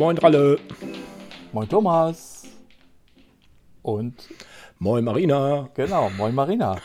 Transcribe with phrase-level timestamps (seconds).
[0.00, 0.58] Moin Ralle.
[1.52, 2.44] Moin Thomas.
[3.82, 4.14] Und
[4.78, 5.68] Moin Marina.
[5.74, 6.76] genau, moin Marina.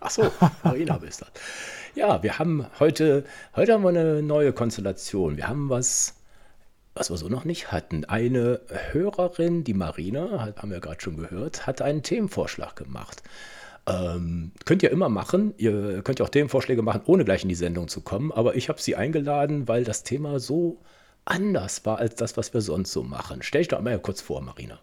[0.00, 0.30] Achso,
[0.62, 1.30] Marina bist das.
[1.94, 3.24] Ja, wir haben heute,
[3.56, 5.38] heute haben wir eine neue Konstellation.
[5.38, 6.14] Wir haben was,
[6.94, 8.04] was wir so noch nicht hatten.
[8.04, 8.60] Eine
[8.92, 13.22] Hörerin, die Marina, hat- haben wir gerade schon gehört, hat einen Themenvorschlag gemacht.
[13.86, 15.54] Ähm, könnt ihr immer machen.
[15.56, 18.30] Ihr könnt ja auch Themenvorschläge machen, ohne gleich in die Sendung zu kommen.
[18.30, 20.82] Aber ich habe sie eingeladen, weil das Thema so
[21.30, 23.42] anders war als das, was wir sonst so machen.
[23.42, 24.78] Stell dich doch einmal kurz vor, Marina.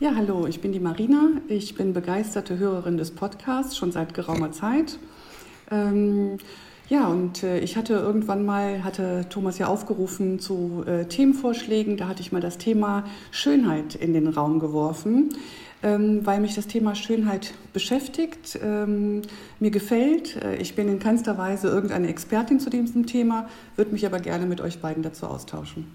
[0.00, 1.32] Ja, hallo, ich bin die Marina.
[1.48, 4.98] Ich bin begeisterte Hörerin des Podcasts schon seit geraumer Zeit.
[5.70, 6.38] Ähm,
[6.88, 11.96] ja, und äh, ich hatte irgendwann mal, hatte Thomas ja aufgerufen zu äh, Themenvorschlägen.
[11.96, 15.30] Da hatte ich mal das Thema Schönheit in den Raum geworfen,
[15.82, 19.22] weil mich das Thema Schönheit beschäftigt, ähm,
[19.60, 20.36] mir gefällt.
[20.36, 24.46] Äh, ich bin in keinster Weise irgendeine Expertin zu diesem Thema, würde mich aber gerne
[24.46, 25.86] mit euch beiden dazu austauschen.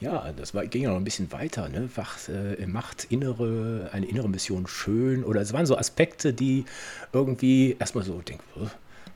[0.00, 1.90] Ja, das war, ging ja noch ein bisschen weiter, ne?
[1.96, 5.24] Wacht, äh, macht innere, eine innere Mission schön.
[5.24, 6.64] Oder es waren so Aspekte, die
[7.12, 8.68] irgendwie erstmal so denken, "Hä,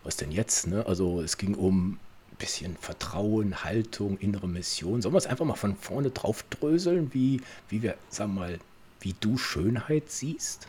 [0.02, 0.66] was denn jetzt?
[0.66, 0.84] Ne?
[0.86, 5.02] Also es ging um ein bisschen Vertrauen, Haltung, innere Mission.
[5.02, 8.58] Sollen wir es einfach mal von vorne drauf dröseln, wie, wie wir, sagen wir mal,
[9.02, 10.68] wie du Schönheit siehst?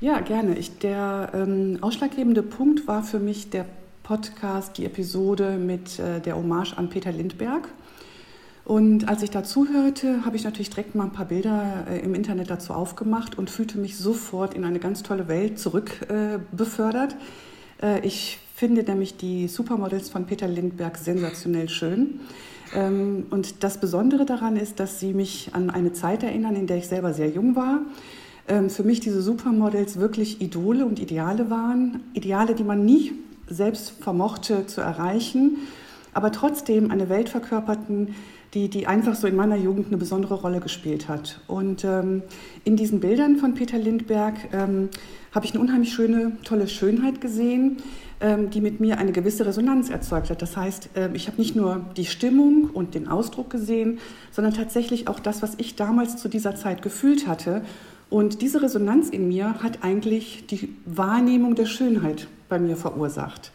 [0.00, 0.58] Ja, gerne.
[0.58, 3.66] Ich, der ähm, ausschlaggebende Punkt war für mich der
[4.02, 7.68] Podcast, die Episode mit äh, der Hommage an Peter Lindbergh.
[8.64, 12.14] Und als ich da zuhörte, habe ich natürlich direkt mal ein paar Bilder äh, im
[12.14, 17.16] Internet dazu aufgemacht und fühlte mich sofort in eine ganz tolle Welt zurückbefördert.
[17.80, 22.20] Äh, äh, ich finde nämlich die Supermodels von Peter Lindbergh sensationell schön.
[22.74, 26.78] Ähm, und das Besondere daran ist, dass sie mich an eine Zeit erinnern, in der
[26.78, 27.80] ich selber sehr jung war.
[28.48, 32.00] Ähm, für mich diese Supermodels wirklich Idole und Ideale waren.
[32.14, 33.12] Ideale, die man nie
[33.48, 35.58] selbst vermochte zu erreichen,
[36.14, 38.14] aber trotzdem eine Welt verkörperten,
[38.54, 41.40] die, die einfach so in meiner Jugend eine besondere Rolle gespielt hat.
[41.48, 42.22] Und ähm,
[42.64, 44.90] in diesen Bildern von Peter Lindbergh ähm,
[45.34, 47.78] habe ich eine unheimlich schöne, tolle Schönheit gesehen,
[48.50, 50.40] die mit mir eine gewisse Resonanz erzeugt hat.
[50.42, 53.98] Das heißt, ähm, ich habe nicht nur die Stimmung und den Ausdruck gesehen,
[54.30, 57.62] sondern tatsächlich auch das, was ich damals zu dieser Zeit gefühlt hatte.
[58.10, 63.52] Und diese Resonanz in mir hat eigentlich die Wahrnehmung der Schönheit bei mir verursacht.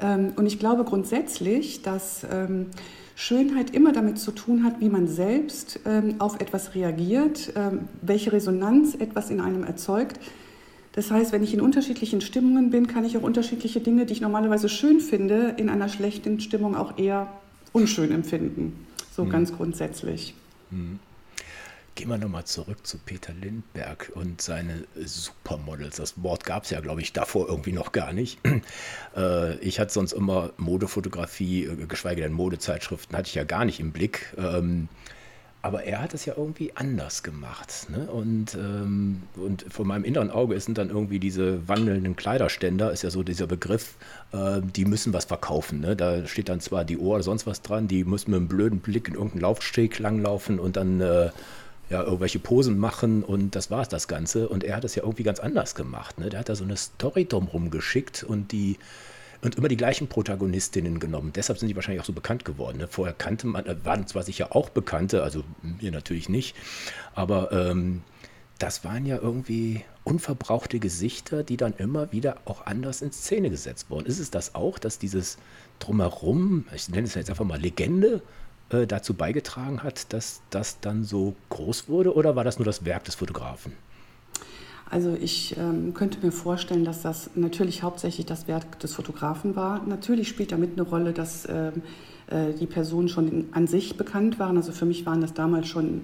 [0.00, 2.66] Ähm, Und ich glaube grundsätzlich, dass ähm,
[3.14, 8.32] Schönheit immer damit zu tun hat, wie man selbst ähm, auf etwas reagiert, ähm, welche
[8.32, 10.18] Resonanz etwas in einem erzeugt.
[10.92, 14.20] Das heißt, wenn ich in unterschiedlichen Stimmungen bin, kann ich auch unterschiedliche Dinge, die ich
[14.20, 17.28] normalerweise schön finde, in einer schlechten Stimmung auch eher
[17.72, 18.86] unschön empfinden.
[19.14, 20.34] So ganz grundsätzlich.
[21.94, 25.96] Gehen wir nochmal zurück zu Peter Lindbergh und seine Supermodels.
[25.96, 28.38] Das Wort gab es ja, glaube ich, davor irgendwie noch gar nicht.
[29.16, 33.80] Äh, ich hatte sonst immer Modefotografie, äh, geschweige denn Modezeitschriften, hatte ich ja gar nicht
[33.80, 34.32] im Blick.
[34.38, 34.88] Ähm,
[35.62, 37.88] aber er hat es ja irgendwie anders gemacht.
[37.90, 38.06] Ne?
[38.10, 43.10] Und, ähm, und vor meinem inneren Auge sind dann irgendwie diese wandelnden Kleiderständer, ist ja
[43.10, 43.96] so dieser Begriff,
[44.32, 45.80] äh, die müssen was verkaufen.
[45.80, 45.96] Ne?
[45.96, 48.80] Da steht dann zwar die Ohr oder sonst was dran, die müssen mit einem blöden
[48.80, 51.30] Blick in irgendeinen Laufsteg langlaufen und dann äh,
[51.90, 54.48] ja, irgendwelche Posen machen und das war es das Ganze.
[54.48, 56.18] Und er hat es ja irgendwie ganz anders gemacht.
[56.18, 56.30] Ne?
[56.30, 58.78] Der hat da so eine Story drumherum geschickt und die
[59.42, 61.32] und immer die gleichen Protagonistinnen genommen.
[61.34, 62.78] Deshalb sind die wahrscheinlich auch so bekannt geworden.
[62.78, 62.88] Ne?
[62.88, 66.56] Vorher kannte man, äh, waren zwar sicher auch Bekannte, also mir natürlich nicht,
[67.14, 68.02] aber ähm,
[68.58, 73.88] das waren ja irgendwie unverbrauchte Gesichter, die dann immer wieder auch anders in Szene gesetzt
[73.88, 74.06] wurden.
[74.06, 75.38] Ist es das auch, dass dieses
[75.78, 78.22] Drumherum, ich nenne es jetzt einfach mal Legende,
[78.70, 82.84] äh, dazu beigetragen hat, dass das dann so groß wurde oder war das nur das
[82.84, 83.72] Werk des Fotografen?
[84.90, 89.86] Also ich ähm, könnte mir vorstellen, dass das natürlich hauptsächlich das Werk des Fotografen war.
[89.86, 91.82] Natürlich spielt damit eine Rolle, dass ähm,
[92.26, 94.56] äh, die Personen schon in, an sich bekannt waren.
[94.56, 96.00] Also für mich waren das damals schon,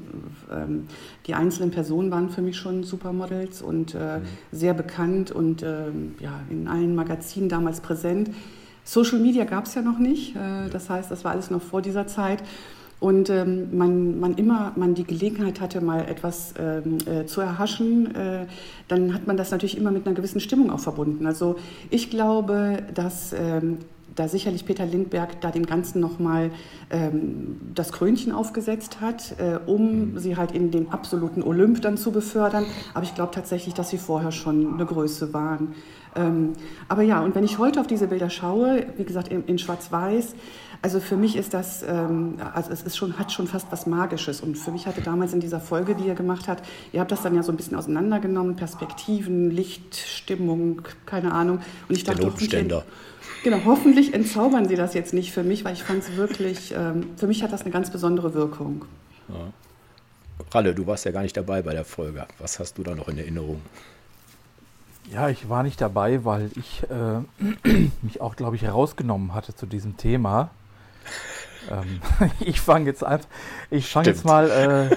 [0.52, 0.86] ähm,
[1.26, 4.20] die einzelnen Personen waren für mich schon Supermodels und äh,
[4.52, 8.30] sehr bekannt und ähm, ja, in allen Magazinen damals präsent.
[8.84, 10.36] Social Media gab es ja noch nicht.
[10.36, 12.42] Äh, das heißt, das war alles noch vor dieser Zeit.
[12.98, 18.14] Und ähm, man, man immer man die Gelegenheit hatte, mal etwas ähm, äh, zu erhaschen,
[18.14, 18.46] äh,
[18.88, 21.26] dann hat man das natürlich immer mit einer gewissen Stimmung auch verbunden.
[21.26, 21.56] Also
[21.90, 23.78] ich glaube, dass ähm,
[24.16, 26.50] da sicherlich Peter Lindbergh da dem Ganzen nochmal
[26.90, 32.12] ähm, das Krönchen aufgesetzt hat, äh, um sie halt in den absoluten Olymp dann zu
[32.12, 32.64] befördern.
[32.94, 35.74] Aber ich glaube tatsächlich, dass sie vorher schon eine Größe waren.
[36.14, 36.54] Ähm,
[36.88, 40.34] aber ja, und wenn ich heute auf diese Bilder schaue, wie gesagt in, in Schwarz-Weiß,
[40.82, 44.40] also für mich ist das, ähm, also es ist schon, hat schon fast was Magisches.
[44.40, 47.22] Und für mich hatte damals in dieser Folge, die ihr gemacht habt, ihr habt das
[47.22, 51.60] dann ja so ein bisschen auseinandergenommen, Perspektiven, Licht, Stimmung, keine Ahnung.
[51.88, 52.84] Und ich Der dachte, Notenständer.
[53.44, 57.10] Genau, hoffentlich entzaubern Sie das jetzt nicht für mich, weil ich fand es wirklich, ähm,
[57.16, 58.84] für mich hat das eine ganz besondere Wirkung.
[59.28, 59.52] Ja.
[60.52, 62.26] Ralle, du warst ja gar nicht dabei bei der Folge.
[62.38, 63.62] Was hast du da noch in Erinnerung?
[65.12, 67.68] Ja, ich war nicht dabei, weil ich äh,
[68.02, 70.50] mich auch, glaube ich, herausgenommen hatte zu diesem Thema.
[71.68, 72.00] Ähm,
[72.40, 73.28] ich fange jetzt einfach,
[73.70, 74.96] ich fange jetzt mal äh,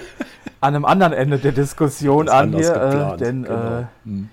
[0.60, 3.88] an einem anderen Ende der Diskussion an hier, äh, denn genau.
[4.04, 4.28] hm.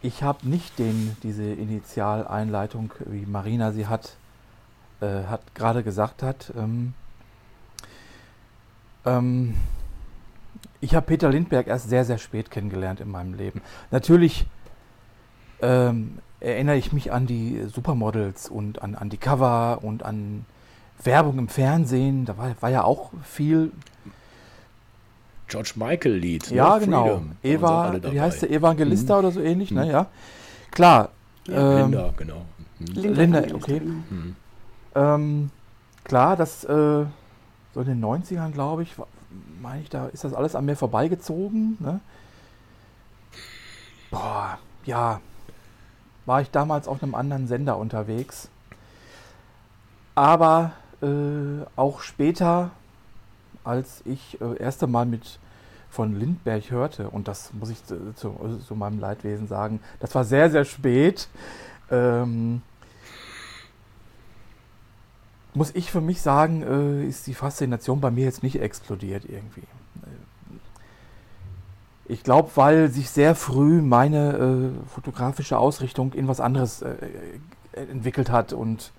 [0.00, 4.16] ich habe nicht den, diese Initialeinleitung, wie Marina sie hat,
[5.00, 6.52] äh, hat gerade gesagt hat.
[6.56, 6.94] Ähm,
[9.04, 9.54] ähm,
[10.80, 13.60] ich habe Peter Lindberg erst sehr, sehr spät kennengelernt in meinem Leben.
[13.90, 14.46] Natürlich
[15.60, 20.44] ähm, erinnere ich mich an die Supermodels und an, an die Cover und an
[21.04, 22.24] Werbung im Fernsehen.
[22.24, 23.72] Da war, war ja auch viel.
[25.48, 26.50] George Michael Lied.
[26.50, 26.56] Ne?
[26.56, 26.84] Ja, ne?
[26.84, 27.04] genau.
[27.04, 28.50] Freedom, Eva, wie heißt der?
[28.50, 29.18] Evangelista mhm.
[29.18, 29.80] oder so ähnlich, ne?
[29.80, 29.86] mhm.
[29.86, 29.92] ne?
[29.92, 30.06] Ja.
[30.70, 31.10] Klar.
[31.46, 32.46] Ja, ähm, Linda, genau.
[32.78, 32.86] Mhm.
[32.86, 33.80] Linda, Linda, okay.
[33.80, 34.36] Mhm.
[34.94, 35.50] Ähm,
[36.04, 37.04] klar, das äh,
[37.74, 38.94] so in den 90ern, glaube ich,
[39.60, 41.76] meine ich, da ist das alles an mir vorbeigezogen.
[41.80, 42.00] Ne?
[44.10, 45.20] Boah, ja,
[46.26, 48.48] war ich damals auf einem anderen Sender unterwegs.
[50.14, 50.72] Aber
[51.02, 52.70] äh, auch später,
[53.64, 55.38] als ich äh, erste Mal mit
[55.90, 60.24] von Lindbergh hörte, und das muss ich zu, zu, zu meinem Leidwesen sagen, das war
[60.24, 61.28] sehr, sehr spät,
[61.90, 62.62] ähm,
[65.54, 69.64] muss ich für mich sagen, äh, ist die Faszination bei mir jetzt nicht explodiert irgendwie.
[72.06, 76.94] Ich glaube, weil sich sehr früh meine äh, fotografische Ausrichtung in was anderes äh,
[77.72, 78.92] entwickelt hat und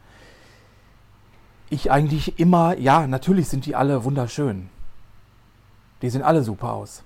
[1.74, 4.70] ich eigentlich immer, ja, natürlich sind die alle wunderschön.
[6.02, 7.04] Die sehen alle super aus.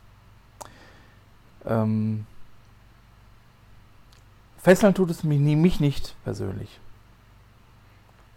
[1.65, 2.25] Ähm,
[4.57, 6.79] fesseln tut es mich, mich nicht persönlich.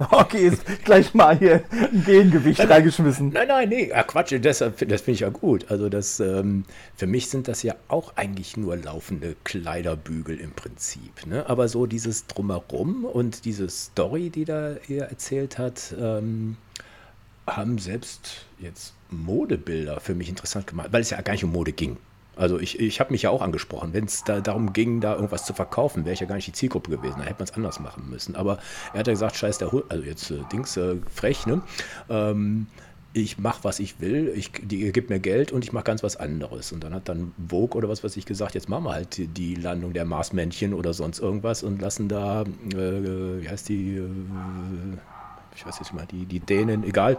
[0.11, 3.31] Okay, ist gleich mal hier ein Gegengewicht reingeschmissen.
[3.31, 5.70] Nein, nein, nee, Ach, Quatsch, das, das finde ich ja gut.
[5.70, 6.64] Also das, ähm,
[6.97, 11.26] für mich sind das ja auch eigentlich nur laufende Kleiderbügel im Prinzip.
[11.26, 11.49] Ne?
[11.49, 16.56] Aber so dieses Drumherum und diese Story, die da er erzählt hat, ähm,
[17.47, 21.73] haben selbst jetzt Modebilder für mich interessant gemacht, weil es ja gar nicht um Mode
[21.73, 21.99] ging.
[22.41, 23.93] Also ich, ich habe mich ja auch angesprochen.
[23.93, 26.53] Wenn es da darum ging, da irgendwas zu verkaufen, wäre ich ja gar nicht die
[26.53, 27.17] Zielgruppe gewesen.
[27.19, 28.35] Da hätte man es anders machen müssen.
[28.35, 28.59] Aber
[28.95, 31.61] er hat ja gesagt, scheiß der Hund, also jetzt äh, Dings, äh, frech, ne?
[32.09, 32.67] Ähm,
[33.13, 36.17] ich mache, was ich will, ich, die gibt mir Geld und ich mache ganz was
[36.17, 36.73] anderes.
[36.73, 39.27] Und dann hat dann Vogue oder was weiß ich gesagt, jetzt machen wir halt die,
[39.27, 44.09] die Landung der Marsmännchen oder sonst irgendwas und lassen da, äh, wie heißt die, äh,
[45.55, 47.19] ich weiß jetzt mal, die, die Dänen, egal,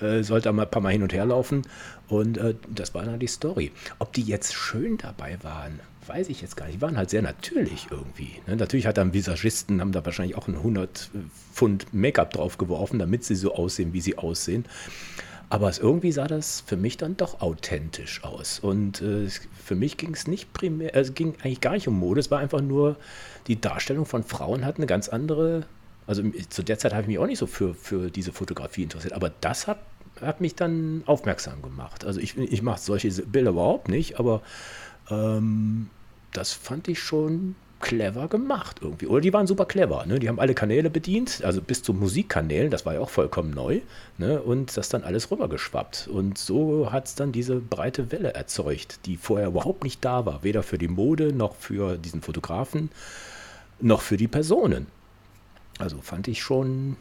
[0.00, 1.62] äh, sollte mal ein paar Mal hin und her laufen.
[2.08, 3.72] Und äh, das war dann die Story.
[3.98, 6.76] Ob die jetzt schön dabei waren, weiß ich jetzt gar nicht.
[6.76, 8.40] Die waren halt sehr natürlich irgendwie.
[8.46, 8.56] Ne?
[8.56, 11.10] Natürlich hat dann Visagisten, haben da wahrscheinlich auch ein 100
[11.52, 14.64] Pfund Make-up drauf geworfen, damit sie so aussehen, wie sie aussehen.
[15.48, 18.60] Aber irgendwie sah das für mich dann doch authentisch aus.
[18.60, 19.28] Und äh,
[19.64, 22.38] für mich ging es nicht primär, es ging eigentlich gar nicht um Mode, es war
[22.38, 22.96] einfach nur,
[23.48, 25.64] die Darstellung von Frauen hat eine ganz andere
[26.10, 29.12] also zu der Zeit habe ich mich auch nicht so für, für diese Fotografie interessiert,
[29.12, 29.78] aber das hat,
[30.20, 32.04] hat mich dann aufmerksam gemacht.
[32.04, 34.42] Also ich, ich mache solche Bilder überhaupt nicht, aber
[35.08, 35.88] ähm,
[36.32, 39.06] das fand ich schon clever gemacht irgendwie.
[39.06, 40.04] Oder die waren super clever.
[40.04, 40.18] Ne?
[40.18, 43.80] Die haben alle Kanäle bedient, also bis zu Musikkanälen, das war ja auch vollkommen neu.
[44.18, 44.42] Ne?
[44.42, 46.08] Und das dann alles rübergeschwappt.
[46.08, 50.42] Und so hat es dann diese breite Welle erzeugt, die vorher überhaupt nicht da war.
[50.42, 52.90] Weder für die Mode noch für diesen Fotografen
[53.80, 54.88] noch für die Personen.
[55.80, 56.96] Also fand ich schon,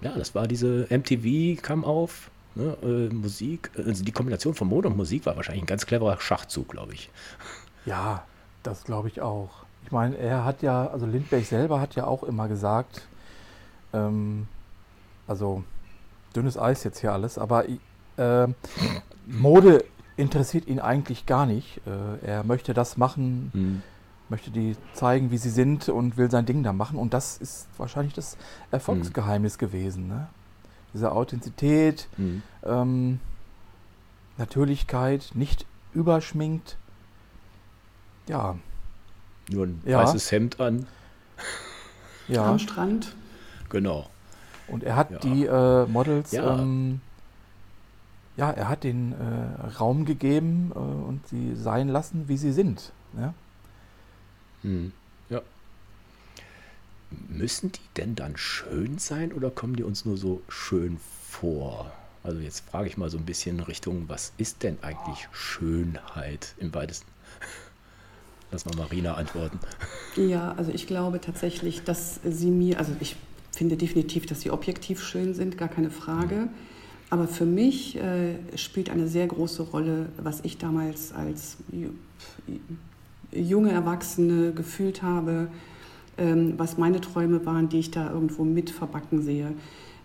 [0.00, 4.88] ja, das war diese MTV kam auf, ne, äh, Musik, also die Kombination von Mode
[4.88, 7.10] und Musik war wahrscheinlich ein ganz cleverer Schachzug, glaube ich.
[7.86, 8.24] Ja,
[8.62, 9.64] das glaube ich auch.
[9.84, 13.02] Ich meine, er hat ja, also Lindbergh selber hat ja auch immer gesagt,
[13.92, 14.46] ähm,
[15.26, 15.64] also
[16.36, 17.64] dünnes Eis jetzt hier alles, aber
[18.16, 18.48] äh,
[19.26, 19.84] Mode
[20.16, 21.80] interessiert ihn eigentlich gar nicht.
[21.86, 23.82] Äh, er möchte das machen, hm
[24.30, 26.98] möchte die zeigen, wie sie sind und will sein Ding da machen.
[26.98, 28.36] Und das ist wahrscheinlich das
[28.70, 29.58] Erfolgsgeheimnis mhm.
[29.58, 30.08] gewesen.
[30.08, 30.28] Ne?
[30.94, 32.42] Diese Authentizität, mhm.
[32.64, 33.20] ähm,
[34.38, 36.78] Natürlichkeit, nicht überschminkt.
[38.28, 38.56] Ja.
[39.50, 39.98] Nur ein ja.
[39.98, 40.86] weißes Hemd an.
[42.28, 42.46] Ja.
[42.48, 43.16] Am Strand.
[43.70, 44.08] Genau.
[44.68, 45.18] Und er hat ja.
[45.18, 46.60] die äh, Models, ja.
[46.60, 47.00] Ähm,
[48.36, 48.52] ja.
[48.52, 52.92] er hat den äh, Raum gegeben äh, und sie sein lassen, wie sie sind.
[53.18, 53.34] Ja?
[54.62, 54.92] Hm.
[55.28, 55.42] Ja.
[57.28, 60.98] Müssen die denn dann schön sein oder kommen die uns nur so schön
[61.28, 61.92] vor?
[62.22, 66.54] Also jetzt frage ich mal so ein bisschen in Richtung, was ist denn eigentlich Schönheit
[66.58, 67.08] im weitesten?
[68.50, 69.58] Lass mal Marina antworten.
[70.16, 73.16] Ja, also ich glaube tatsächlich, dass sie mir, also ich
[73.52, 76.48] finde definitiv, dass sie objektiv schön sind, gar keine Frage.
[77.10, 81.56] Aber für mich äh, spielt eine sehr große Rolle, was ich damals als
[83.32, 85.48] junge Erwachsene gefühlt habe,
[86.18, 89.52] ähm, was meine Träume waren, die ich da irgendwo mit verbacken sehe.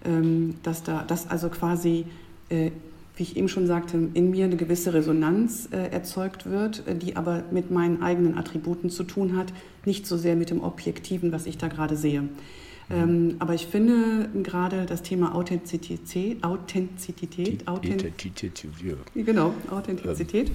[0.04, 2.06] Ähm, dass da, dass also quasi,
[2.50, 2.72] äh,
[3.16, 7.16] wie ich eben schon sagte, in mir eine gewisse Resonanz äh, erzeugt wird, äh, die
[7.16, 9.52] aber mit meinen eigenen Attributen zu tun hat,
[9.86, 12.24] nicht so sehr mit dem Objektiven, was ich da gerade sehe.
[12.90, 18.64] Ähm, aber ich finde gerade das Thema Authentizität, Authentizität, Authentizität,
[19.16, 20.52] genau, Authentizität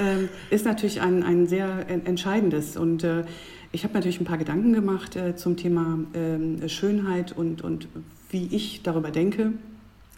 [0.00, 0.28] ähm.
[0.50, 2.76] ist natürlich ein, ein sehr entscheidendes.
[2.76, 3.24] Und äh,
[3.70, 7.86] ich habe natürlich ein paar Gedanken gemacht äh, zum Thema äh, Schönheit und, und
[8.30, 9.52] wie ich darüber denke.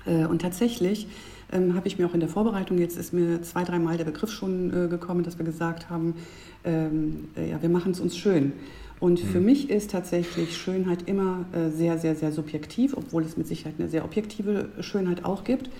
[0.06, 1.06] Äh, und tatsächlich
[1.52, 4.30] ähm, habe ich mir auch in der Vorbereitung, jetzt ist mir zwei, dreimal der Begriff
[4.30, 6.14] schon äh, gekommen, dass wir gesagt haben,
[6.64, 8.52] ähm, äh, ja, wir machen es uns schön.
[9.00, 9.46] Und für mhm.
[9.46, 13.88] mich ist tatsächlich Schönheit immer äh, sehr, sehr, sehr subjektiv, obwohl es mit Sicherheit eine
[13.88, 15.70] sehr objektive Schönheit auch gibt.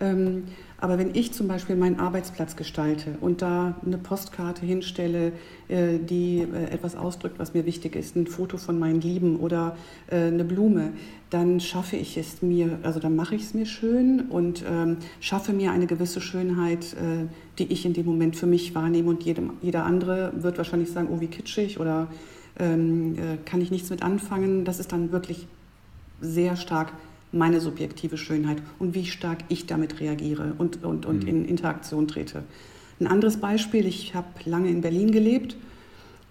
[0.00, 0.44] Ähm,
[0.78, 5.32] aber wenn ich zum Beispiel meinen Arbeitsplatz gestalte und da eine Postkarte hinstelle,
[5.68, 9.76] äh, die äh, etwas ausdrückt, was mir wichtig ist, ein Foto von meinen Lieben oder
[10.08, 10.92] äh, eine Blume,
[11.30, 15.52] dann schaffe ich es mir, also dann mache ich es mir schön und ähm, schaffe
[15.52, 17.26] mir eine gewisse Schönheit, äh,
[17.58, 21.08] die ich in dem Moment für mich wahrnehme und jedem, jeder andere wird wahrscheinlich sagen,
[21.12, 22.08] oh wie kitschig oder
[22.58, 24.64] ähm, äh, kann ich nichts mit anfangen.
[24.64, 25.46] Das ist dann wirklich
[26.20, 26.92] sehr stark
[27.32, 31.28] meine subjektive Schönheit und wie stark ich damit reagiere und, und, und mhm.
[31.28, 32.44] in Interaktion trete.
[33.00, 35.56] Ein anderes Beispiel, ich habe lange in Berlin gelebt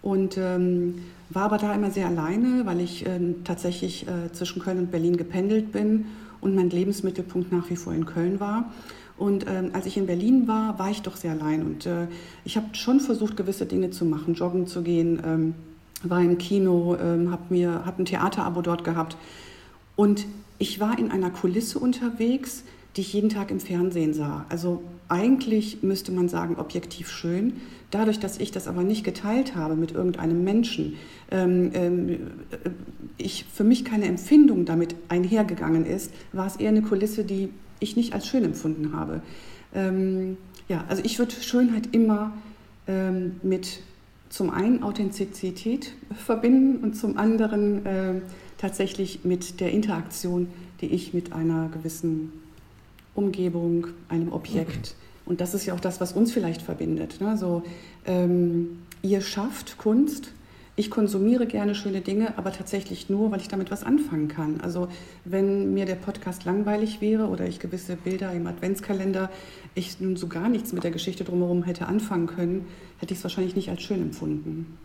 [0.00, 4.78] und ähm, war aber da immer sehr alleine, weil ich äh, tatsächlich äh, zwischen Köln
[4.78, 6.06] und Berlin gependelt bin
[6.40, 8.72] und mein Lebensmittelpunkt nach wie vor in Köln war.
[9.16, 12.06] Und ähm, als ich in Berlin war, war ich doch sehr allein und äh,
[12.44, 15.20] ich habe schon versucht, gewisse Dinge zu machen, joggen zu gehen.
[15.24, 15.54] Ähm,
[16.08, 19.16] war im Kino, ähm, habe mir hab ein Theaterabo dort gehabt
[19.96, 20.26] und
[20.58, 22.64] ich war in einer Kulisse unterwegs,
[22.96, 24.46] die ich jeden Tag im Fernsehen sah.
[24.48, 27.54] Also eigentlich müsste man sagen objektiv schön.
[27.90, 30.94] Dadurch, dass ich das aber nicht geteilt habe mit irgendeinem Menschen,
[31.30, 32.18] ähm, ähm,
[33.18, 37.96] ich für mich keine Empfindung damit einhergegangen ist, war es eher eine Kulisse, die ich
[37.96, 39.20] nicht als schön empfunden habe.
[39.74, 40.36] Ähm,
[40.68, 42.32] ja, also ich würde Schönheit immer
[42.86, 43.80] ähm, mit
[44.32, 48.14] zum einen Authentizität verbinden und zum anderen äh,
[48.56, 50.48] tatsächlich mit der Interaktion,
[50.80, 52.32] die ich mit einer gewissen
[53.14, 54.96] Umgebung, einem Objekt,
[55.26, 57.20] und das ist ja auch das, was uns vielleicht verbindet.
[57.20, 57.36] Ne?
[57.36, 57.62] So,
[58.06, 60.32] ähm, ihr schafft Kunst,
[60.74, 64.60] ich konsumiere gerne schöne Dinge, aber tatsächlich nur, weil ich damit was anfangen kann.
[64.62, 64.88] Also
[65.24, 69.30] wenn mir der Podcast langweilig wäre oder ich gewisse Bilder im Adventskalender,
[69.74, 72.66] ich nun so gar nichts mit der Geschichte drumherum hätte anfangen können,
[72.98, 74.78] hätte ich es wahrscheinlich nicht als schön empfunden.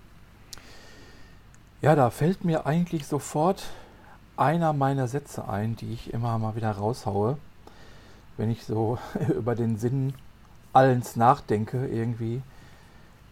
[1.82, 3.64] Ja, da fällt mir eigentlich sofort
[4.36, 7.38] einer meiner Sätze ein, die ich immer mal wieder raushaue,
[8.36, 8.98] wenn ich so
[9.38, 10.14] über den Sinn
[10.74, 12.42] allens nachdenke irgendwie.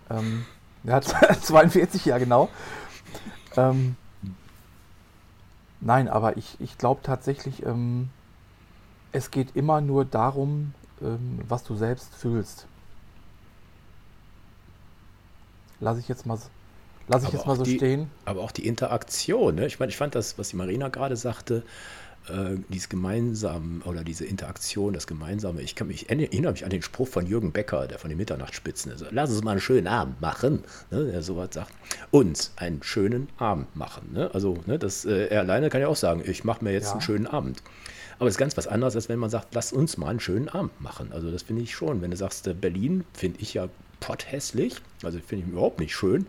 [0.09, 0.45] Ähm,
[0.85, 2.49] ja, 42, ja genau.
[3.57, 3.95] Ähm,
[5.81, 8.09] nein, aber ich, ich glaube tatsächlich, ähm,
[9.11, 12.67] es geht immer nur darum, ähm, was du selbst fühlst.
[15.79, 16.37] Lass ich jetzt mal,
[17.07, 18.09] lass ich jetzt mal so die, stehen.
[18.25, 19.55] Aber auch die Interaktion.
[19.55, 19.67] Ne?
[19.67, 21.63] Ich meine, ich fand das, was die Marina gerade sagte,
[22.29, 25.61] äh, dieses Gemeinsam oder diese Interaktion, das Gemeinsame.
[25.61, 28.91] Ich kann mich erinnere mich an den Spruch von Jürgen Becker, der von den Mitternachtsspitzen
[28.91, 29.05] ist.
[29.11, 31.71] Lass uns mal einen schönen Abend machen, ne, der sowas sagt.
[32.11, 34.11] Uns einen schönen Abend machen.
[34.13, 34.29] Ne?
[34.33, 36.91] Also ne, das, äh, er alleine kann ja auch sagen, ich mache mir jetzt ja.
[36.93, 37.61] einen schönen Abend.
[38.17, 40.49] Aber es ist ganz was anderes, als wenn man sagt, lass uns mal einen schönen
[40.49, 41.11] Abend machen.
[41.11, 42.01] Also das finde ich schon.
[42.01, 43.67] Wenn du sagst, äh, Berlin finde ich ja
[43.99, 46.25] potthässlich, also finde ich überhaupt nicht schön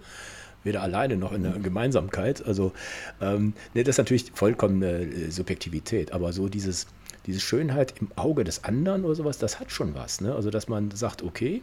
[0.67, 2.45] weder alleine noch in der Gemeinsamkeit.
[2.47, 2.73] Also
[3.21, 6.87] ähm, ne, das ist natürlich vollkommene äh, Subjektivität, aber so dieses,
[7.25, 10.21] diese Schönheit im Auge des anderen oder sowas, das hat schon was.
[10.21, 10.35] Ne?
[10.35, 11.63] Also dass man sagt, okay,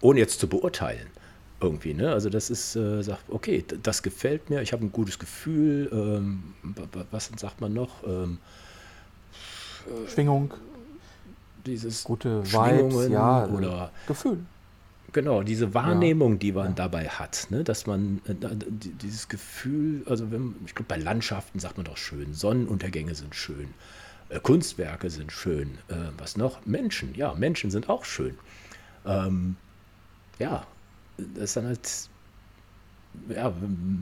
[0.00, 1.08] ohne jetzt zu beurteilen,
[1.60, 1.94] irgendwie.
[1.94, 2.12] Ne?
[2.12, 5.90] Also das ist, äh, sagt, okay, das gefällt mir, ich habe ein gutes Gefühl.
[5.92, 6.54] Ähm,
[7.10, 8.02] was sagt man noch?
[8.06, 8.38] Ähm,
[10.08, 10.54] Schwingung.
[11.66, 14.38] Dieses gute Vibes, ja, oder Gefühl.
[15.14, 16.38] Genau, diese Wahrnehmung, ja.
[16.38, 16.72] die man ja.
[16.72, 17.62] dabei hat, ne?
[17.62, 22.34] dass man äh, dieses Gefühl, also wenn, ich glaube, bei Landschaften sagt man doch schön,
[22.34, 23.72] Sonnenuntergänge sind schön,
[24.28, 26.66] äh, Kunstwerke sind schön, äh, was noch?
[26.66, 28.36] Menschen, ja, Menschen sind auch schön.
[29.06, 29.54] Ähm,
[30.40, 30.66] ja,
[31.16, 32.08] das ist dann halt,
[33.28, 33.52] ja,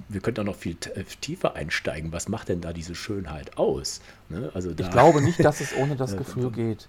[0.09, 2.11] wir könnten auch noch viel äh, tiefer einsteigen.
[2.11, 4.01] Was macht denn da diese Schönheit aus?
[4.31, 4.51] Ne?
[4.55, 6.89] Also da, ich glaube nicht, dass es ohne das Gefühl geht.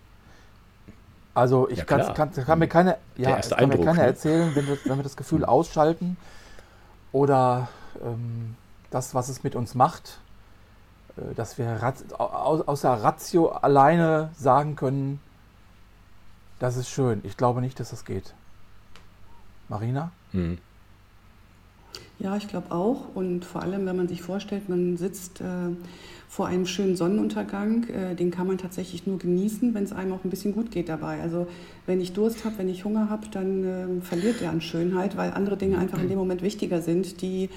[1.34, 4.06] Also ich ja, kann, kann, kann, mir keine, ja, kann Eindruck, mir keine ne?
[4.06, 5.50] erzählen, wenn wir, wenn wir das Gefühl hm.
[5.50, 6.18] ausschalten
[7.12, 7.70] oder
[8.04, 8.56] ähm,
[8.92, 10.20] das, was es mit uns macht,
[11.18, 15.20] äh, dass wir außer Ratio alleine sagen können,
[16.60, 17.22] das ist schön.
[17.24, 18.34] Ich glaube nicht, dass das geht.
[19.70, 20.12] Marina?
[20.32, 20.60] Hm.
[22.24, 23.14] Ja, ich glaube auch.
[23.14, 25.44] Und vor allem, wenn man sich vorstellt, man sitzt äh,
[26.30, 30.24] vor einem schönen Sonnenuntergang, äh, den kann man tatsächlich nur genießen, wenn es einem auch
[30.24, 31.22] ein bisschen gut geht dabei.
[31.22, 31.48] Also
[31.86, 35.32] wenn ich Durst habe, wenn ich Hunger habe, dann äh, verliert er an Schönheit, weil
[35.34, 37.50] andere Dinge einfach in dem Moment wichtiger sind, die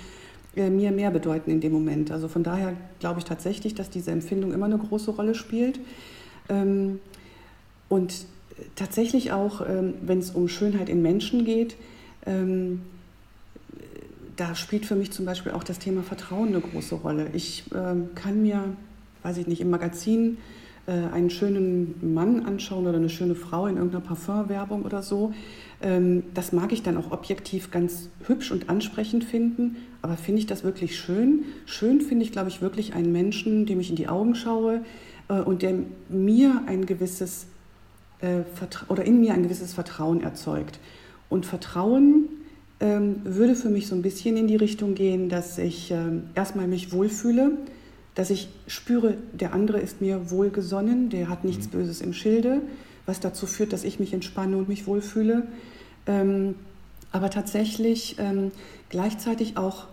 [0.57, 2.11] äh, mir mehr bedeuten in dem Moment.
[2.11, 5.79] Also von daher glaube ich tatsächlich, dass diese Empfindung immer eine große Rolle spielt.
[6.49, 6.99] Ähm,
[7.89, 8.27] und
[8.75, 11.77] tatsächlich auch, ähm, wenn es um Schönheit in Menschen geht,
[12.27, 12.81] ähm,
[14.37, 17.29] da spielt für mich zum Beispiel auch das Thema Vertrauen eine große Rolle.
[17.33, 18.77] Ich ähm, kann mir,
[19.23, 20.39] weiß ich nicht, im Magazin
[20.87, 25.33] äh, einen schönen Mann anschauen oder eine schöne Frau in irgendeiner Parfumwerbung oder so.
[25.81, 30.47] Ähm, das mag ich dann auch objektiv ganz hübsch und ansprechend finden, aber finde ich
[30.47, 31.45] das wirklich schön?
[31.65, 34.83] Schön finde ich, glaube ich, wirklich einen Menschen, dem ich in die Augen schaue
[35.29, 35.75] äh, und der
[36.09, 37.47] mir ein gewisses
[38.21, 38.43] äh,
[38.89, 40.79] oder in mir ein gewisses Vertrauen erzeugt.
[41.29, 42.29] Und Vertrauen
[42.81, 46.69] ähm, würde für mich so ein bisschen in die Richtung gehen, dass ich ähm, erstmal
[46.69, 47.53] mich wohlfühle,
[48.15, 51.71] dass ich spüre, der andere ist mir wohlgesonnen, der hat nichts mhm.
[51.71, 52.61] Böses im Schilde,
[53.07, 55.47] was dazu führt, dass ich mich entspanne und mich wohlfühle.
[56.07, 56.55] Ähm,
[57.13, 58.53] aber tatsächlich ähm,
[58.89, 59.87] gleichzeitig auch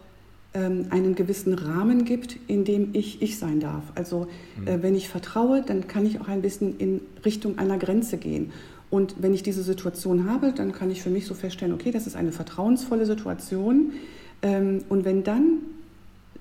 [0.53, 3.83] ähm, einen gewissen Rahmen gibt, in dem ich ich sein darf.
[3.95, 4.67] Also mhm.
[4.67, 8.51] äh, wenn ich vertraue, dann kann ich auch ein bisschen in Richtung einer Grenze gehen.
[8.93, 12.05] Und wenn ich diese Situation habe, dann kann ich für mich so feststellen, okay, das
[12.05, 13.93] ist eine vertrauensvolle Situation.
[14.43, 15.62] Ähm, und wenn dann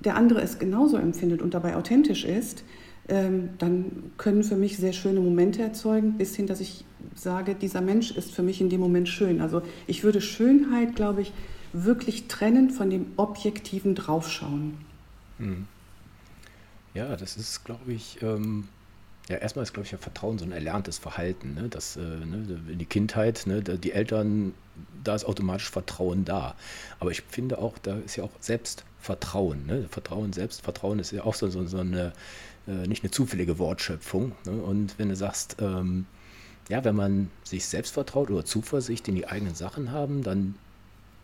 [0.01, 2.63] der andere es genauso empfindet und dabei authentisch ist,
[3.07, 7.81] ähm, dann können für mich sehr schöne Momente erzeugen, bis hin, dass ich sage, dieser
[7.81, 9.41] Mensch ist für mich in dem Moment schön.
[9.41, 11.33] Also ich würde Schönheit, glaube ich,
[11.73, 14.77] wirklich trennen von dem objektiven Draufschauen.
[15.39, 15.65] Hm.
[16.93, 18.65] Ja, das ist, glaube ich, ähm,
[19.29, 21.53] ja, erstmal ist, glaube ich, ja Vertrauen so ein erlerntes Verhalten.
[21.53, 21.69] Ne?
[21.69, 24.53] Das, äh, ne, in die Kindheit, ne, die Eltern,
[25.03, 26.55] da ist automatisch Vertrauen da.
[26.99, 29.65] Aber ich finde auch, da ist ja auch Selbstvertrauen.
[29.65, 29.87] Ne?
[29.89, 32.11] Vertrauen, Selbstvertrauen ist ja auch so, so, so eine,
[32.67, 34.33] äh, nicht eine zufällige Wortschöpfung.
[34.45, 34.61] Ne?
[34.61, 36.05] Und wenn du sagst, ähm,
[36.69, 40.55] ja, wenn man sich selbst vertraut oder Zuversicht in die eigenen Sachen haben, dann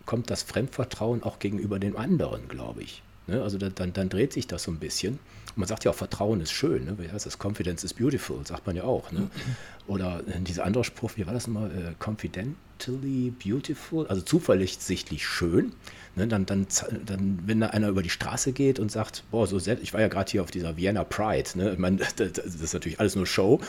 [0.06, 3.02] kommt das Fremdvertrauen auch gegenüber dem anderen, glaube ich.
[3.26, 3.42] Ne?
[3.42, 5.18] Also dann, dann dreht sich das so ein bisschen
[5.56, 6.84] man sagt ja auch, Vertrauen ist schön.
[6.84, 6.96] Ne?
[6.98, 7.38] Wie heißt das?
[7.38, 9.12] Confidence is beautiful, sagt man ja auch.
[9.12, 9.30] Ne?
[9.86, 11.70] Oder äh, dieser andere Spruch, wie war das nochmal?
[11.70, 15.72] Äh, confidently beautiful, also zuversichtlich schön.
[16.16, 16.26] Ne?
[16.26, 16.66] Dann, dann,
[17.04, 20.00] dann, wenn da einer über die Straße geht und sagt, boah, so selbst, ich war
[20.00, 21.50] ja gerade hier auf dieser Vienna Pride.
[21.54, 21.72] Ne?
[21.72, 23.60] Ich meine, das, das, ist natürlich alles nur Show,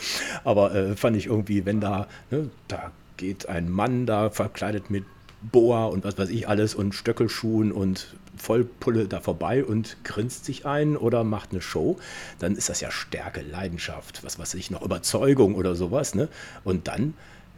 [0.44, 5.04] aber äh, fand ich irgendwie, wenn da, ne, da geht ein Mann da verkleidet mit
[5.50, 10.66] Boa und was weiß ich alles und Stöckelschuhen und Vollpulle da vorbei und grinst sich
[10.66, 11.98] ein oder macht eine Show,
[12.38, 16.14] dann ist das ja Stärke, Leidenschaft, was weiß ich noch, Überzeugung oder sowas.
[16.14, 16.28] Ne?
[16.64, 17.14] Und dann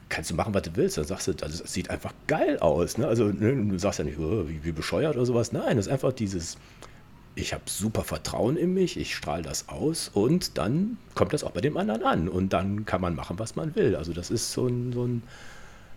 [0.09, 0.99] kannst du machen, was du willst.
[0.99, 2.99] Dann sagst du, das sieht einfach geil aus.
[2.99, 3.07] Ne?
[3.07, 5.53] Also ne, du sagst ja nicht, oh, wie, wie bescheuert oder sowas.
[5.53, 6.57] Nein, das ist einfach dieses,
[7.35, 11.51] ich habe super Vertrauen in mich, ich strahle das aus und dann kommt das auch
[11.53, 13.97] bei dem anderen an und dann kann man machen, was man will.
[13.97, 15.23] Also das ist so ein, so ein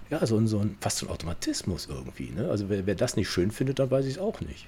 [0.10, 2.32] ja, so ein, so ein fast so ein Automatismus irgendwie.
[2.32, 2.50] Ne?
[2.50, 4.68] Also wer, wer das nicht schön findet, dann weiß ich es auch nicht.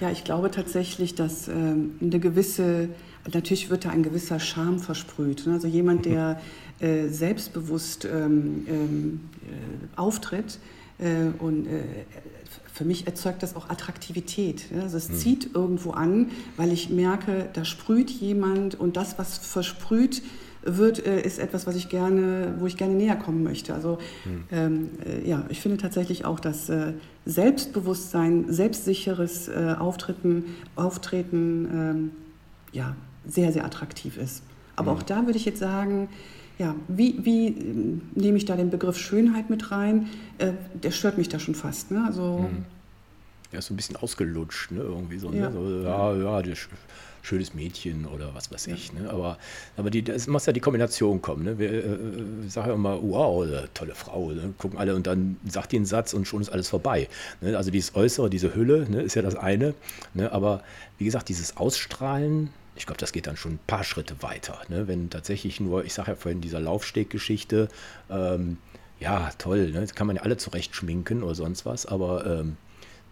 [0.00, 2.88] Ja, ich glaube tatsächlich, dass ähm, eine gewisse,
[3.24, 5.46] natürlich wird da ein gewisser Charme versprüht.
[5.46, 5.54] Ne?
[5.54, 6.40] Also jemand, der
[6.80, 10.58] äh, selbstbewusst ähm, ähm, äh, auftritt
[10.98, 11.82] äh, und äh,
[12.72, 14.72] für mich erzeugt das auch Attraktivität.
[14.72, 14.82] Ne?
[14.82, 15.16] Also es hm.
[15.16, 20.22] zieht irgendwo an, weil ich merke, da sprüht jemand und das, was versprüht,
[20.64, 23.74] wird, äh, ist etwas, was ich gerne, wo ich gerne näher kommen möchte.
[23.74, 24.44] Also mhm.
[24.50, 26.94] ähm, äh, ja, ich finde tatsächlich auch, dass äh,
[27.26, 30.44] Selbstbewusstsein, selbstsicheres Auftreten,
[30.76, 32.10] Auftreten ähm,
[32.72, 32.96] ja,
[33.26, 34.42] sehr, sehr attraktiv ist.
[34.76, 34.98] Aber mhm.
[34.98, 36.08] auch da würde ich jetzt sagen,
[36.58, 40.08] ja, wie, wie nehme ich da den Begriff Schönheit mit rein?
[40.38, 41.90] Äh, der stört mich da schon fast.
[41.90, 42.04] Ne?
[42.06, 42.64] Also, mhm.
[43.52, 44.80] Ja, ist so ein bisschen ausgelutscht, ne?
[44.80, 45.30] Irgendwie so.
[45.30, 45.38] Ne?
[45.38, 45.52] Ja, ne?
[45.52, 46.54] so, ja, ja, die
[47.24, 48.92] schönes Mädchen oder was weiß ich.
[48.92, 49.08] Ne?
[49.08, 49.38] Aber,
[49.76, 51.44] aber die, es muss ja die Kombination kommen.
[51.44, 51.58] Ne?
[51.58, 54.30] Wir äh, äh sagen ja immer, wow, tolle Frau.
[54.30, 54.52] Ne?
[54.58, 57.08] Gucken alle und dann sagt die einen Satz und schon ist alles vorbei.
[57.40, 57.56] Ne?
[57.56, 59.74] Also dieses Äußere, diese Hülle ne, ist ja das eine.
[60.12, 60.30] Ne?
[60.32, 60.62] Aber
[60.98, 64.60] wie gesagt, dieses Ausstrahlen, ich glaube, das geht dann schon ein paar Schritte weiter.
[64.68, 64.86] Ne?
[64.86, 67.68] Wenn tatsächlich nur, ich sage ja vorhin, dieser Laufsteggeschichte,
[68.10, 68.58] ähm,
[69.00, 69.80] ja, toll, ne?
[69.80, 72.56] das kann man ja alle zurecht schminken oder sonst was, aber ähm,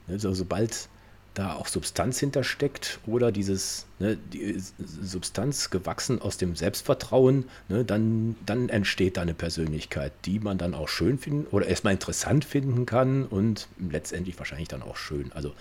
[0.07, 0.88] ne, so, sobald
[1.35, 8.37] da auch Substanz hintersteckt oder dieses ne, die Substanz gewachsen aus dem Selbstvertrauen, ne, dann,
[8.45, 12.87] dann entsteht da eine Persönlichkeit, die man dann auch schön finden oder erstmal interessant finden
[12.87, 15.33] kann und letztendlich wahrscheinlich dann auch schön.
[15.33, 15.53] Also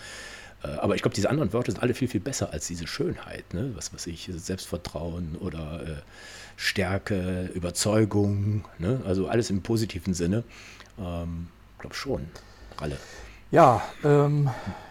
[0.63, 3.53] Äh, aber ich glaube, diese anderen Wörter sind alle viel, viel besser als diese Schönheit.
[3.53, 3.71] Ne?
[3.75, 6.01] Was weiß ich, Selbstvertrauen oder äh,
[6.55, 8.65] Stärke, Überzeugung.
[8.77, 9.01] Ne?
[9.05, 10.43] Also alles im positiven Sinne.
[10.99, 11.47] Ähm,
[11.79, 12.27] glaube schon.
[12.77, 12.97] Alle.
[13.51, 14.90] Ja, ähm, ich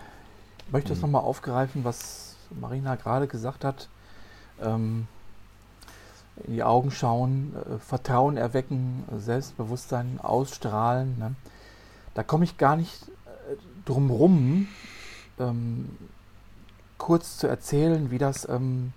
[0.72, 1.10] möchte das hm.
[1.10, 3.88] nochmal aufgreifen, was Marina gerade gesagt hat.
[4.60, 5.06] Ähm,
[6.46, 11.18] in die Augen schauen, äh, Vertrauen erwecken, Selbstbewusstsein ausstrahlen.
[11.18, 11.34] Ne?
[12.14, 14.68] Da komme ich gar nicht äh, drum rum,
[15.38, 15.96] ähm,
[16.98, 18.92] kurz zu erzählen, wie das, ähm,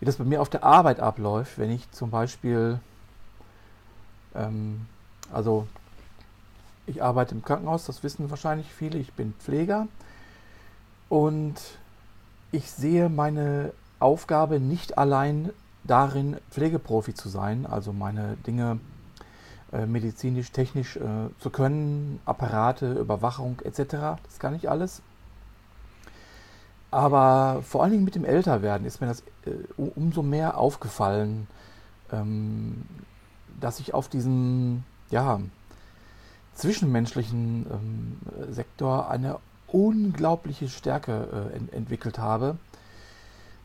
[0.00, 2.80] wie das bei mir auf der Arbeit abläuft, wenn ich zum Beispiel,
[4.34, 4.86] ähm,
[5.32, 5.66] also
[6.86, 9.88] ich arbeite im Krankenhaus, das wissen wahrscheinlich viele, ich bin Pfleger
[11.08, 11.54] und
[12.52, 15.50] ich sehe meine Aufgabe nicht allein
[15.84, 18.80] darin, Pflegeprofi zu sein, also meine Dinge
[19.72, 24.18] äh, medizinisch, technisch äh, zu können, Apparate, Überwachung etc.
[24.24, 25.02] Das kann ich alles.
[26.90, 31.46] Aber vor allen Dingen mit dem Älterwerden ist mir das äh, umso mehr aufgefallen,
[32.12, 32.84] ähm,
[33.60, 35.40] dass ich auf diesem ja,
[36.54, 42.56] zwischenmenschlichen ähm, Sektor eine unglaubliche Stärke äh, ent entwickelt habe.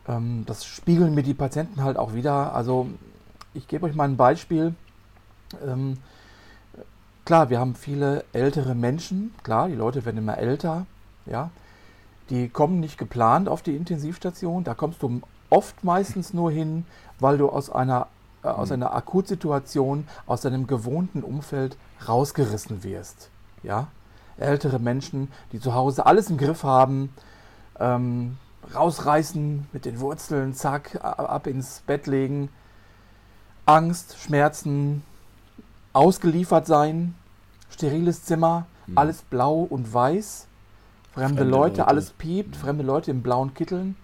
[0.07, 2.53] Ähm, das spiegeln mir die Patienten halt auch wieder.
[2.55, 2.87] Also
[3.53, 4.73] ich gebe euch mal ein Beispiel.
[5.65, 5.97] Ähm,
[7.25, 9.33] klar, wir haben viele ältere Menschen.
[9.43, 10.85] Klar, die Leute werden immer älter.
[11.25, 11.51] Ja,
[12.29, 14.63] die kommen nicht geplant auf die Intensivstation.
[14.63, 16.85] Da kommst du oft meistens nur hin,
[17.19, 18.07] weil du aus einer
[18.43, 18.75] äh, aus mhm.
[18.75, 23.29] einer Akutsituation, aus deinem gewohnten Umfeld rausgerissen wirst.
[23.63, 23.87] Ja,
[24.41, 27.13] ältere Menschen, die zu Hause alles im Griff haben,
[27.79, 28.37] ähm,
[28.73, 32.49] rausreißen mit den Wurzeln, zack, ab ins Bett legen.
[33.65, 35.03] Angst, Schmerzen,
[35.93, 37.15] ausgeliefert sein,
[37.69, 38.97] steriles Zimmer, mhm.
[38.97, 40.47] alles blau und weiß.
[41.13, 42.59] Fremde, fremde Leute, Leute, alles piept, mhm.
[42.59, 43.95] fremde Leute in blauen Kitteln.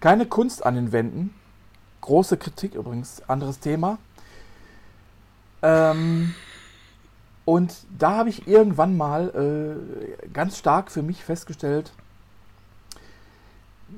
[0.00, 1.34] Keine Kunst an den Wänden.
[2.02, 3.98] Große Kritik übrigens, anderes Thema.
[5.62, 6.34] Ähm,
[7.44, 11.92] und da habe ich irgendwann mal äh, ganz stark für mich festgestellt,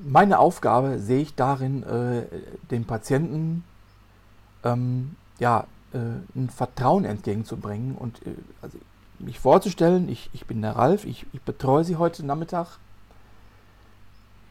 [0.04, 2.26] meine Aufgabe sehe ich darin, äh,
[2.70, 3.64] dem Patienten
[4.64, 5.98] ähm, ja, äh,
[6.35, 8.78] ein Vertrauen entgegenzubringen und äh, also
[9.18, 12.78] mich vorzustellen, ich, ich bin der Ralf, ich, ich betreue Sie heute Nachmittag.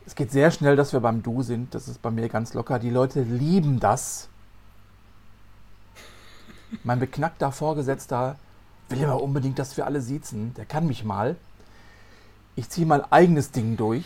[0.06, 2.80] Es geht sehr schnell, dass wir beim Du sind, das ist bei mir ganz locker.
[2.80, 4.30] Die Leute lieben das.
[6.84, 8.38] Mein beknackter Vorgesetzter
[8.90, 10.54] will immer unbedingt, dass wir alle siezen.
[10.56, 11.36] Der kann mich mal.
[12.56, 14.06] Ich ziehe mein eigenes Ding durch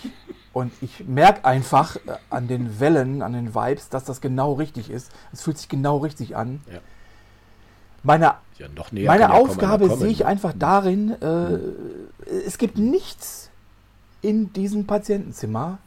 [0.53, 4.89] und ich merke einfach äh, an den Wellen, an den Vibes, dass das genau richtig
[4.89, 5.11] ist.
[5.31, 6.61] Es fühlt sich genau richtig an.
[6.71, 6.79] Ja.
[8.01, 8.67] Meine, ja,
[9.05, 10.59] meine Aufgabe kommen, sehe ich einfach mhm.
[10.59, 11.73] darin, äh, mhm.
[12.45, 13.49] es gibt nichts
[14.21, 15.79] in diesem Patientenzimmer,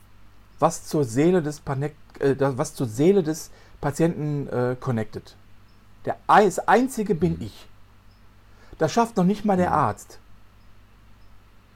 [0.58, 3.50] was zur Seele des, Panek äh, was zur Seele des
[3.80, 5.34] Patienten äh, connected.
[6.04, 7.46] Der, das Einzige bin mhm.
[7.46, 7.66] ich.
[8.82, 10.18] Das schafft noch nicht mal der Arzt,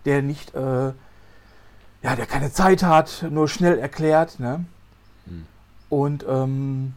[0.07, 0.93] der nicht äh,
[2.03, 4.41] ja, der keine Zeit hat, nur schnell erklärt.
[4.41, 4.65] Ne?
[5.27, 5.47] Hm.
[5.89, 6.95] Und ähm,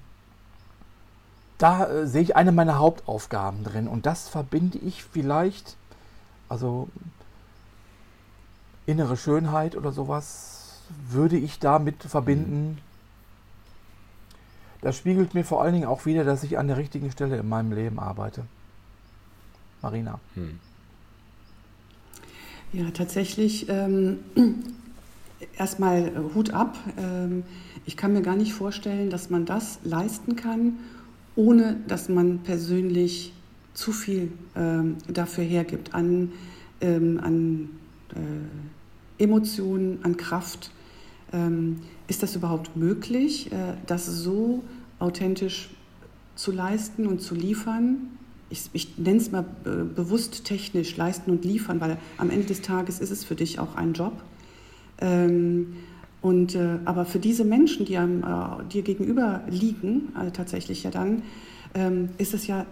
[1.60, 3.88] da äh, sehe ich eine meiner Hauptaufgaben drin.
[3.88, 5.78] Und das verbinde ich vielleicht,
[6.48, 6.88] also
[8.88, 12.78] innere Schönheit oder sowas, würde ich damit verbinden.
[12.78, 12.84] Hm.
[14.82, 17.48] Das spiegelt mir vor allen Dingen auch wieder, dass ich an der richtigen Stelle in
[17.48, 18.46] meinem Leben arbeite.
[19.82, 20.20] Marina.
[20.36, 20.60] Hm.
[22.72, 24.20] Ja, tatsächlich ähm,
[25.58, 26.78] erstmal äh, Hut ab.
[26.98, 27.44] Ähm,
[27.86, 30.74] ich kann mir gar nicht vorstellen, dass man das leisten kann,
[31.36, 33.34] ohne dass man persönlich
[33.74, 36.32] zu viel ähm, dafür hergibt an,
[36.82, 37.70] ähm, an
[38.14, 40.72] äh, Emotionen, an Kraft.
[42.08, 44.64] Ist das überhaupt möglich, äh, das so
[44.98, 45.70] authentisch
[46.34, 48.19] zu leisten und zu liefern?
[48.50, 53.00] Ich, ich nenne es mal bewusst technisch, leisten und liefern, weil am Ende des Tages
[53.00, 54.14] ist es für dich auch ein Job.
[55.00, 55.76] Ähm,
[56.22, 60.92] und, äh, aber für diese Menschen, die einem, äh, dir gegenüber liegen, also tatsächlich ja
[60.92, 61.22] dann,
[61.74, 62.66] ähm, ist es ja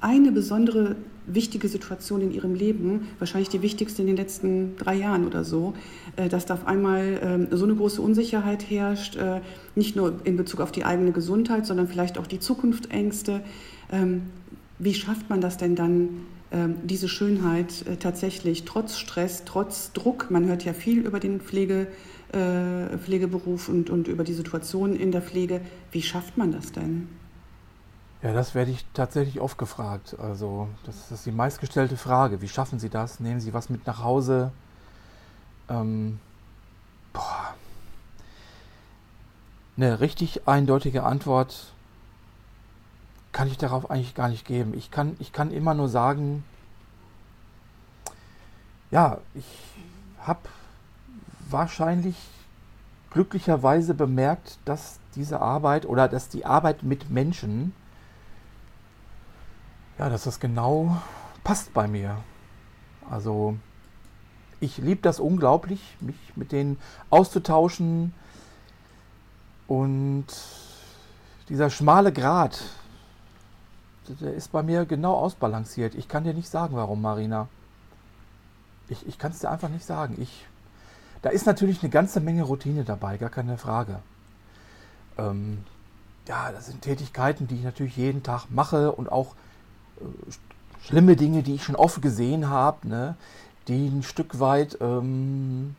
[0.00, 5.26] eine besondere wichtige Situation in ihrem Leben, wahrscheinlich die wichtigste in den letzten drei Jahren
[5.26, 5.74] oder so,
[6.16, 9.40] äh, dass da auf einmal ähm, so eine große Unsicherheit herrscht, äh,
[9.74, 13.42] nicht nur in Bezug auf die eigene Gesundheit, sondern vielleicht auch die Zukunftsängste.
[13.90, 14.30] Ähm,
[14.78, 20.30] wie schafft man das denn dann, ähm, diese Schönheit äh, tatsächlich trotz Stress, trotz Druck,
[20.30, 21.88] man hört ja viel über den Pflege,
[22.32, 25.60] äh, Pflegeberuf und, und über die Situation in der Pflege,
[25.92, 27.08] wie schafft man das denn?
[28.22, 30.16] Ja, das werde ich tatsächlich oft gefragt.
[30.18, 32.40] Also, das ist die meistgestellte Frage.
[32.40, 33.20] Wie schaffen Sie das?
[33.20, 34.50] Nehmen Sie was mit nach Hause?
[35.68, 36.18] Ähm,
[37.12, 37.54] boah.
[39.76, 41.72] Eine richtig eindeutige Antwort
[43.38, 44.74] kann ich darauf eigentlich gar nicht geben.
[44.74, 46.42] Ich kann, ich kann immer nur sagen,
[48.90, 49.44] ja, ich
[50.20, 50.40] habe
[51.48, 52.16] wahrscheinlich
[53.10, 57.72] glücklicherweise bemerkt, dass diese Arbeit oder dass die Arbeit mit Menschen,
[60.00, 61.00] ja, dass das genau
[61.44, 62.16] passt bei mir.
[63.08, 63.56] Also
[64.58, 66.76] ich liebe das unglaublich, mich mit denen
[67.08, 68.12] auszutauschen
[69.68, 70.26] und
[71.48, 72.60] dieser schmale Grat,
[74.14, 75.94] der ist bei mir genau ausbalanciert.
[75.94, 77.48] Ich kann dir nicht sagen, warum, Marina.
[78.88, 80.16] Ich, ich kann es dir einfach nicht sagen.
[80.20, 80.46] Ich,
[81.22, 84.00] da ist natürlich eine ganze Menge Routine dabei, gar keine Frage.
[85.18, 85.64] Ähm,
[86.26, 89.34] ja, das sind Tätigkeiten, die ich natürlich jeden Tag mache und auch
[90.00, 90.32] äh,
[90.82, 93.16] schlimme Dinge, die ich schon oft gesehen habe, ne,
[93.66, 95.76] die ein Stück weit ähm,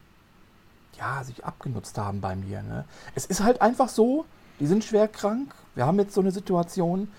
[0.98, 2.62] ja, sich abgenutzt haben bei mir.
[2.62, 2.86] Ne.
[3.16, 4.26] Es ist halt einfach so,
[4.60, 5.54] die sind schwer krank.
[5.76, 7.10] Wir haben jetzt so eine Situation,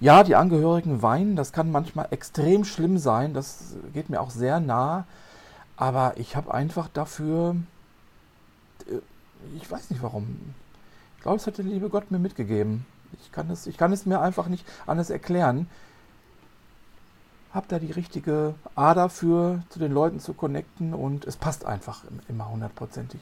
[0.00, 4.58] ja, die Angehörigen weinen, das kann manchmal extrem schlimm sein, das geht mir auch sehr
[4.58, 5.04] nah,
[5.76, 7.56] aber ich habe einfach dafür,
[8.86, 8.98] äh,
[9.56, 10.54] ich weiß nicht warum,
[11.16, 12.86] ich glaube, es hat der liebe Gott mir mitgegeben.
[13.20, 15.68] Ich kann es, ich kann es mir einfach nicht anders erklären.
[17.52, 22.04] Hab da die richtige Ader für, zu den Leuten zu connecten und es passt einfach
[22.26, 23.20] immer hundertprozentig.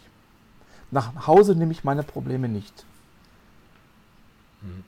[0.92, 2.84] Nach Hause nehme ich meine Probleme nicht.
[4.60, 4.84] Mhm.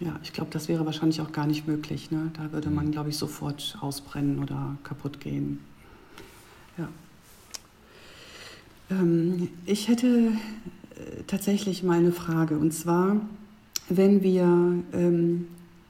[0.00, 2.10] Ja, ich glaube, das wäre wahrscheinlich auch gar nicht möglich.
[2.10, 2.30] Ne?
[2.34, 2.92] Da würde man, mhm.
[2.92, 5.60] glaube ich, sofort ausbrennen oder kaputt gehen.
[6.78, 6.88] Ja.
[8.90, 12.56] Ähm, ich hätte äh, tatsächlich mal eine Frage.
[12.56, 13.16] Und zwar,
[13.90, 14.42] wenn wir,
[14.94, 15.48] ähm,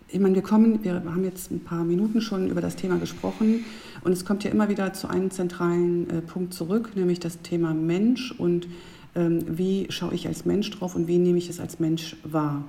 [0.08, 3.64] ich meine, wir kommen, wir haben jetzt ein paar Minuten schon über das Thema gesprochen
[4.02, 7.74] und es kommt ja immer wieder zu einem zentralen äh, Punkt zurück, nämlich das Thema
[7.74, 8.66] Mensch und
[9.14, 12.64] ähm, wie schaue ich als Mensch drauf und wie nehme ich es als Mensch wahr.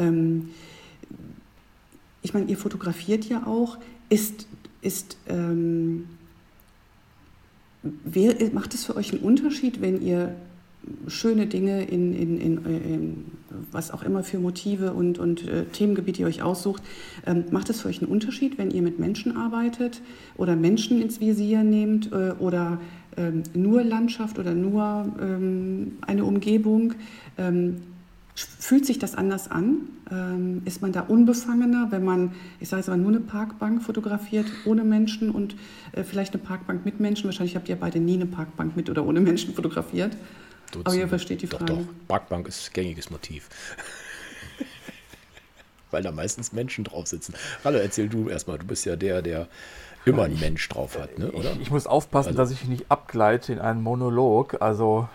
[0.00, 0.50] Ähm,
[2.22, 4.46] ich meine, ihr fotografiert ja auch, ist,
[4.82, 6.06] ist ähm,
[7.82, 10.34] wer, macht es für euch einen Unterschied, wenn ihr
[11.08, 13.24] schöne Dinge in, in, in, in
[13.70, 16.82] was auch immer für Motive und, und äh, Themengebiete ihr euch aussucht,
[17.26, 20.00] ähm, macht es für euch einen Unterschied, wenn ihr mit Menschen arbeitet
[20.36, 22.80] oder Menschen ins Visier nehmt äh, oder
[23.16, 26.94] ähm, nur Landschaft oder nur ähm, eine Umgebung?
[28.34, 29.88] Fühlt sich das anders an?
[30.10, 34.46] Ähm, ist man da unbefangener, wenn man, ich sage jetzt mal, nur eine Parkbank fotografiert,
[34.64, 35.56] ohne Menschen und
[35.92, 37.24] äh, vielleicht eine Parkbank mit Menschen?
[37.24, 40.16] Wahrscheinlich habt ihr beide nie eine Parkbank mit oder ohne Menschen fotografiert.
[40.70, 40.86] Dutzend.
[40.86, 41.64] Aber ihr versteht die Frage.
[41.64, 41.86] Doch, doch.
[42.06, 43.48] Parkbank ist gängiges Motiv.
[45.90, 47.34] Weil da meistens Menschen drauf sitzen.
[47.64, 48.58] Hallo, erzähl du erstmal.
[48.58, 49.48] Du bist ja der, der
[50.04, 51.32] immer einen Mensch drauf hat, ne?
[51.32, 51.52] oder?
[51.54, 52.38] Ich, ich muss aufpassen, also.
[52.38, 54.62] dass ich nicht abgleite in einen Monolog.
[54.62, 55.08] Also.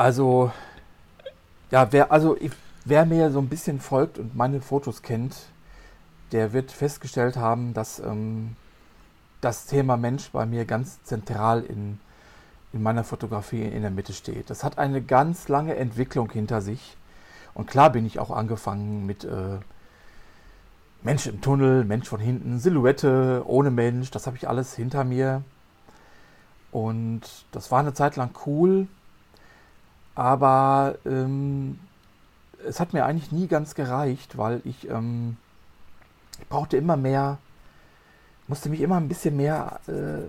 [0.00, 0.50] Also,
[1.70, 2.34] ja, wer, also,
[2.86, 5.36] wer mir so ein bisschen folgt und meine Fotos kennt,
[6.32, 8.56] der wird festgestellt haben, dass ähm,
[9.42, 12.00] das Thema Mensch bei mir ganz zentral in,
[12.72, 14.48] in meiner Fotografie in der Mitte steht.
[14.48, 16.96] Das hat eine ganz lange Entwicklung hinter sich.
[17.52, 19.58] Und klar bin ich auch angefangen mit äh,
[21.02, 25.42] Mensch im Tunnel, Mensch von hinten, Silhouette, ohne Mensch, das habe ich alles hinter mir.
[26.72, 27.20] Und
[27.52, 28.88] das war eine Zeit lang cool.
[30.20, 31.78] Aber ähm,
[32.68, 35.38] es hat mir eigentlich nie ganz gereicht, weil ich, ähm,
[36.38, 37.38] ich brauchte immer mehr,
[38.46, 40.28] musste mich immer ein bisschen mehr äh,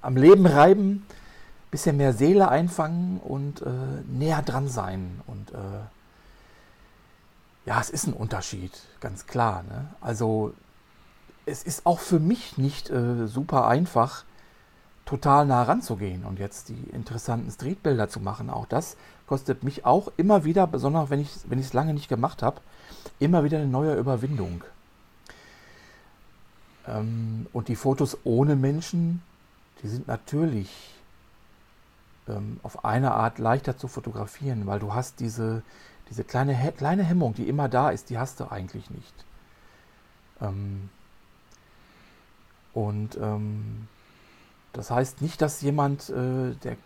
[0.00, 3.66] am Leben reiben, ein bisschen mehr Seele einfangen und äh,
[4.10, 5.20] näher dran sein.
[5.26, 5.84] Und äh,
[7.66, 9.62] ja, es ist ein Unterschied, ganz klar.
[9.64, 9.88] Ne?
[10.00, 10.54] Also
[11.44, 14.24] es ist auch für mich nicht äh, super einfach,
[15.08, 18.50] total nah ranzugehen und jetzt die interessanten Streetbilder zu machen.
[18.50, 22.60] Auch das kostet mich auch immer wieder, besonders wenn ich es lange nicht gemacht habe,
[23.18, 24.64] immer wieder eine neue Überwindung.
[26.86, 29.22] Ähm, und die Fotos ohne Menschen,
[29.82, 30.68] die sind natürlich
[32.28, 35.62] ähm, auf eine Art leichter zu fotografieren, weil du hast diese,
[36.10, 39.14] diese kleine, kleine Hemmung, die immer da ist, die hast du eigentlich nicht.
[40.42, 40.90] Ähm,
[42.74, 43.88] und ähm,
[44.78, 46.76] das heißt nicht, dass jemand, äh, der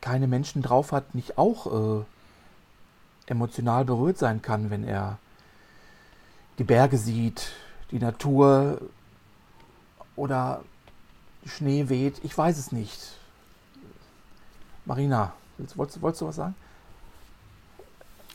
[0.00, 2.04] keine Menschen drauf hat, nicht auch äh,
[3.26, 5.18] emotional berührt sein kann, wenn er
[6.58, 7.52] die Berge sieht,
[7.90, 8.80] die Natur
[10.16, 10.62] oder
[11.44, 12.14] Schnee weht.
[12.22, 12.98] Ich weiß es nicht.
[14.86, 16.54] Marina, willst, wolltest, wolltest du was sagen?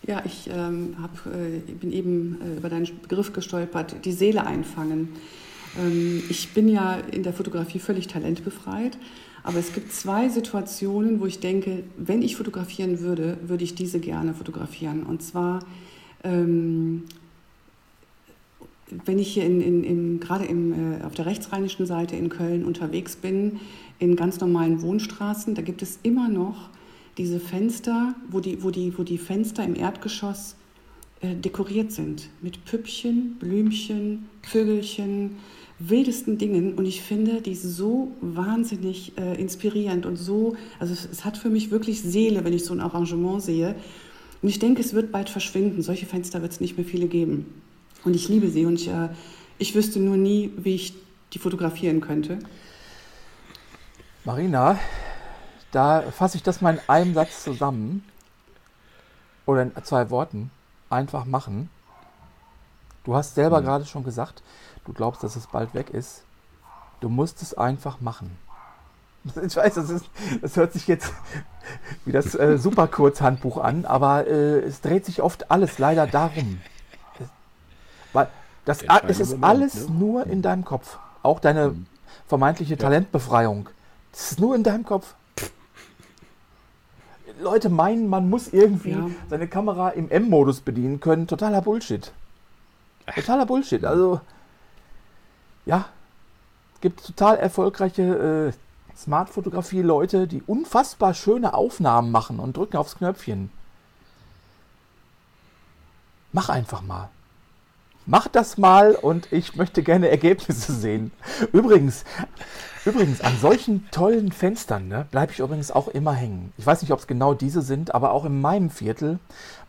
[0.03, 5.15] Ja, ich ähm, hab, äh, bin eben äh, über deinen Begriff gestolpert, die Seele einfangen.
[5.79, 8.97] Ähm, ich bin ja in der Fotografie völlig talentbefreit,
[9.43, 13.99] aber es gibt zwei Situationen, wo ich denke, wenn ich fotografieren würde, würde ich diese
[13.99, 15.03] gerne fotografieren.
[15.03, 15.59] Und zwar,
[16.23, 17.03] ähm,
[19.05, 22.65] wenn ich hier in, in, in, gerade im, äh, auf der rechtsrheinischen Seite in Köln
[22.65, 23.59] unterwegs bin,
[23.99, 26.69] in ganz normalen Wohnstraßen, da gibt es immer noch
[27.17, 30.55] diese Fenster, wo die, wo die, wo die Fenster im Erdgeschoss
[31.21, 35.37] äh, dekoriert sind mit Püppchen, Blümchen, Vögelchen,
[35.79, 36.75] wildesten Dingen.
[36.75, 41.49] Und ich finde die so wahnsinnig äh, inspirierend und so, also es, es, hat für
[41.49, 43.75] mich wirklich Seele, wenn ich so ein Arrangement sehe.
[44.41, 45.81] Und ich denke, es wird bald verschwinden.
[45.81, 47.61] Solche Fenster wird es nicht mehr viele geben.
[48.03, 49.09] Und ich liebe sie und ich, äh,
[49.57, 50.93] ich wüsste nur nie, wie ich
[51.33, 52.39] die fotografieren könnte.
[54.23, 54.79] Marina,
[55.71, 58.03] da fasse ich das mal in einem Satz zusammen.
[59.45, 60.51] Oder in zwei Worten.
[60.89, 61.69] Einfach machen.
[63.03, 63.65] Du hast selber mhm.
[63.65, 64.41] gerade schon gesagt,
[64.85, 66.23] du glaubst, dass es bald weg ist.
[66.99, 68.37] Du musst es einfach machen.
[69.45, 70.05] Ich weiß, das, ist,
[70.41, 71.11] das hört sich jetzt
[72.05, 76.61] wie das äh, Superkurzhandbuch an, aber äh, es dreht sich oft alles leider darum.
[78.13, 78.27] weil
[78.65, 79.95] das, es ist alles ne?
[79.95, 80.97] nur in deinem Kopf.
[81.23, 81.85] Auch deine mhm.
[82.27, 83.69] vermeintliche Talentbefreiung.
[84.11, 85.15] Das ist nur in deinem Kopf.
[87.39, 89.09] Leute meinen, man muss irgendwie ja.
[89.29, 91.27] seine Kamera im M-Modus bedienen können.
[91.27, 92.11] Totaler Bullshit.
[93.13, 93.83] Totaler Bullshit.
[93.83, 94.21] Also,
[95.65, 95.85] ja,
[96.81, 103.51] gibt total erfolgreiche äh, Smart-Fotografie-Leute, die unfassbar schöne Aufnahmen machen und drücken aufs Knöpfchen.
[106.31, 107.09] Mach einfach mal.
[108.05, 111.11] Mach das mal und ich möchte gerne Ergebnisse sehen.
[111.51, 112.03] Übrigens,
[112.85, 116.53] übrigens an solchen tollen Fenstern ne, bleibe ich übrigens auch immer hängen.
[116.57, 119.17] Ich weiß nicht, ob es genau diese sind, aber auch in meinem Viertel,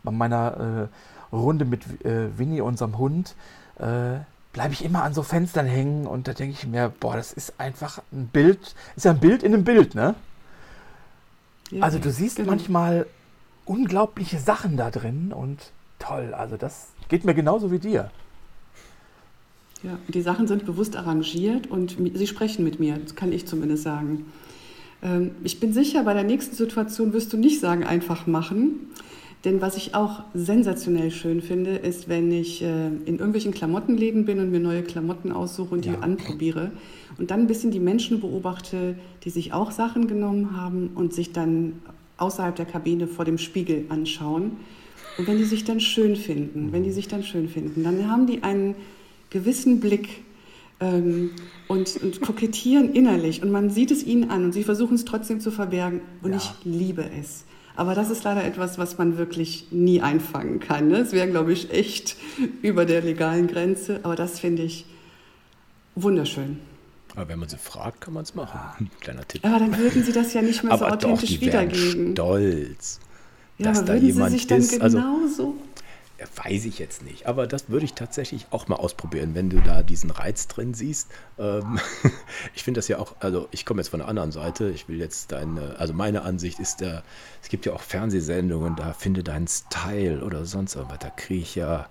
[0.03, 0.89] bei meiner
[1.31, 3.35] äh, Runde mit äh, Winnie, unserem Hund,
[3.79, 4.19] äh,
[4.57, 7.59] bleibe ich immer an so Fenstern hängen und da denke ich mir, boah, das ist
[7.59, 10.15] einfach ein Bild, ist ja ein Bild in einem Bild, ne?
[11.69, 12.49] Ja, also du siehst genau.
[12.49, 13.05] manchmal
[13.65, 15.59] unglaubliche Sachen da drin und
[15.99, 18.09] toll, also das geht mir genauso wie dir.
[19.83, 23.83] Ja, die Sachen sind bewusst arrangiert und sie sprechen mit mir, das kann ich zumindest
[23.83, 24.25] sagen.
[25.03, 28.87] Ähm, ich bin sicher, bei der nächsten Situation wirst du nicht sagen, einfach machen.
[29.45, 34.39] Denn was ich auch sensationell schön finde, ist, wenn ich äh, in irgendwelchen Klamottenläden bin
[34.39, 35.99] und mir neue Klamotten aussuche und die ja.
[35.99, 36.71] anprobiere
[37.17, 41.33] und dann ein bisschen die Menschen beobachte, die sich auch Sachen genommen haben und sich
[41.33, 41.73] dann
[42.17, 44.57] außerhalb der Kabine vor dem Spiegel anschauen.
[45.17, 48.27] Und wenn die sich dann schön finden, wenn die sich dann schön finden, dann haben
[48.27, 48.75] die einen
[49.29, 50.23] gewissen Blick
[50.79, 51.31] ähm,
[51.67, 53.41] und, und, kokettieren innerlich.
[53.41, 56.01] Und man sieht es ihnen an und sie versuchen es trotzdem zu verbergen.
[56.21, 56.37] Und ja.
[56.37, 57.45] ich liebe es.
[57.77, 60.87] Aber das ist leider etwas, was man wirklich nie einfangen kann.
[60.87, 60.97] Ne?
[60.97, 62.17] Es wäre, glaube ich, echt
[62.63, 63.99] über der legalen Grenze.
[64.01, 64.85] Aber das finde ich
[65.93, 66.59] wunderschön.
[67.15, 68.89] Aber wenn man sie fragt, kann man es machen.
[68.99, 69.45] Kleiner Tipp.
[69.45, 72.11] Aber dann würden sie das ja nicht mehr aber so authentisch doch, die wiedergeben.
[72.13, 72.99] Stolz.
[73.59, 75.55] Ja, aber würden sie sich dann ist, also genauso also,
[76.35, 79.83] Weiß ich jetzt nicht, aber das würde ich tatsächlich auch mal ausprobieren, wenn du da
[79.83, 81.09] diesen Reiz drin siehst.
[81.37, 81.79] Ähm,
[82.55, 84.97] ich finde das ja auch, also ich komme jetzt von der anderen Seite, ich will
[84.97, 87.03] jetzt deine, also meine Ansicht ist der,
[87.43, 91.53] es gibt ja auch Fernsehsendungen, da finde deinen Style oder sonst irgendwas, da kriege ich
[91.53, 91.87] ja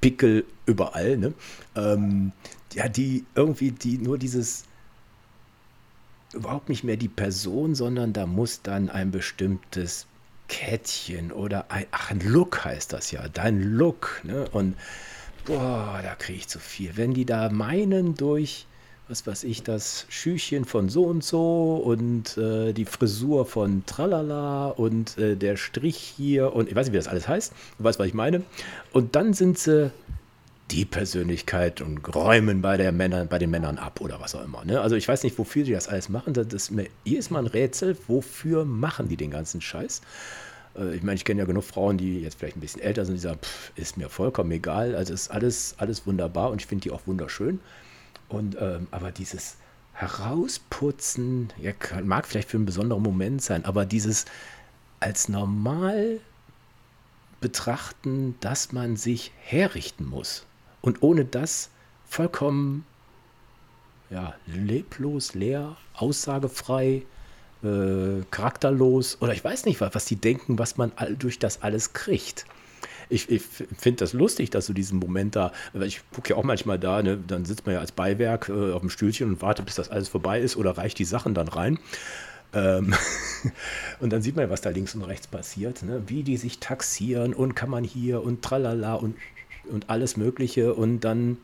[0.00, 1.34] Pickel überall, ne?
[1.76, 2.32] Ähm,
[2.72, 4.64] ja, die irgendwie, die nur dieses,
[6.32, 10.06] überhaupt nicht mehr die Person, sondern da muss dann ein bestimmtes
[10.48, 14.20] Kettchen oder ein, ach, ein Look heißt das ja, dein Look.
[14.24, 14.46] Ne?
[14.52, 14.76] Und
[15.44, 16.96] boah, da kriege ich zu viel.
[16.96, 18.66] Wenn die da meinen durch,
[19.08, 24.68] was weiß ich, das Schüchchen von so und so und äh, die Frisur von Tralala
[24.68, 27.98] und äh, der Strich hier und ich weiß nicht, wie das alles heißt, du weißt,
[27.98, 28.42] was ich meine.
[28.92, 29.90] Und dann sind sie
[30.74, 34.64] die Persönlichkeit und räumen bei, der Männer, bei den Männern ab oder was auch immer.
[34.64, 34.80] Ne?
[34.80, 36.34] Also ich weiß nicht, wofür die das alles machen.
[36.34, 40.02] Das ist mir jedes Mal ein Rätsel, wofür machen die den ganzen Scheiß?
[40.76, 43.14] Äh, ich meine, ich kenne ja genug Frauen, die jetzt vielleicht ein bisschen älter sind,
[43.14, 44.96] die sagen, pff, ist mir vollkommen egal.
[44.96, 47.60] Also ist alles, alles wunderbar und ich finde die auch wunderschön.
[48.28, 49.56] Und ähm, aber dieses
[49.92, 51.72] Herausputzen, ja,
[52.02, 54.24] mag vielleicht für einen besonderen Moment sein, aber dieses
[54.98, 56.18] als normal
[57.40, 60.44] betrachten, dass man sich herrichten muss.
[60.84, 61.70] Und ohne das
[62.06, 62.84] vollkommen
[64.10, 67.04] ja, leblos, leer, aussagefrei,
[67.62, 71.62] äh, charakterlos oder ich weiß nicht, was, was die denken, was man all, durch das
[71.62, 72.44] alles kriegt.
[73.08, 76.44] Ich, ich finde das lustig, dass du diesen Moment da, weil ich gucke ja auch
[76.44, 79.64] manchmal da, ne, dann sitzt man ja als Beiwerk äh, auf dem Stühlchen und wartet,
[79.64, 81.78] bis das alles vorbei ist oder reicht die Sachen dann rein.
[82.52, 82.94] Ähm
[84.00, 86.02] und dann sieht man ja, was da links und rechts passiert, ne?
[86.08, 89.16] wie die sich taxieren und kann man hier und tralala und,
[89.70, 91.38] und alles Mögliche und dann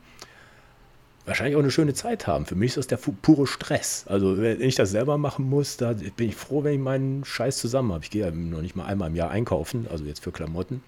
[1.26, 2.46] wahrscheinlich auch eine schöne Zeit haben.
[2.46, 4.04] Für mich ist das der pure Stress.
[4.08, 7.58] Also wenn ich das selber machen muss, da bin ich froh, wenn ich meinen Scheiß
[7.58, 8.04] zusammen habe.
[8.04, 10.82] Ich gehe ja noch nicht mal einmal im Jahr einkaufen, also jetzt für Klamotten.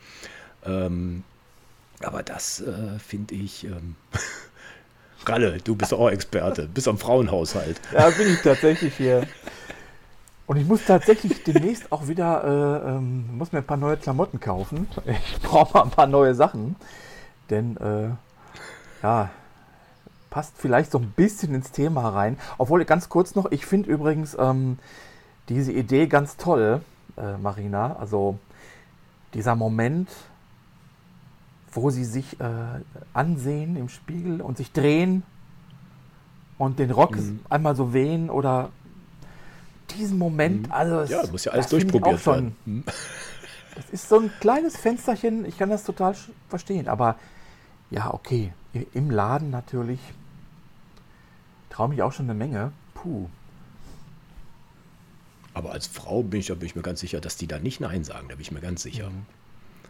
[0.64, 1.22] Ähm,
[2.02, 3.64] aber das äh, finde ich.
[3.64, 3.96] Ähm,
[5.26, 7.80] Ralle, du bist auch Experte, bist am Frauenhaushalt.
[7.92, 9.26] Ja, bin ich tatsächlich hier.
[10.46, 14.40] Und ich muss tatsächlich demnächst auch wieder, äh, ähm, muss mir ein paar neue Klamotten
[14.40, 14.88] kaufen.
[15.06, 16.74] Ich brauche mal ein paar neue Sachen.
[17.50, 18.10] Denn, äh,
[19.02, 19.30] ja,
[20.30, 22.38] passt vielleicht so ein bisschen ins Thema rein.
[22.58, 24.78] Obwohl, ganz kurz noch, ich finde übrigens ähm,
[25.48, 26.80] diese Idee ganz toll,
[27.16, 27.96] äh, Marina.
[27.96, 28.38] Also,
[29.34, 30.08] dieser Moment,
[31.72, 32.44] wo sie sich äh,
[33.12, 35.22] ansehen im Spiegel und sich drehen
[36.58, 37.40] und den Rock mhm.
[37.48, 38.70] einmal so wehen oder
[39.96, 40.72] diesen Moment, mhm.
[40.72, 42.56] also ja, muss ja alles durchprobiert werden.
[43.74, 43.80] Mhm.
[43.80, 46.14] Das ist so ein kleines Fensterchen, ich kann das total
[46.48, 47.16] verstehen, aber
[47.90, 48.52] ja, okay,
[48.94, 50.00] im Laden natürlich
[51.70, 52.72] traue mich auch schon eine Menge.
[52.94, 53.28] Puh.
[55.54, 58.04] Aber als Frau bin ich, bin ich mir ganz sicher, dass die da nicht Nein
[58.04, 59.10] sagen, da bin ich mir ganz sicher.
[59.10, 59.26] Mhm.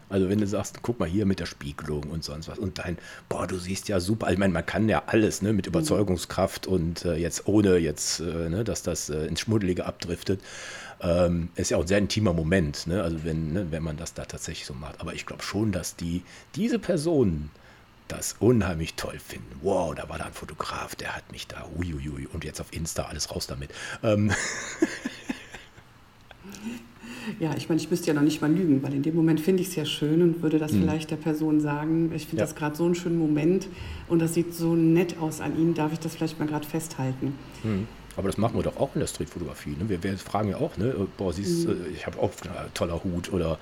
[0.09, 2.97] Also wenn du sagst, guck mal hier mit der Spiegelung und sonst was und dein,
[3.29, 7.05] boah, du siehst ja super, ich meine, man kann ja alles, ne, mit Überzeugungskraft und
[7.05, 10.41] äh, jetzt ohne jetzt, äh, ne, dass das äh, ins Schmuddelige abdriftet,
[11.03, 14.13] ähm, ist ja auch ein sehr intimer Moment, ne, also wenn, ne, wenn man das
[14.13, 15.01] da tatsächlich so macht.
[15.01, 16.23] Aber ich glaube schon, dass die,
[16.55, 17.51] diese Personen
[18.07, 19.59] das unheimlich toll finden.
[19.61, 23.03] Wow, da war da ein Fotograf, der hat mich da, uiuiui, und jetzt auf Insta
[23.03, 23.71] alles raus damit.
[24.01, 24.31] Ähm.
[27.39, 29.61] Ja, ich meine, ich müsste ja noch nicht mal lügen, weil in dem Moment finde
[29.61, 30.81] ich es ja schön und würde das mhm.
[30.81, 32.45] vielleicht der Person sagen, ich finde ja.
[32.45, 33.69] das gerade so einen schönen Moment
[34.09, 37.35] und das sieht so nett aus an Ihnen, darf ich das vielleicht mal gerade festhalten.
[37.63, 37.87] Mhm.
[38.15, 39.71] Aber das machen wir doch auch in der Streetfotografie.
[39.71, 39.89] Ne?
[39.89, 41.07] Wir, wir, fragen ja auch, ne?
[41.17, 41.85] boah, siehst, mhm.
[41.93, 43.57] ich habe auch einen toller Hut oder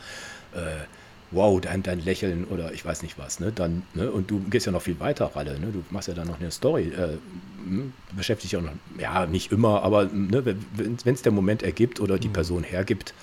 [0.53, 0.85] äh,
[1.31, 3.39] wow, dein, dein Lächeln oder ich weiß nicht was.
[3.39, 3.51] Ne?
[3.53, 4.11] Dann, ne?
[4.11, 5.59] Und du gehst ja noch viel weiter, Ralle.
[5.59, 5.67] Ne?
[5.71, 6.89] Du machst ja dann noch eine Story.
[6.89, 7.17] Äh,
[7.65, 7.93] hm?
[8.15, 12.19] beschäftigst dich auch noch, ja, nicht immer, aber ne, wenn es der Moment ergibt oder
[12.19, 12.33] die mhm.
[12.33, 13.13] Person hergibt,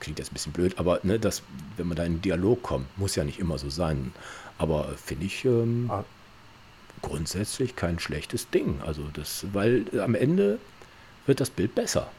[0.00, 1.42] klingt jetzt ein bisschen blöd, aber ne, das,
[1.76, 4.12] wenn man da in einen Dialog kommt, muss ja nicht immer so sein.
[4.58, 6.04] Aber finde ich ähm, ah.
[7.04, 8.80] Grundsätzlich kein schlechtes Ding.
[8.84, 10.58] Also das, weil am Ende
[11.26, 12.10] wird das Bild besser.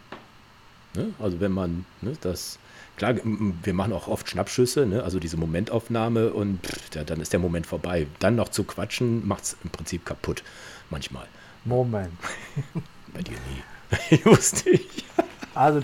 [0.94, 1.14] Ne?
[1.20, 2.60] Also wenn man ne, das,
[2.98, 5.04] klar, wir machen auch oft Schnappschüsse, ne?
[5.04, 8.08] also diese Momentaufnahme und pff, ja, dann ist der Moment vorbei.
[8.20, 10.44] Dann noch zu quatschen, macht es im Prinzip kaputt.
[10.90, 11.28] Manchmal.
[11.66, 12.14] Moment.
[13.14, 13.98] Bei dir nie.
[14.12, 15.06] ich wusste ich.
[15.54, 15.82] Also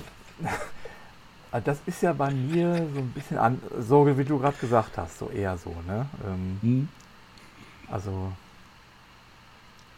[1.52, 4.98] also das ist ja bei mir so ein bisschen an, so wie du gerade gesagt
[4.98, 6.08] hast, so eher so, ne?
[6.26, 6.90] Ähm, hm.
[7.90, 8.32] Also,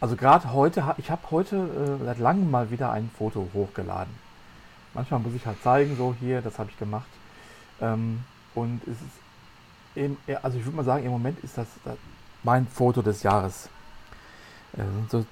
[0.04, 4.12] also gerade heute, ich habe heute äh, seit langem mal wieder ein Foto hochgeladen.
[4.92, 7.08] Manchmal muss ich halt zeigen, so hier, das habe ich gemacht.
[7.80, 8.22] Ähm,
[8.54, 11.96] und es ist eben, also ich würde mal sagen, im Moment ist das, das
[12.42, 13.70] mein Foto des Jahres.
[14.74, 15.24] Äh, so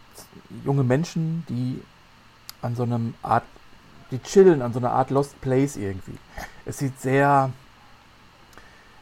[0.64, 1.82] junge Menschen, die
[2.62, 3.44] an so einem Art
[4.10, 6.16] die chillen an so einer Art Lost Place irgendwie.
[6.64, 7.50] Es sieht sehr,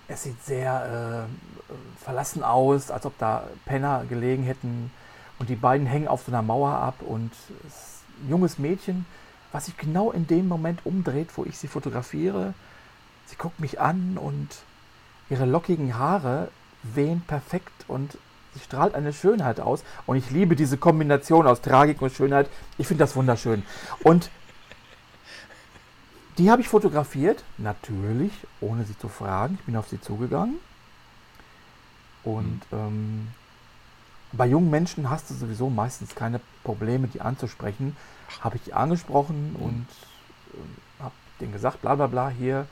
[0.08, 4.90] es sieht sehr äh, verlassen aus, als ob da Penner gelegen hätten.
[5.40, 7.32] Und die beiden hängen auf so einer Mauer ab und
[8.22, 9.06] ein junges Mädchen,
[9.52, 12.52] was sich genau in dem Moment umdreht, wo ich sie fotografiere.
[13.26, 14.48] Sie guckt mich an und
[15.30, 16.48] ihre lockigen Haare
[16.82, 18.18] wehen perfekt und
[18.52, 19.82] sie strahlt eine Schönheit aus.
[20.06, 22.50] Und ich liebe diese Kombination aus Tragik und Schönheit.
[22.76, 23.62] Ich finde das wunderschön.
[24.02, 24.30] Und
[26.36, 29.56] die habe ich fotografiert, natürlich, ohne sie zu fragen.
[29.60, 30.56] Ich bin auf sie zugegangen.
[32.24, 32.78] Und mhm.
[32.78, 33.28] ähm,
[34.32, 37.96] bei jungen Menschen hast du sowieso meistens keine Probleme, die anzusprechen.
[38.40, 39.56] Habe ich die angesprochen mhm.
[39.56, 39.86] und
[40.52, 42.66] äh, habe denen gesagt, bla bla bla, hier.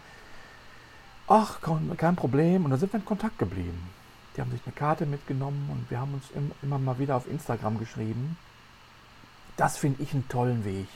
[1.27, 1.61] Ach,
[1.97, 2.65] kein Problem.
[2.65, 3.91] Und dann sind wir in Kontakt geblieben.
[4.37, 7.29] Die haben sich eine Karte mitgenommen und wir haben uns im, immer mal wieder auf
[7.29, 8.39] Instagram geschrieben.
[9.57, 10.87] Das finde ich einen tollen Weg.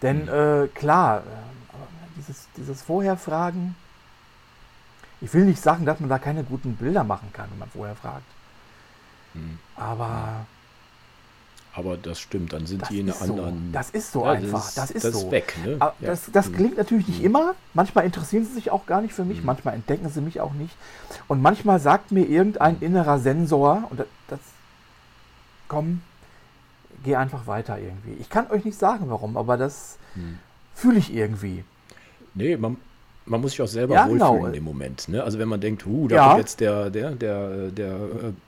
[0.00, 0.28] Denn mhm.
[0.28, 1.22] äh, klar, äh,
[2.16, 3.74] dieses, dieses Vorherfragen,
[5.20, 7.96] ich will nicht sagen, dass man da keine guten Bilder machen kann, wenn man vorher
[7.96, 8.35] fragt.
[9.36, 9.58] Mhm.
[9.76, 10.46] Aber.
[11.72, 13.66] Aber das stimmt, dann sind die in einer anderen.
[13.66, 13.72] So.
[13.72, 14.64] Das ist so ja, einfach.
[14.64, 15.30] Das, das ist, das so.
[15.30, 15.54] weg.
[15.62, 15.76] Ne?
[15.78, 15.94] Ja.
[16.00, 16.72] Das, das mhm.
[16.74, 17.26] natürlich nicht mhm.
[17.26, 17.54] immer.
[17.74, 19.46] Manchmal interessieren sie sich auch gar nicht für mich, mhm.
[19.46, 20.74] manchmal entdecken sie mich auch nicht.
[21.28, 24.40] Und manchmal sagt mir irgendein innerer Sensor, und das,
[25.68, 26.00] komm,
[27.04, 28.14] geh einfach weiter irgendwie.
[28.20, 29.98] Ich kann euch nicht sagen, warum, aber das
[30.74, 31.62] fühle ich irgendwie.
[32.34, 32.78] Nee, man,
[33.26, 34.46] man muss sich auch selber ja, wohlfühlen genau.
[34.46, 35.08] in dem Moment.
[35.08, 35.22] Ne?
[35.22, 36.28] Also wenn man denkt, uh, da ja.
[36.28, 37.96] kommt jetzt der, der, der, der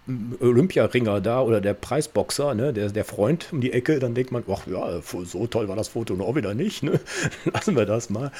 [0.09, 2.73] äh, Olympiaringer da oder der Preisboxer, ne?
[2.73, 5.89] der, der Freund um die Ecke, dann denkt man, ach ja, so toll war das
[5.89, 6.83] Foto noch wieder nicht.
[6.83, 7.01] Ne?
[7.53, 8.31] Lassen wir das mal.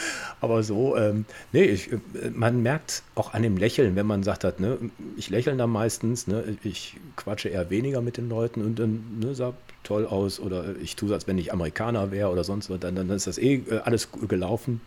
[0.41, 1.99] Aber so, ähm, nee, ich, äh,
[2.33, 4.79] man merkt auch an dem Lächeln, wenn man sagt hat, ne,
[5.17, 9.35] ich lächle da meistens, ne, ich quatsche eher weniger mit den Leuten und dann ne,
[9.35, 12.79] sag toll aus oder ich tue es, als wenn ich Amerikaner wäre oder sonst was,
[12.79, 14.81] dann, dann ist das eh äh, alles gelaufen.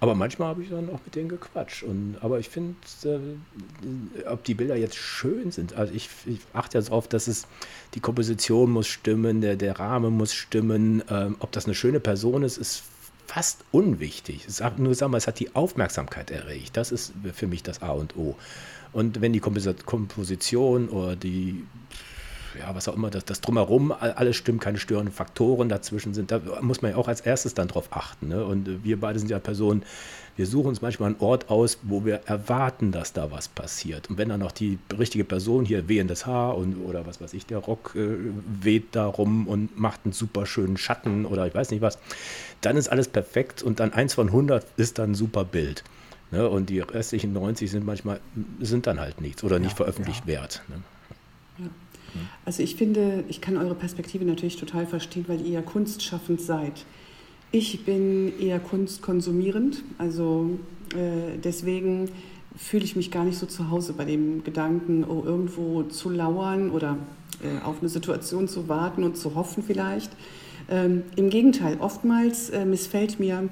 [0.00, 1.82] Aber manchmal habe ich dann auch mit denen gequatscht.
[1.82, 6.78] Und, aber ich finde, äh, ob die Bilder jetzt schön sind, also ich, ich achte
[6.78, 7.46] jetzt darauf, dass es
[7.94, 12.44] die Komposition muss stimmen, der, der Rahmen muss stimmen, ähm, ob das eine schöne Person
[12.44, 12.84] ist, ist
[13.26, 14.44] fast unwichtig.
[14.48, 16.76] Sag, nur sagen wir, es hat die Aufmerksamkeit erregt.
[16.76, 18.36] Das ist für mich das A und O.
[18.92, 21.64] Und wenn die Komposition oder die
[22.58, 26.40] ja, was auch immer, das, das drumherum, alles stimmt, keine störenden Faktoren dazwischen sind, da
[26.60, 28.28] muss man ja auch als erstes dann drauf achten.
[28.28, 28.44] Ne?
[28.44, 29.84] Und äh, wir beide sind ja Personen,
[30.36, 34.08] wir suchen uns manchmal einen Ort aus, wo wir erwarten, dass da was passiert.
[34.08, 37.46] Und wenn dann noch die richtige Person hier wehendes Haar und oder was weiß ich,
[37.46, 38.16] der Rock äh,
[38.60, 41.98] weht da rum und macht einen super schönen Schatten oder ich weiß nicht was,
[42.60, 45.82] dann ist alles perfekt und dann eins von 100 ist dann ein super Bild.
[46.30, 46.48] Ne?
[46.48, 48.20] Und die restlichen 90 sind manchmal,
[48.60, 50.34] sind dann halt nichts oder nicht ja, veröffentlicht ja.
[50.34, 50.62] wert.
[50.68, 50.82] Ne?
[51.58, 51.66] Ja.
[52.44, 56.84] Also ich finde, ich kann eure Perspektive natürlich total verstehen, weil ihr ja kunstschaffend seid.
[57.50, 60.58] Ich bin eher kunstkonsumierend, also
[60.94, 62.10] äh, deswegen
[62.56, 66.70] fühle ich mich gar nicht so zu Hause bei dem Gedanken, oh, irgendwo zu lauern
[66.70, 66.98] oder
[67.42, 70.10] äh, auf eine Situation zu warten und zu hoffen vielleicht.
[70.68, 73.48] Ähm, Im Gegenteil, oftmals äh, missfällt mir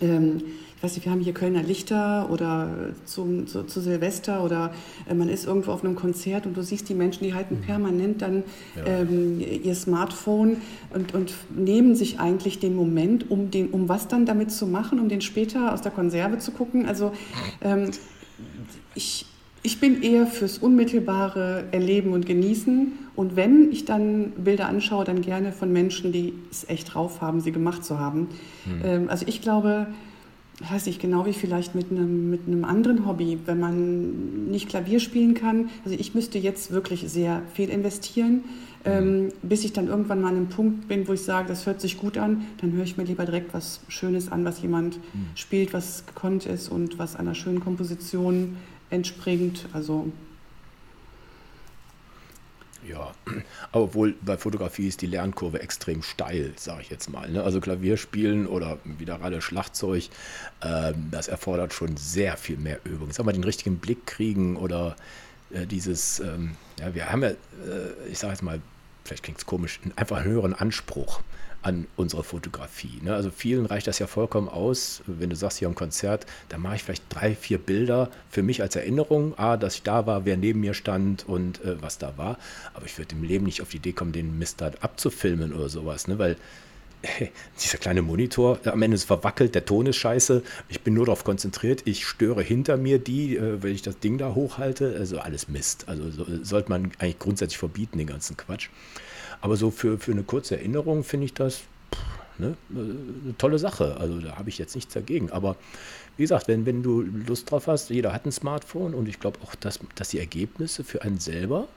[0.00, 0.42] ähm,
[0.84, 2.68] weiß nicht, wir haben hier Kölner Lichter oder
[3.06, 4.72] zum, zu, zu Silvester oder
[5.08, 7.62] äh, man ist irgendwo auf einem Konzert und du siehst die Menschen, die halten mhm.
[7.62, 8.42] permanent dann
[8.76, 9.00] ja.
[9.00, 10.58] ähm, ihr Smartphone
[10.92, 15.00] und, und nehmen sich eigentlich den Moment, um, den, um was dann damit zu machen,
[15.00, 16.86] um den später aus der Konserve zu gucken.
[16.86, 17.12] Also
[17.62, 17.90] ähm,
[18.94, 19.24] ich,
[19.62, 22.92] ich bin eher fürs unmittelbare Erleben und Genießen.
[23.16, 27.40] Und wenn ich dann Bilder anschaue, dann gerne von Menschen, die es echt drauf haben,
[27.40, 28.28] sie gemacht zu haben.
[28.64, 28.80] Hm.
[28.84, 29.86] Ähm, also ich glaube,
[30.60, 35.00] weiß nicht, genau wie vielleicht mit einem, mit einem anderen Hobby, wenn man nicht Klavier
[35.00, 35.70] spielen kann.
[35.84, 38.44] Also ich müsste jetzt wirklich sehr viel investieren,
[38.84, 41.80] ähm, bis ich dann irgendwann mal an einem Punkt bin, wo ich sage, das hört
[41.80, 45.26] sich gut an, dann höre ich mir lieber direkt was Schönes an, was jemand mhm.
[45.34, 48.56] spielt, was gekonnt ist und was einer schönen Komposition
[48.90, 49.66] entspringt.
[49.72, 50.12] Also
[52.88, 53.12] ja,
[53.72, 57.30] obwohl bei Fotografie ist die Lernkurve extrem steil, sage ich jetzt mal.
[57.30, 57.42] Ne?
[57.42, 60.08] Also Klavierspielen oder wieder alle Schlagzeug,
[60.60, 63.12] äh, das erfordert schon sehr viel mehr Übung.
[63.12, 64.96] Sag mal, den richtigen Blick kriegen oder
[65.50, 67.36] äh, dieses, ähm, ja, wir haben ja, äh,
[68.10, 68.60] ich sage jetzt mal,
[69.04, 71.20] vielleicht klingt es komisch, einfach einen höheren Anspruch
[71.64, 73.00] an unsere Fotografie.
[73.02, 73.14] Ne?
[73.14, 76.76] Also vielen reicht das ja vollkommen aus, wenn du sagst, hier ein Konzert, dann mache
[76.76, 80.36] ich vielleicht drei, vier Bilder für mich als Erinnerung, ah, dass ich da war, wer
[80.36, 82.38] neben mir stand und äh, was da war.
[82.74, 85.70] Aber ich würde im Leben nicht auf die Idee kommen, den Mist da abzufilmen oder
[85.70, 86.18] sowas, ne?
[86.18, 86.36] weil
[87.00, 87.28] äh,
[87.62, 91.24] dieser kleine Monitor, am Ende ist verwackelt, der Ton ist scheiße, ich bin nur darauf
[91.24, 95.48] konzentriert, ich störe hinter mir die, äh, wenn ich das Ding da hochhalte, also alles
[95.48, 95.88] Mist.
[95.88, 98.68] Also so, sollte man eigentlich grundsätzlich verbieten, den ganzen Quatsch.
[99.44, 101.56] Aber so für, für eine kurze Erinnerung finde ich das
[101.94, 103.98] pff, ne, eine tolle Sache.
[103.98, 105.30] Also da habe ich jetzt nichts dagegen.
[105.32, 105.56] Aber
[106.16, 109.38] wie gesagt, wenn, wenn du Lust drauf hast, jeder hat ein Smartphone und ich glaube
[109.44, 111.68] auch, dass, dass die Ergebnisse für einen selber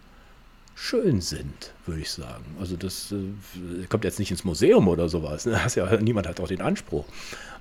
[0.76, 2.46] schön sind, würde ich sagen.
[2.58, 5.46] Also das äh, kommt jetzt nicht ins Museum oder sowas.
[5.46, 5.60] Ne?
[5.76, 7.04] Ja, niemand hat auch den Anspruch.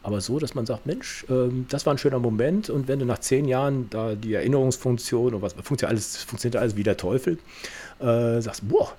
[0.04, 3.06] Aber so, dass man sagt, Mensch, ähm, das war ein schöner Moment und wenn du
[3.06, 7.38] nach zehn Jahren da die Erinnerungsfunktion und was funktioniert alles, funktioniert alles wie der Teufel,
[7.98, 8.92] äh, sagst, boah,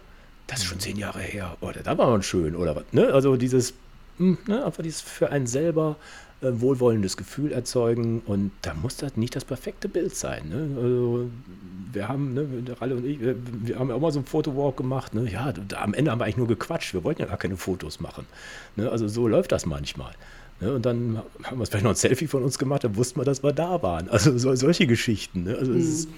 [0.48, 2.84] das ist schon zehn Jahre her, oder da war man schön, oder was.
[2.92, 3.14] Ne?
[3.14, 3.74] Also dieses,
[4.18, 5.98] hm, ne, einfach dieses für einen selber
[6.42, 10.50] äh, wohlwollendes Gefühl erzeugen und da muss das nicht das perfekte Bild sein.
[10.50, 10.70] Ne?
[10.82, 11.30] Also,
[11.92, 12.48] wir haben, ne,
[12.80, 13.36] Ralle und ich, wir,
[13.80, 15.14] haben ja auch mal so einen Fotowalk gemacht.
[15.14, 15.30] Ne?
[15.30, 16.94] Ja, da, am Ende haben wir eigentlich nur gequatscht.
[16.94, 18.26] Wir wollten ja gar keine Fotos machen.
[18.76, 18.90] Ne?
[18.90, 20.14] Also so läuft das manchmal.
[20.60, 20.74] Ne?
[20.74, 23.44] Und dann haben wir vielleicht noch ein Selfie von uns gemacht, dann wussten wir, dass
[23.44, 24.10] wir da waren.
[24.10, 25.44] Also so, solche Geschichten.
[25.44, 25.56] Ne?
[25.58, 25.80] Also mhm.
[25.80, 26.10] es ist,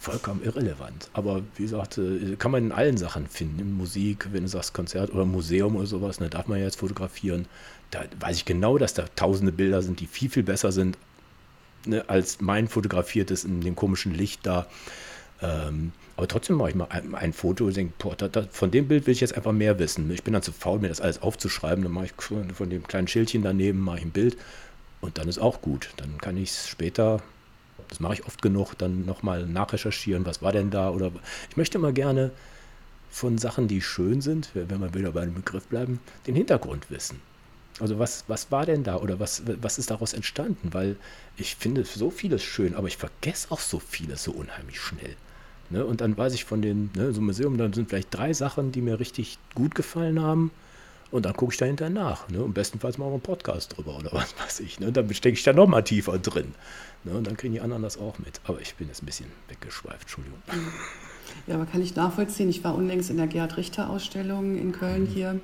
[0.00, 1.10] vollkommen irrelevant.
[1.12, 3.60] Aber wie gesagt, äh, kann man in allen Sachen finden.
[3.60, 6.64] In Musik, wenn du sagst Konzert oder Museum oder sowas, da ne, darf man ja
[6.64, 7.46] jetzt fotografieren.
[7.90, 10.96] Da weiß ich genau, dass da tausende Bilder sind, die viel, viel besser sind
[11.84, 14.66] ne, als mein fotografiertes in dem komischen Licht da.
[15.42, 18.70] Ähm, aber trotzdem mache ich mal ein, ein Foto und denke, boah, da, da, von
[18.70, 20.10] dem Bild will ich jetzt einfach mehr wissen.
[20.10, 21.84] Ich bin dann zu faul, mir das alles aufzuschreiben.
[21.84, 22.12] Dann mache ich
[22.54, 24.38] von dem kleinen Schildchen daneben mache ich ein Bild
[25.02, 25.90] und dann ist auch gut.
[25.98, 27.22] Dann kann ich es später
[27.90, 31.12] das mache ich oft genug, dann nochmal nachrecherchieren, was war denn da oder
[31.50, 32.30] ich möchte immer gerne
[33.10, 37.20] von Sachen, die schön sind, wenn wir wieder bei einem Begriff bleiben, den Hintergrund wissen.
[37.80, 40.72] Also was, was war denn da oder was, was ist daraus entstanden?
[40.72, 40.96] Weil
[41.36, 45.16] ich finde so vieles schön, aber ich vergesse auch so vieles so unheimlich schnell.
[45.70, 45.84] Ne?
[45.84, 48.82] Und dann weiß ich von den, ne, so Museum, dann sind vielleicht drei Sachen, die
[48.82, 50.50] mir richtig gut gefallen haben.
[51.10, 52.28] Und dann gucke ich dahinter nach.
[52.28, 52.42] Ne?
[52.42, 54.78] Und bestenfalls machen wir einen Podcast drüber oder was weiß ich.
[54.78, 54.92] Ne?
[54.92, 56.54] Dann stecke ich da nochmal tiefer drin.
[57.04, 57.12] Ne?
[57.12, 58.40] Und dann kriegen die anderen das auch mit.
[58.44, 60.38] Aber ich bin jetzt ein bisschen weggeschweift, Entschuldigung.
[61.46, 62.48] Ja, aber kann ich nachvollziehen.
[62.48, 65.06] Ich war unlängst in der Gerhard Richter Ausstellung in Köln mhm.
[65.06, 65.40] hier.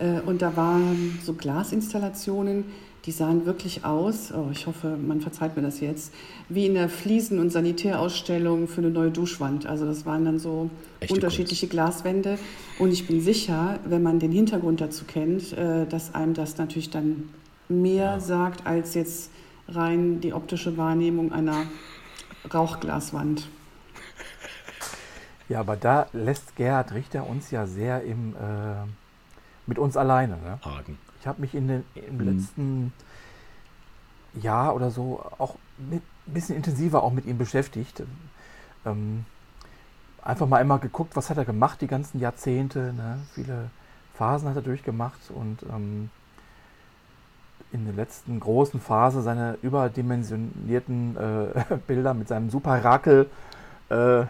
[0.00, 2.64] Äh, und da waren so Glasinstallationen,
[3.04, 6.12] die sahen wirklich aus, oh, ich hoffe, man verzeiht mir das jetzt,
[6.48, 9.66] wie in der Fliesen- und Sanitärausstellung für eine neue Duschwand.
[9.66, 10.70] Also das waren dann so
[11.00, 11.72] Echte unterschiedliche Kunst.
[11.72, 12.38] Glaswände.
[12.78, 16.90] Und ich bin sicher, wenn man den Hintergrund dazu kennt, äh, dass einem das natürlich
[16.90, 17.28] dann
[17.68, 18.20] mehr ja.
[18.20, 19.30] sagt als jetzt
[19.74, 21.66] rein die optische Wahrnehmung einer
[22.52, 23.48] Rauchglaswand.
[25.48, 28.86] Ja, aber da lässt Gerhard Richter uns ja sehr im, äh,
[29.66, 30.36] mit uns alleine.
[30.38, 30.58] Ne?
[30.64, 30.98] Hagen.
[31.20, 32.38] Ich habe mich in den, im mhm.
[32.38, 32.92] letzten
[34.40, 38.02] Jahr oder so auch mit, ein bisschen intensiver auch mit ihm beschäftigt.
[38.86, 39.24] Ähm,
[40.22, 42.92] einfach mal einmal geguckt, was hat er gemacht die ganzen Jahrzehnte.
[42.94, 43.18] Ne?
[43.34, 43.70] Viele
[44.14, 46.10] Phasen hat er durchgemacht und ähm,
[47.72, 53.30] in der letzten großen Phase seine überdimensionierten äh, Bilder mit seinem Super Rakel
[53.88, 54.24] äh,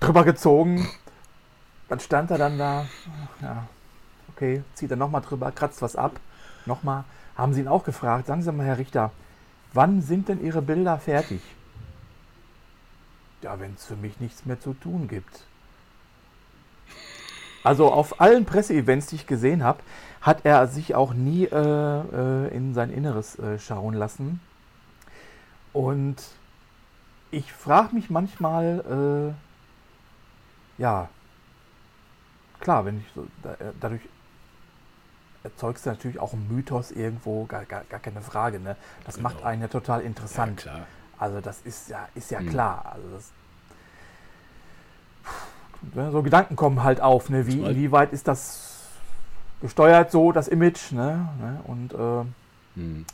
[0.00, 0.88] drüber gezogen.
[1.88, 2.86] Dann stand er dann da,
[3.40, 3.66] ja,
[4.34, 6.18] okay, zieht er nochmal drüber, kratzt was ab,
[6.64, 7.04] nochmal.
[7.36, 9.10] Haben Sie ihn auch gefragt, sagen Sie mal, Herr Richter,
[9.72, 11.42] wann sind denn Ihre Bilder fertig?
[13.42, 15.44] Ja, wenn es für mich nichts mehr zu tun gibt.
[17.64, 19.80] Also auf allen Presseevents, die ich gesehen habe,
[20.20, 24.40] hat er sich auch nie äh, äh, in sein Inneres äh, schauen lassen.
[25.72, 26.16] Und
[27.30, 29.34] ich frage mich manchmal,
[30.78, 31.08] äh, ja,
[32.60, 34.02] klar, wenn ich so, da, äh, dadurch
[35.42, 38.60] erzeugst du natürlich auch einen Mythos irgendwo, gar, gar, gar keine Frage.
[38.60, 38.76] Ne?
[39.04, 39.28] Das genau.
[39.28, 40.64] macht einen ja total interessant.
[40.64, 40.86] Ja,
[41.18, 42.50] also das ist ja, ist ja mhm.
[42.50, 42.92] klar.
[42.92, 43.32] Also das,
[46.12, 47.46] so Gedanken kommen halt auf, ne?
[47.46, 48.72] Wie, inwieweit ist das
[49.60, 51.28] gesteuert so, das Image, ne?
[51.40, 51.60] ne?
[51.64, 53.06] Und äh, mhm.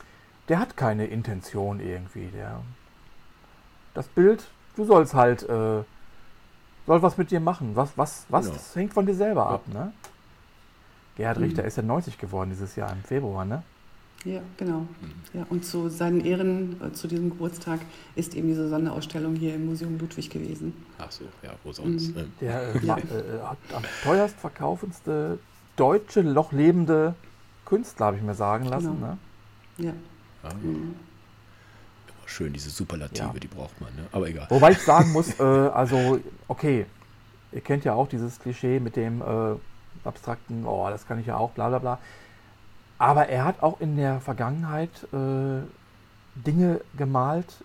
[0.49, 2.27] der hat keine Intention irgendwie.
[2.27, 2.59] Der,
[3.93, 4.43] das Bild,
[4.75, 5.83] du sollst halt, äh,
[6.87, 7.75] soll was mit dir machen.
[7.75, 8.59] Was, was, was genau.
[8.75, 9.49] hängt von dir selber ja.
[9.49, 9.93] ab, ne?
[11.15, 11.39] Gerhard.
[11.39, 13.63] Richter ist ja 90 geworden dieses Jahr im Februar, ne?
[14.25, 14.85] Ja, genau.
[15.33, 17.79] Ja, und zu seinen Ehren, äh, zu diesem Geburtstag,
[18.15, 20.73] ist eben diese Sonderausstellung hier im Museum Ludwig gewesen.
[20.97, 22.15] Ach so, ja, wo sonst?
[22.15, 22.33] Mhm.
[22.41, 22.97] Der äh, ja.
[22.97, 23.01] äh,
[23.43, 25.39] hat am teuerst verkaufendste
[25.77, 27.15] deutsche, lochlebende
[27.65, 28.95] Künstler, habe ich mir sagen lassen.
[28.95, 29.07] Genau.
[29.07, 29.17] Ne?
[29.77, 29.93] Ja.
[30.43, 30.53] Ah.
[30.61, 30.95] Mhm.
[32.25, 33.39] Schön, diese Superlative, ja.
[33.39, 34.05] die braucht man, ne?
[34.11, 34.45] aber egal.
[34.49, 36.85] Wobei ich sagen muss, äh, also, okay,
[37.51, 39.55] ihr kennt ja auch dieses Klischee mit dem äh,
[40.03, 41.99] abstrakten, oh, das kann ich ja auch, bla bla bla.
[42.99, 45.61] Aber er hat auch in der Vergangenheit äh,
[46.35, 47.63] Dinge gemalt,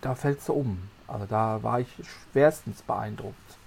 [0.00, 0.78] da fällt es so um.
[1.08, 1.88] Also da war ich
[2.32, 3.58] schwerstens beeindruckt.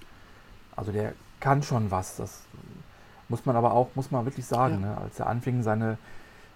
[0.74, 2.16] Also der kann schon was.
[2.16, 2.42] Das
[3.28, 4.80] muss man aber auch, muss man wirklich sagen.
[4.82, 4.88] Ja.
[4.88, 4.98] Ne?
[4.98, 5.98] Als er anfing, seine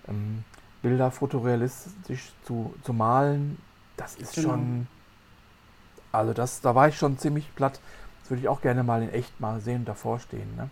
[0.08, 0.44] ähm,
[0.80, 3.58] Bilder fotorealistisch zu, zu malen,
[3.96, 4.50] das ist genau.
[4.50, 4.86] schon.
[6.10, 7.80] Also das, da war ich schon ziemlich platt.
[8.20, 10.56] Das würde ich auch gerne mal in echt mal sehen und davor stehen.
[10.56, 10.70] Ne?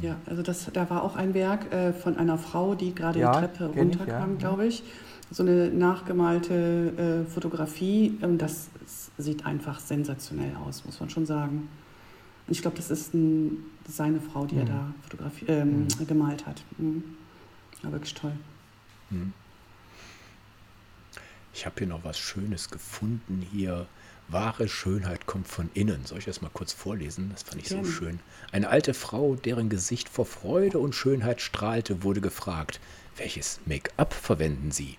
[0.00, 3.32] Ja, also das, da war auch ein Werk äh, von einer Frau, die gerade ja,
[3.32, 4.38] die Treppe runterkam, ja.
[4.38, 4.82] glaube ich.
[5.30, 8.18] So eine nachgemalte äh, Fotografie.
[8.22, 8.70] Ähm, das
[9.18, 11.68] sieht einfach sensationell aus, muss man schon sagen.
[12.46, 14.60] Und ich glaube, das ist ein, seine Frau, die mhm.
[14.60, 16.06] er da fotografiert, ähm, mhm.
[16.06, 16.62] gemalt hat.
[16.78, 17.04] Mhm.
[17.82, 18.32] Ja, wirklich toll.
[19.10, 19.32] Mhm.
[21.54, 23.86] Ich habe hier noch was Schönes gefunden hier.
[24.32, 26.04] Wahre Schönheit kommt von innen.
[26.04, 27.30] Soll ich das mal kurz vorlesen?
[27.32, 28.20] Das fand ich so schön.
[28.50, 32.80] Eine alte Frau, deren Gesicht vor Freude und Schönheit strahlte, wurde gefragt,
[33.16, 34.98] welches Make-up verwenden Sie?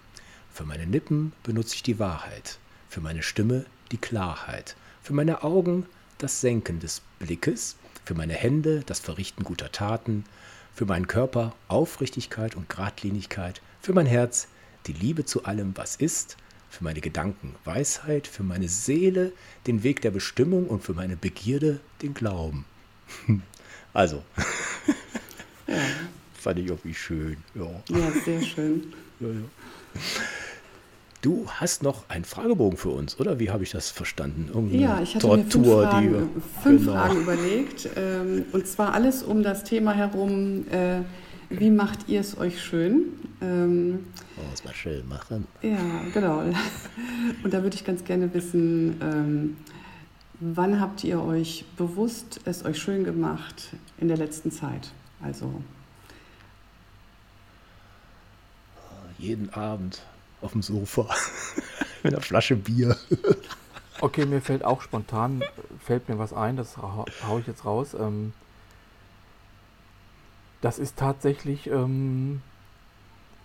[0.51, 5.87] Für meine Lippen benutze ich die Wahrheit, für meine Stimme die Klarheit, für meine Augen
[6.19, 7.75] das Senken des Blickes,
[8.05, 10.25] für meine Hände das Verrichten guter Taten,
[10.73, 14.47] für meinen Körper Aufrichtigkeit und Gradlinigkeit, für mein Herz
[14.85, 16.37] die Liebe zu allem, was ist,
[16.73, 19.31] für meine Gedanken Weisheit, für meine Seele
[19.67, 22.65] den Weg der Bestimmung und für meine Begierde den Glauben.
[23.95, 24.23] Also,
[25.67, 25.75] ja.
[26.33, 27.37] fand ich irgendwie schön.
[27.53, 28.91] Ja, ja sehr schön.
[29.19, 30.01] Ja, ja.
[31.21, 33.37] Du hast noch einen Fragebogen für uns, oder?
[33.37, 34.49] Wie habe ich das verstanden?
[34.51, 36.93] Irgendeine ja, ich hatte Tortur, mir fünf, Fragen, die, fünf genau.
[36.93, 37.89] Fragen überlegt.
[37.95, 41.01] Ähm, und zwar alles um das Thema herum, äh,
[41.59, 43.13] wie macht ihr es euch schön?
[43.41, 45.47] Ähm, oh, es mal schön machen.
[45.61, 45.77] Ja,
[46.13, 46.39] genau.
[47.43, 49.57] Und da würde ich ganz gerne wissen, ähm,
[50.39, 54.91] wann habt ihr euch bewusst es euch schön gemacht in der letzten Zeit?
[55.21, 55.61] Also
[59.17, 60.01] jeden Abend
[60.41, 61.07] auf dem Sofa
[62.03, 62.97] mit einer Flasche Bier.
[64.01, 65.43] Okay, mir fällt auch spontan,
[65.79, 67.93] fällt mir was ein, das hau, hau ich jetzt raus.
[67.93, 68.33] Ähm,
[70.63, 72.41] das ist tatsächlich, ähm,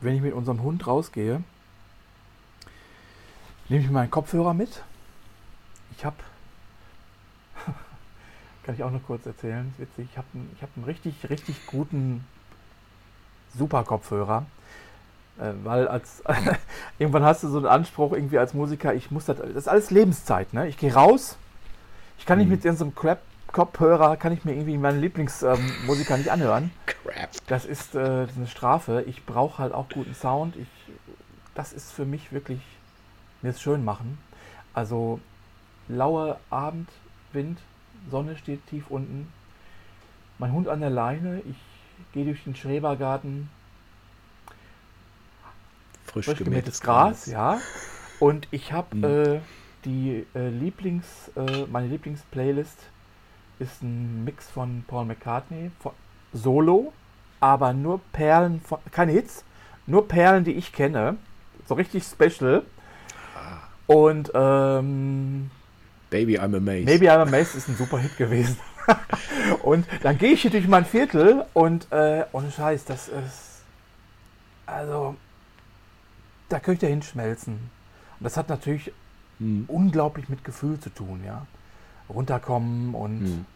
[0.01, 1.43] wenn ich mit unserem Hund rausgehe,
[3.69, 4.85] nehme ich meinen Kopfhörer mit.
[5.97, 6.17] Ich habe,
[8.63, 11.67] kann ich auch noch kurz erzählen, ist witzig, ich habe einen, hab einen richtig, richtig
[11.67, 12.25] guten
[13.53, 14.47] super Kopfhörer.
[15.41, 16.23] Äh, weil als
[17.01, 19.91] irgendwann hast du so einen Anspruch irgendwie als Musiker, ich muss das, das ist alles
[19.91, 20.69] Lebenszeit, ne?
[20.69, 21.37] Ich gehe raus,
[22.17, 22.53] ich kann nicht mhm.
[22.53, 23.21] mit so einem Crap
[23.59, 26.71] Kopfhörer kann ich mir irgendwie meinen Lieblingsmusiker ähm, nicht anhören.
[26.87, 27.31] Crap.
[27.49, 29.03] Das ist, äh, eine Strafe.
[29.09, 30.55] Ich brauche halt auch guten Sound.
[30.55, 30.69] Ich,
[31.57, 32.61] das ist für mich wirklich
[33.43, 34.17] mir es schön machen.
[34.75, 35.19] Also
[35.89, 37.59] laue Abendwind,
[38.09, 39.27] Sonne steht tief unten,
[40.39, 41.57] mein Hund an der Leine, ich
[42.13, 43.51] gehe durch den Schrebergarten,
[46.05, 47.61] frisch, frisch gemähtes Gras, Gras, ja.
[48.21, 49.05] Und ich habe mhm.
[49.05, 49.41] äh,
[49.85, 52.79] die äh, Lieblings, äh, meine Lieblingsplaylist
[53.59, 55.93] ist ein Mix von Paul McCartney, von
[56.33, 56.93] Solo,
[57.41, 59.45] aber nur Perlen, von, keine Hits,
[59.87, 61.17] nur Perlen, die ich kenne,
[61.67, 62.63] so richtig special.
[63.35, 63.59] Ah.
[63.87, 65.51] Und ähm,
[66.11, 66.87] Baby I'm Amazed.
[66.87, 68.59] Baby I'm Amazed ist ein super Hit gewesen.
[69.63, 73.49] und dann gehe ich hier durch mein Viertel und äh, ohne Scheiß, das ist
[74.69, 75.17] also
[76.49, 77.55] da könnte ich hinschmelzen.
[77.55, 78.93] Und das hat natürlich
[79.39, 79.65] hm.
[79.69, 81.47] unglaublich mit Gefühl zu tun, ja.
[82.09, 83.47] Runterkommen und hm.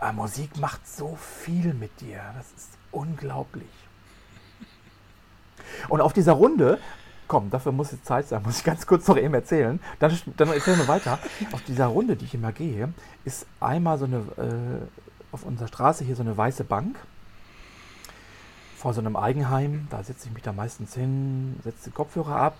[0.00, 2.20] äh, Musik macht so viel mit dir.
[2.36, 3.68] Das ist unglaublich.
[5.88, 6.78] Und auf dieser Runde,
[7.28, 9.80] komm, dafür muss jetzt Zeit sein, muss ich ganz kurz noch eben erzählen.
[9.98, 11.18] Dann, dann erzählen wir weiter.
[11.52, 12.92] Auf dieser Runde, die ich immer gehe,
[13.24, 16.96] ist einmal so eine, äh, auf unserer Straße hier so eine weiße Bank
[18.76, 19.86] vor so einem Eigenheim.
[19.90, 22.56] Da setze ich mich da meistens hin, setze den Kopfhörer ab,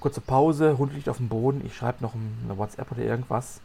[0.00, 3.60] kurze Pause, Hund liegt auf dem Boden, ich schreibe noch eine WhatsApp oder irgendwas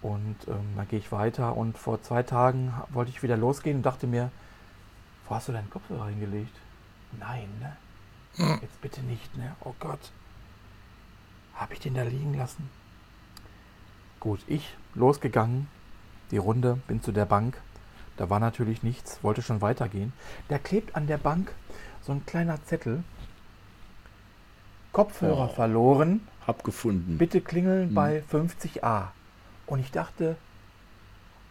[0.00, 1.56] und ähm, dann gehe ich weiter.
[1.56, 4.30] Und vor zwei Tagen wollte ich wieder losgehen und dachte mir,
[5.28, 6.56] wo hast du deinen Kopfhörer hingelegt?
[7.18, 7.76] Nein, ne?
[8.36, 8.58] Hm.
[8.62, 9.54] Jetzt bitte nicht, ne?
[9.64, 10.10] Oh Gott.
[11.54, 12.70] Habe ich den da liegen lassen?
[14.20, 15.68] Gut, ich losgegangen,
[16.30, 17.60] die Runde, bin zu der Bank,
[18.16, 20.12] da war natürlich nichts, wollte schon weitergehen.
[20.48, 21.52] Da klebt an der Bank
[22.02, 23.02] so ein kleiner Zettel.
[24.92, 26.26] Kopfhörer oh, verloren.
[26.46, 27.18] Hab gefunden.
[27.18, 27.94] Bitte klingeln hm.
[27.94, 29.08] bei 50a.
[29.66, 30.36] Und ich dachte,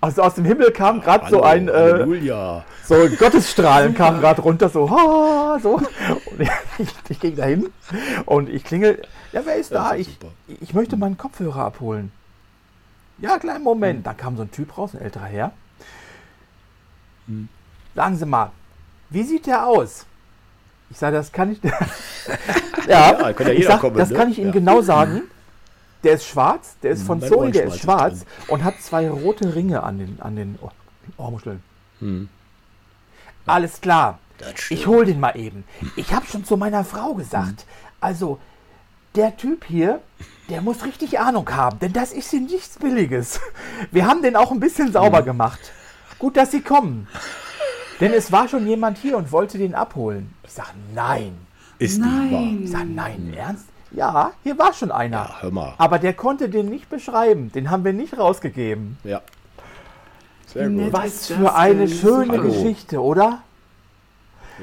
[0.01, 2.05] also aus dem Himmel kam gerade so ein äh,
[2.83, 5.75] so Gottesstrahlen kam gerade runter so ha, so
[6.31, 6.49] und ich,
[7.07, 7.69] ich ging dahin
[8.25, 10.17] und ich klingel ja wer ist da ich,
[10.59, 12.11] ich möchte meinen Kopfhörer abholen
[13.19, 14.03] ja kleinen Moment hm.
[14.03, 15.51] dann kam so ein Typ raus ein älterer Herr
[17.27, 17.47] hm.
[17.93, 18.51] Sagen Sie mal,
[19.09, 20.05] wie sieht der aus?
[20.91, 21.59] Ich sage, das kann ich.
[22.87, 24.17] ja, ja, kann ja ich sag, kommen, das ne?
[24.17, 24.53] kann ich Ihnen ja.
[24.53, 25.23] genau sagen.
[26.03, 29.83] Der ist schwarz, der ist von mein der ist schwarz und hat zwei rote Ringe
[29.83, 30.71] an den, an den oh,
[31.17, 31.61] Ohrmuscheln.
[31.99, 32.27] Hm.
[33.45, 34.19] Alles klar.
[34.69, 35.63] Ich hole den mal eben.
[35.95, 37.67] Ich habe schon zu meiner Frau gesagt, hm.
[38.01, 38.39] also
[39.13, 40.01] der Typ hier,
[40.49, 43.39] der muss richtig Ahnung haben, denn das ist hier nichts Billiges.
[43.91, 45.25] Wir haben den auch ein bisschen sauber hm.
[45.25, 45.59] gemacht.
[46.17, 47.07] Gut, dass Sie kommen.
[48.01, 50.33] Denn es war schon jemand hier und wollte den abholen.
[50.43, 51.37] Ich sage, nein.
[51.77, 52.21] Ist nein.
[52.21, 52.63] nicht wahr.
[52.63, 53.65] Ich sage, nein, ernst?
[53.91, 55.17] Ja, hier war schon einer.
[55.17, 55.73] Ja, hör mal.
[55.77, 57.51] Aber der konnte den nicht beschreiben.
[57.51, 58.97] Den haben wir nicht rausgegeben.
[59.03, 59.21] Ja.
[60.47, 60.93] Sehr gut.
[60.93, 62.43] Was für eine schöne Hallo.
[62.43, 63.41] Geschichte, oder?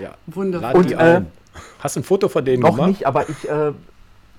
[0.01, 0.15] Ja.
[0.27, 0.75] Wunderbar.
[0.75, 1.23] Und, äh,
[1.81, 2.81] Hast du ein Foto von denen noch gemacht?
[2.81, 3.73] Noch nicht, aber ich, äh,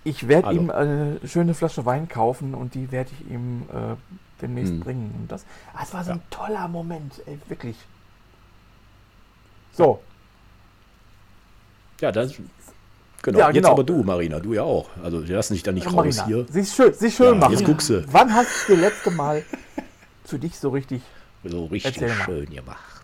[0.04, 3.96] ich werde ihm eine schöne Flasche Wein kaufen und die werde ich ihm äh,
[4.42, 4.80] demnächst hm.
[4.80, 5.16] bringen.
[5.20, 6.16] Und das, ah, das war so ja.
[6.16, 7.78] ein toller Moment, ey, wirklich.
[9.74, 10.00] So.
[12.02, 12.34] Ja, das.
[13.22, 13.40] Genau.
[13.40, 13.72] Ja, jetzt genau.
[13.72, 14.90] aber du, Marina, du ja auch.
[15.04, 16.46] Also wir lassen dich da nicht ja, raus hier.
[16.50, 17.52] Sie ist schön, sie schön ja, machen.
[17.52, 18.06] Jetzt guckst du.
[18.12, 19.44] Wann hast du das letzte Mal
[20.24, 21.02] für dich so richtig
[21.44, 23.04] so richtig schön gemacht?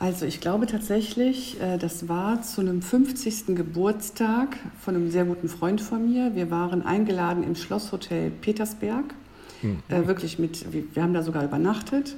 [0.00, 3.56] Also ich glaube tatsächlich, äh, das war zu einem 50.
[3.56, 6.34] Geburtstag von einem sehr guten Freund von mir.
[6.34, 9.14] Wir waren eingeladen im Schlosshotel Petersberg
[9.62, 9.82] Mhm.
[9.88, 12.16] Äh, wirklich mit, wir haben da sogar übernachtet.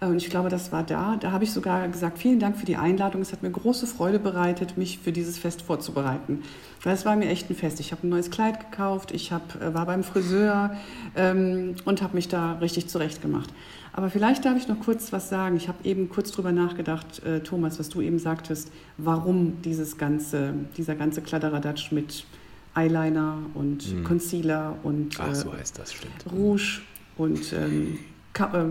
[0.00, 1.16] Äh, und ich glaube, das war da.
[1.16, 3.22] Da habe ich sogar gesagt, vielen Dank für die Einladung.
[3.22, 6.42] Es hat mir große Freude bereitet, mich für dieses Fest vorzubereiten.
[6.82, 7.80] Weil es war mir echt ein Fest.
[7.80, 10.76] Ich habe ein neues Kleid gekauft, ich hab, äh, war beim Friseur
[11.16, 13.52] ähm, und habe mich da richtig zurechtgemacht.
[13.92, 15.56] Aber vielleicht darf ich noch kurz was sagen.
[15.56, 20.52] Ich habe eben kurz drüber nachgedacht, äh, Thomas, was du eben sagtest, warum dieses ganze,
[20.76, 22.26] dieser ganze Kladderadatsch mit
[22.74, 24.04] Eyeliner und mhm.
[24.04, 26.26] Concealer und Ach, so äh, heißt das, stimmt.
[26.30, 26.82] Rouge
[27.16, 28.15] und ähm, äh,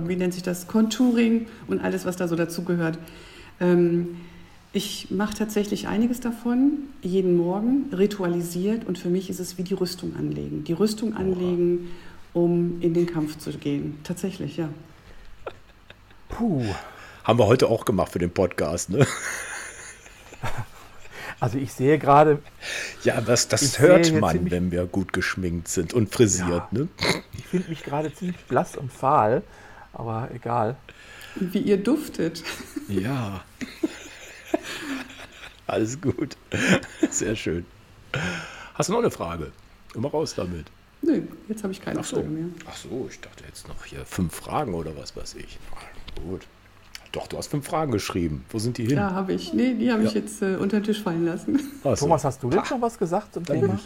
[0.08, 0.68] wie nennt sich das?
[0.68, 2.98] Contouring und alles, was da so dazugehört.
[3.60, 4.18] Ähm,
[4.74, 9.74] Ich mache tatsächlich einiges davon, jeden Morgen, ritualisiert und für mich ist es wie die
[9.74, 10.66] Rüstung anlegen.
[10.66, 11.92] Die Rüstung anlegen,
[12.34, 13.98] um in den Kampf zu gehen.
[14.04, 14.68] Tatsächlich, ja.
[16.28, 16.66] Puh.
[17.24, 19.08] Haben wir heute auch gemacht für den Podcast, ne?
[21.46, 22.42] Also ich sehe gerade.
[23.04, 26.88] Ja, das, das hört man, wenn wir gut geschminkt sind und frisiert, ja, ne?
[27.38, 29.44] Ich finde mich gerade ziemlich blass und fahl,
[29.94, 30.76] aber egal.
[31.36, 32.44] Wie ihr duftet.
[32.88, 33.44] Ja.
[35.68, 36.36] Alles gut.
[37.12, 37.64] Sehr schön.
[38.74, 39.52] Hast du noch eine Frage?
[39.94, 40.66] Immer raus damit.
[41.04, 42.16] Nö, jetzt habe ich keine Ach so.
[42.16, 42.46] Frage mehr.
[42.66, 45.60] Ach so, ich dachte jetzt noch hier fünf Fragen oder was weiß ich.
[46.28, 46.42] Gut.
[47.16, 48.44] Doch, du hast fünf Fragen geschrieben.
[48.50, 48.98] Wo sind die hin?
[48.98, 49.54] Ja, habe ich.
[49.54, 50.10] Nee, die habe ja.
[50.10, 51.62] ich jetzt äh, unter den Tisch fallen lassen.
[51.82, 51.96] So.
[51.96, 53.80] Thomas, hast du jetzt noch was gesagt zum Dann Thema?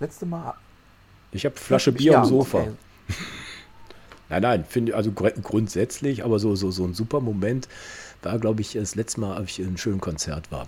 [0.00, 0.54] Letzte Mal.
[1.30, 2.60] Ich habe Flasche Bier ja, am Sofa.
[2.60, 2.70] Okay.
[4.30, 7.68] nein, nein, finde also grundsätzlich, aber so, so, so ein super Moment
[8.22, 10.66] war, glaube ich, das letzte Mal, als ich in einem schönen Konzert war.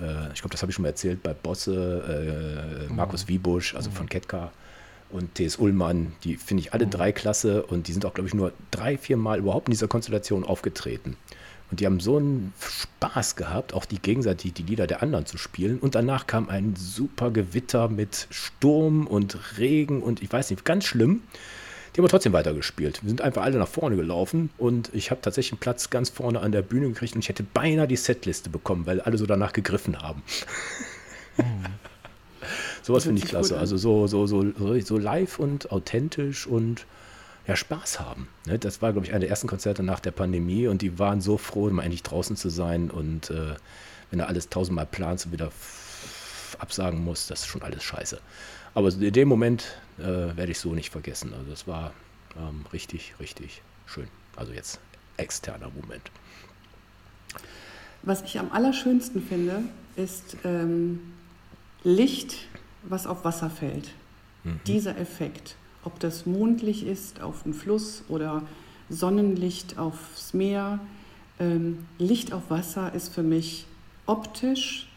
[0.00, 3.28] Äh, ich glaube, das habe ich schon mal erzählt bei Bosse, äh, Markus mhm.
[3.28, 3.94] Wiebusch, also mhm.
[3.94, 4.50] von Ketka
[5.10, 5.56] und T.S.
[5.56, 6.12] Ullmann.
[6.24, 6.90] Die finde ich alle mhm.
[6.90, 9.88] drei klasse und die sind auch, glaube ich, nur drei, vier Mal überhaupt in dieser
[9.88, 11.16] Konstellation aufgetreten.
[11.70, 15.36] Und die haben so einen Spaß gehabt, auch die gegenseitig die Lieder der anderen zu
[15.36, 15.78] spielen.
[15.78, 20.84] Und danach kam ein super Gewitter mit Sturm und Regen und ich weiß nicht, ganz
[20.84, 21.22] schlimm.
[21.92, 23.02] Die haben aber trotzdem weitergespielt.
[23.02, 26.40] Wir sind einfach alle nach vorne gelaufen und ich habe tatsächlich einen Platz ganz vorne
[26.40, 29.52] an der Bühne gekriegt und ich hätte beinahe die Setliste bekommen, weil alle so danach
[29.52, 30.22] gegriffen haben.
[31.38, 31.44] Mhm.
[32.86, 33.58] Sowas finde ich klasse.
[33.58, 34.44] Also so, so, so,
[34.80, 36.86] so live und authentisch und
[37.48, 38.28] ja, Spaß haben.
[38.46, 38.60] Ne?
[38.60, 41.36] Das war, glaube ich, eine der ersten Konzerte nach der Pandemie und die waren so
[41.36, 43.56] froh, immer endlich draußen zu sein und äh,
[44.10, 45.50] wenn du alles tausendmal planst und wieder
[46.60, 48.20] absagen musst, das ist schon alles scheiße.
[48.74, 49.64] Aber in dem Moment
[49.98, 51.34] äh, werde ich so nicht vergessen.
[51.34, 51.92] Also das war
[52.38, 54.06] ähm, richtig, richtig schön.
[54.36, 54.78] Also jetzt
[55.16, 56.08] externer Moment.
[58.02, 59.62] Was ich am allerschönsten finde,
[59.96, 61.00] ist ähm,
[61.82, 62.46] Licht,
[62.88, 63.90] was auf Wasser fällt.
[64.44, 64.60] Mhm.
[64.66, 68.42] Dieser Effekt, ob das Mondlicht ist auf dem Fluss oder
[68.88, 70.80] Sonnenlicht aufs Meer,
[71.38, 73.66] ähm, Licht auf Wasser ist für mich
[74.06, 74.88] optisch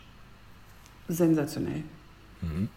[1.07, 1.83] sensationell.
[2.41, 2.69] Mhm.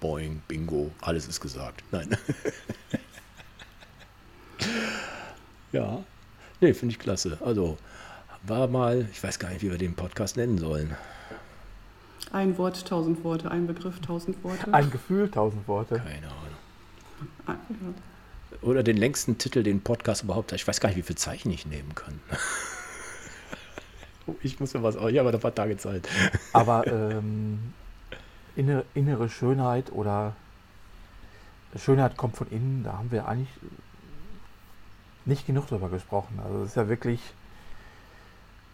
[0.00, 1.82] Boing, Bingo, alles ist gesagt.
[1.90, 2.16] Nein.
[5.72, 6.04] ja,
[6.60, 7.38] nee, finde ich klasse.
[7.40, 7.76] Also
[8.42, 10.94] war mal, ich weiß gar nicht, wie wir den Podcast nennen sollen.
[12.32, 14.72] Ein Wort, tausend Worte, ein Begriff, tausend Worte.
[14.72, 15.96] Ein Gefühl, tausend Worte.
[15.96, 16.36] Keine Ahnung.
[17.46, 17.54] Ah,
[18.62, 20.58] Oder den längsten Titel, den Podcast überhaupt hat.
[20.58, 22.20] Ich weiß gar nicht, wie viel Zeichen ich nehmen kann.
[24.42, 26.08] ich muss mir was, oh, ich habe ein paar Tage Zeit.
[26.52, 27.74] Aber ähm,
[28.56, 30.34] innere, innere Schönheit oder
[31.76, 33.50] Schönheit kommt von innen, da haben wir eigentlich
[35.24, 36.40] nicht genug drüber gesprochen.
[36.42, 37.20] Also das ist ja wirklich,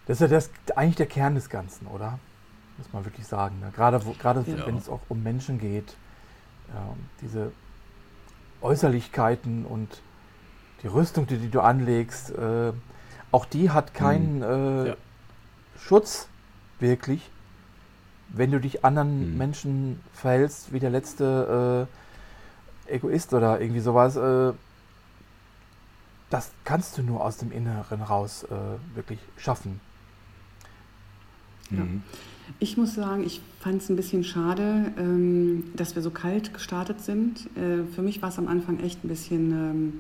[0.07, 2.19] das ist ja das, eigentlich der Kern des Ganzen, oder?
[2.83, 3.61] Muss man wirklich sagen.
[3.61, 3.73] Ne?
[3.75, 4.67] Gerade, wo, gerade ja.
[4.67, 5.91] wenn es auch um Menschen geht,
[6.69, 6.75] äh,
[7.21, 7.53] diese
[8.61, 10.03] Äußerlichkeiten und
[10.83, 12.73] die Rüstung, die, die du anlegst, äh,
[13.31, 14.43] auch die hat keinen mhm.
[14.43, 14.97] äh, ja.
[15.79, 16.29] Schutz
[16.79, 17.31] wirklich
[18.33, 19.39] wenn du dich anderen hm.
[19.39, 21.87] Menschen verhältst wie der letzte
[22.89, 24.53] äh, Egoist oder irgendwie sowas, äh,
[26.31, 29.81] das kannst du nur aus dem Inneren raus äh, wirklich schaffen.
[31.71, 31.85] Ja.
[32.59, 37.01] Ich muss sagen, ich fand es ein bisschen schade, ähm, dass wir so kalt gestartet
[37.01, 37.47] sind.
[37.57, 39.93] Äh, für mich war es am Anfang echt ein bisschen, ähm,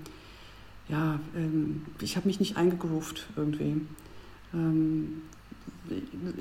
[0.88, 3.80] ja, ähm, ich habe mich nicht eingegroovt irgendwie.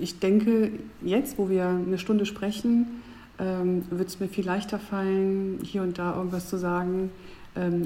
[0.01, 3.01] Ich denke, jetzt, wo wir eine Stunde sprechen,
[3.37, 7.09] wird es mir viel leichter fallen, hier und da irgendwas zu sagen.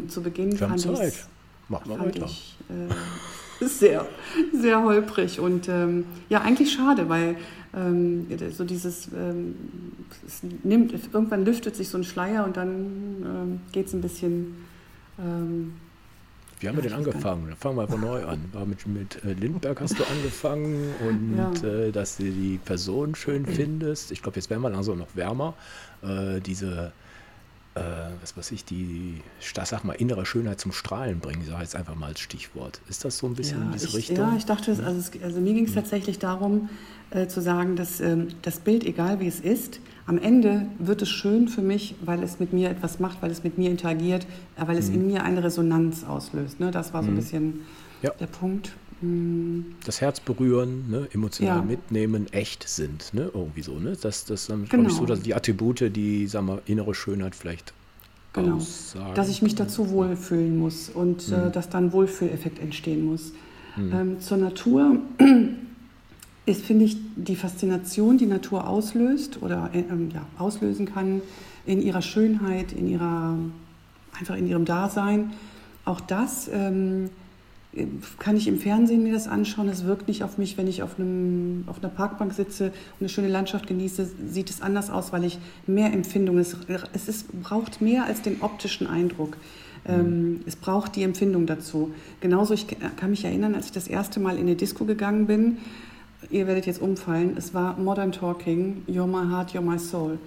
[0.07, 0.87] Zu Beginn wir fand ich
[1.69, 2.91] fand ich äh,
[3.61, 4.07] sehr,
[4.53, 7.37] sehr holprig und ähm, ja, eigentlich schade, weil
[7.75, 9.55] ähm, so dieses, ähm,
[10.25, 12.75] es nimmt, irgendwann lüftet sich so ein Schleier und dann
[13.23, 14.55] ähm, geht es ein bisschen
[16.59, 17.47] wie haben wir denn angefangen?
[17.47, 18.45] Dann fangen wir einfach neu an.
[18.53, 21.69] War mit, mit äh, Lindberg hast du angefangen und ja.
[21.69, 24.11] äh, dass du die Person schön findest.
[24.11, 25.53] Ich glaube, jetzt werden wir langsam noch wärmer.
[26.01, 26.93] Äh, diese,
[27.75, 27.81] äh,
[28.21, 31.95] was weiß ich, die, sag mal, innere Schönheit zum Strahlen bringen, sage ich jetzt einfach
[31.95, 32.81] mal als Stichwort.
[32.89, 34.17] Ist das so ein bisschen ja, in diese ich, Richtung?
[34.17, 35.75] Ja, ich dachte, also, es, also mir ging es hm.
[35.75, 36.69] tatsächlich darum,
[37.11, 41.09] äh, zu sagen, dass ähm, das Bild, egal wie es ist, am Ende wird es
[41.09, 44.65] schön für mich, weil es mit mir etwas macht, weil es mit mir interagiert, äh,
[44.67, 44.95] weil es mhm.
[44.95, 46.59] in mir eine Resonanz auslöst.
[46.59, 46.71] Ne?
[46.71, 47.17] Das war so ein mhm.
[47.17, 47.65] bisschen
[48.01, 48.11] ja.
[48.19, 48.71] der Punkt.
[49.85, 51.07] Das Herz berühren, ne?
[51.13, 51.61] emotional ja.
[51.61, 53.29] mitnehmen, echt sind, ne?
[53.33, 53.77] irgendwie so.
[53.77, 53.97] Ne?
[54.01, 54.87] Das, das genau.
[54.87, 57.73] ich, so, dass die Attribute, die sagen wir, innere Schönheit vielleicht
[58.33, 58.55] genau.
[58.55, 59.15] Aussagen.
[59.15, 61.51] Dass ich mich dazu wohlfühlen muss und äh, mhm.
[61.51, 63.33] dass dann Wohlfühleffekt entstehen muss.
[63.75, 63.93] Mhm.
[63.93, 64.99] Ähm, zur Natur
[66.45, 71.21] ist, finde ich, die Faszination, die Natur auslöst oder äh, ähm, ja, auslösen kann
[71.65, 73.37] in ihrer Schönheit, in ihrer,
[74.17, 75.33] einfach in ihrem Dasein.
[75.83, 77.09] Auch das ähm,
[78.19, 79.67] kann ich im Fernsehen mir das anschauen.
[79.67, 83.09] Es wirkt nicht auf mich, wenn ich auf, einem, auf einer Parkbank sitze und eine
[83.09, 86.55] schöne Landschaft genieße, sieht es anders aus, weil ich mehr Empfindung, es,
[86.93, 89.37] es ist, braucht mehr als den optischen Eindruck.
[89.87, 90.39] Ähm, mhm.
[90.45, 91.93] es braucht die Empfindung dazu.
[92.21, 92.65] Genauso, ich
[92.97, 95.57] kann mich erinnern, als ich das erste Mal in eine Disco gegangen bin,
[96.31, 100.17] ihr werdet jetzt umfallen, es war Modern Talking, You're My Heart, You're My Soul.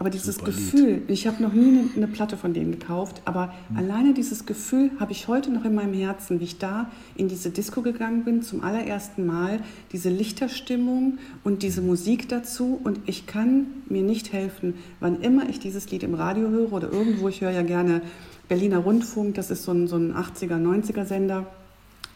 [0.00, 1.10] Aber dieses Super Gefühl, Lied.
[1.10, 3.76] ich habe noch nie eine, eine, Platte von denen gekauft, aber mhm.
[3.76, 7.50] alleine dieses Gefühl habe ich heute noch in meinem Herzen, wie ich da in diese
[7.50, 9.60] Disco gegangen bin, zum allerersten Mal,
[9.92, 12.80] diese Lichterstimmung und diese Musik dazu.
[12.82, 16.90] Und ich kann mir nicht helfen, wann immer ich dieses Lied im Radio höre oder
[16.90, 18.00] irgendwo, ich höre ja gerne
[18.48, 21.46] Berliner Rundfunk, das ist so ein, so ein 80er, 90er Sender.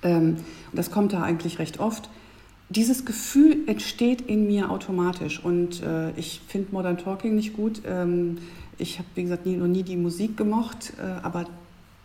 [0.02, 0.36] Ähm,
[0.70, 2.08] und das kommt da eigentlich recht oft
[2.74, 7.82] dieses Gefühl entsteht in mir automatisch und äh, ich finde Modern Talking nicht gut.
[7.86, 8.38] Ähm,
[8.78, 11.46] ich habe, wie gesagt, nie, noch nie die Musik gemocht, äh, aber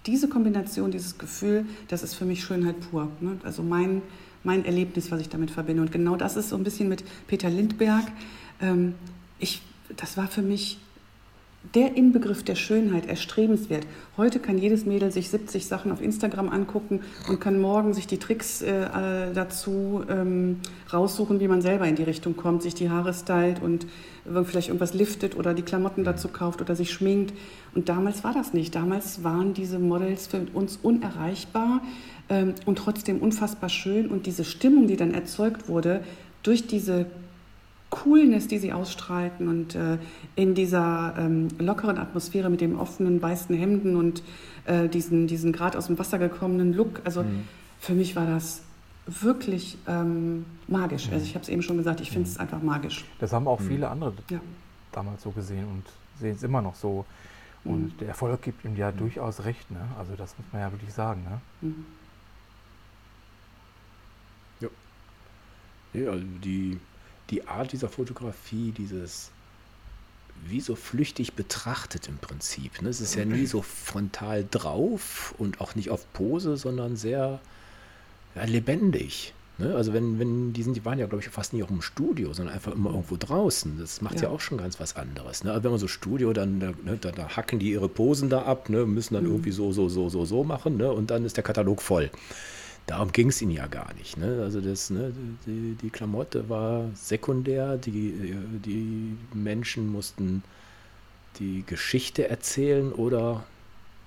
[0.05, 3.09] diese Kombination, dieses Gefühl, das ist für mich Schönheit pur.
[3.19, 3.37] Ne?
[3.43, 4.01] Also mein,
[4.43, 5.81] mein Erlebnis, was ich damit verbinde.
[5.81, 8.05] Und genau das ist so ein bisschen mit Peter Lindberg.
[8.61, 8.95] Ähm,
[9.39, 9.61] ich,
[9.97, 10.79] das war für mich
[11.73, 13.85] der Inbegriff der Schönheit, erstrebenswert.
[14.15, 18.17] Heute kann jedes Mädel sich 70 Sachen auf Instagram angucken und kann morgen sich die
[18.17, 22.89] Tricks äh, äh, dazu ähm, raussuchen, wie man selber in die Richtung kommt, sich die
[22.89, 23.85] Haare stylt und
[24.43, 27.33] vielleicht irgendwas liftet oder die Klamotten dazu kauft oder sich schminkt.
[27.73, 28.75] Und damals war das nicht.
[28.75, 31.81] Damals waren diese Models für uns unerreichbar
[32.29, 34.07] ähm, und trotzdem unfassbar schön.
[34.07, 36.03] Und diese Stimmung, die dann erzeugt wurde
[36.43, 37.07] durch diese
[37.89, 39.97] Coolness, die sie ausstrahlten und äh,
[40.35, 44.21] in dieser ähm, lockeren Atmosphäre mit dem offenen weißen Hemden und
[44.65, 47.01] äh, diesen, diesen gerade aus dem Wasser gekommenen Look.
[47.03, 47.47] Also mhm.
[47.79, 48.61] für mich war das
[49.07, 51.07] wirklich ähm, magisch.
[51.07, 51.13] Mhm.
[51.13, 52.41] Also ich habe es eben schon gesagt, ich finde es mhm.
[52.41, 53.05] einfach magisch.
[53.19, 53.67] Das haben auch mhm.
[53.67, 54.39] viele andere ja.
[54.91, 55.83] damals so gesehen und
[56.19, 57.05] sehen es immer noch so.
[57.63, 57.97] Und mhm.
[57.99, 59.69] der Erfolg gibt ihm ja durchaus recht.
[59.71, 59.81] Ne?
[59.97, 61.23] Also das muss man ja wirklich sagen.
[61.23, 61.73] Ne?
[64.61, 64.69] Ja.
[65.93, 66.79] Ja, also die
[67.29, 69.31] die Art dieser Fotografie, dieses
[70.45, 72.81] wie so flüchtig betrachtet im Prinzip.
[72.81, 72.89] Ne?
[72.89, 77.39] Es ist ja nie so frontal drauf und auch nicht auf Pose, sondern sehr
[78.35, 79.33] ja, lebendig.
[79.57, 79.75] Ne?
[79.75, 82.31] Also wenn, wenn, die sind, die waren ja, glaube ich, fast nie auch im Studio,
[82.33, 83.77] sondern einfach immer irgendwo draußen.
[83.79, 85.43] Das macht ja, ja auch schon ganz was anderes.
[85.43, 85.51] Ne?
[85.51, 88.69] Also wenn man so Studio, dann ne, da, da, hacken die ihre Posen da ab,
[88.69, 88.85] ne?
[88.85, 89.31] müssen dann mhm.
[89.31, 90.91] irgendwie so, so, so, so, so machen, ne?
[90.91, 92.09] und dann ist der Katalog voll
[92.89, 94.17] darum ging es ihnen ja gar nicht.
[94.17, 94.41] Ne?
[94.41, 95.13] Also das, ne,
[95.45, 98.35] die, die, Klamotte war sekundär, die,
[98.65, 100.43] die Menschen mussten
[101.37, 103.43] die Geschichte erzählen oder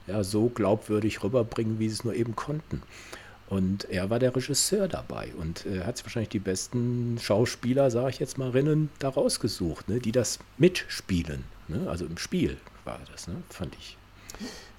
[0.09, 2.83] ja, so glaubwürdig rüberbringen, wie sie es nur eben konnten.
[3.49, 8.11] Und er war der Regisseur dabei und er hat sich wahrscheinlich die besten Schauspieler, sage
[8.11, 11.45] ich jetzt mal, Rinnen, da rausgesucht, ne, die das mitspielen.
[11.68, 11.89] Ne?
[11.89, 13.37] Also im Spiel war das, ne?
[13.49, 13.97] fand ich.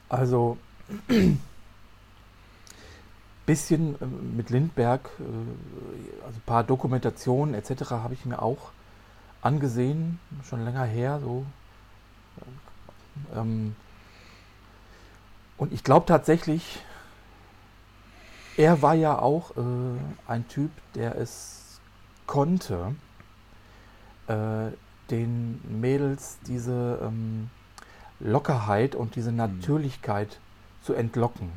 [0.09, 0.57] Also
[3.45, 7.91] bisschen äh, mit Lindberg, äh, also ein paar Dokumentationen etc.
[7.91, 8.71] habe ich mir auch
[9.41, 11.19] angesehen, schon länger her.
[11.21, 11.45] So.
[13.35, 13.75] Ähm,
[15.57, 16.83] und ich glaube tatsächlich,
[18.57, 19.61] er war ja auch äh,
[20.27, 21.79] ein Typ, der es
[22.27, 22.95] konnte,
[24.27, 24.71] äh,
[25.09, 27.49] den Mädels diese ähm,
[28.19, 29.37] Lockerheit und diese mhm.
[29.37, 30.39] Natürlichkeit
[30.81, 31.51] zu entlocken.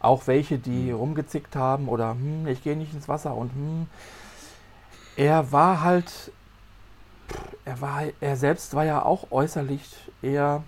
[0.00, 0.96] Auch welche, die hm.
[0.96, 3.86] rumgezickt haben oder hm, ich gehe nicht ins Wasser und hm.
[5.16, 6.30] Er war halt,
[7.64, 9.82] er war, er selbst war ja auch äußerlich
[10.20, 10.62] eher,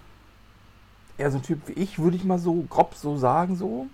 [1.19, 3.89] eher so ein Typ wie ich, würde ich mal so grob so sagen, so.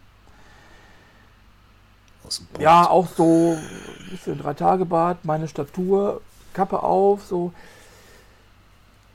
[2.58, 6.20] Ja, auch so ein bisschen drei Tage Bad, meine Statur,
[6.52, 7.52] Kappe auf, so.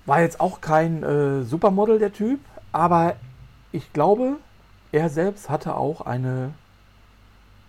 [0.06, 2.42] War jetzt auch kein äh, Supermodel der Typ,
[2.74, 3.16] aber
[3.72, 4.38] ich glaube,
[4.92, 6.54] er selbst hatte auch eine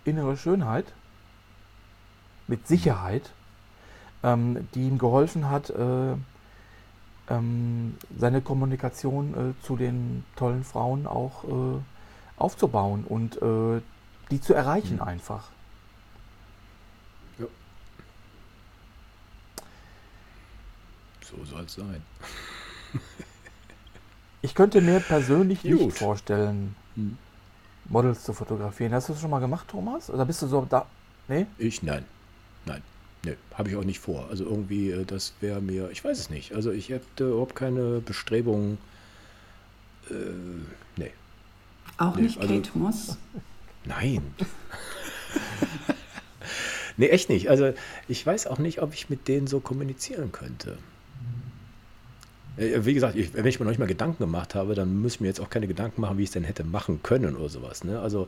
[0.05, 0.93] innere Schönheit,
[2.47, 3.31] mit Sicherheit,
[4.23, 6.15] ähm, die ihm geholfen hat, äh,
[7.29, 11.79] ähm, seine Kommunikation äh, zu den tollen Frauen auch äh,
[12.35, 13.81] aufzubauen und äh,
[14.29, 15.03] die zu erreichen mhm.
[15.03, 15.49] einfach.
[17.39, 17.45] Ja.
[21.21, 22.03] So soll es sein.
[24.41, 25.71] ich könnte mir persönlich Gut.
[25.71, 27.17] nicht vorstellen, hm.
[27.85, 28.93] Models zu fotografieren.
[28.93, 30.09] Hast du das schon mal gemacht, Thomas?
[30.09, 30.85] Oder bist du so da?
[31.27, 31.45] Nee?
[31.57, 32.05] Ich nein.
[32.65, 32.81] Nein.
[33.23, 34.27] Nee, habe ich auch nicht vor.
[34.29, 36.53] Also irgendwie, äh, das wäre mir, ich weiß es nicht.
[36.53, 38.77] Also ich hätte überhaupt keine Bestrebungen.
[40.09, 40.13] Äh,
[40.97, 41.11] nee.
[41.97, 43.17] Auch nee, nicht also, Kate Moss?
[43.85, 44.33] Nein.
[46.97, 47.49] nee, echt nicht.
[47.49, 47.73] Also
[48.07, 50.77] ich weiß auch nicht, ob ich mit denen so kommunizieren könnte.
[52.57, 55.15] Äh, wie gesagt, ich, wenn ich mir noch nicht mal Gedanken gemacht habe, dann muss
[55.15, 57.49] ich mir jetzt auch keine Gedanken machen, wie ich es denn hätte machen können oder
[57.49, 57.83] sowas.
[57.83, 57.99] Ne?
[57.99, 58.27] Also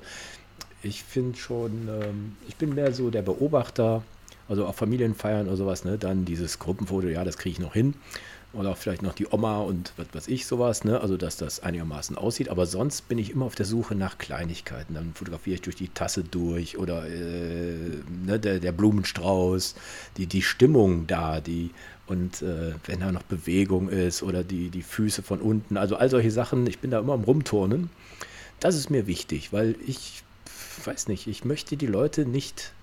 [0.81, 4.03] ich finde schon, ähm, ich bin mehr so der Beobachter,
[4.47, 5.97] also auf Familienfeiern oder sowas, ne?
[5.97, 7.93] dann dieses Gruppenfoto, ja, das kriege ich noch hin.
[8.53, 11.01] Oder auch vielleicht noch die Oma und was weiß ich, sowas, ne?
[11.01, 12.49] Also, dass das einigermaßen aussieht.
[12.49, 14.93] Aber sonst bin ich immer auf der Suche nach Kleinigkeiten.
[14.93, 17.77] Dann fotografiere ich durch die Tasse durch oder äh,
[18.25, 19.73] ne, der, der, Blumenstrauß,
[20.17, 21.71] die, die Stimmung da, die
[22.05, 25.77] und äh, wenn da noch Bewegung ist oder die, die Füße von unten.
[25.77, 27.89] Also all solche Sachen, ich bin da immer am Rumturnen.
[28.59, 30.23] Das ist mir wichtig, weil ich
[30.85, 32.73] weiß nicht, ich möchte die Leute nicht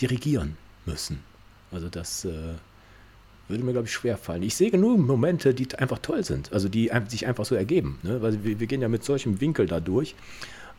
[0.00, 1.20] dirigieren müssen.
[1.70, 2.54] Also das äh,
[3.48, 4.42] würde mir, glaube ich, schwer fallen.
[4.42, 7.98] Ich sehe genug Momente, die einfach toll sind, also die sich einfach so ergeben.
[8.02, 8.20] Ne?
[8.22, 10.14] Weil wir, wir, gehen ja mit solchem Winkel da durch.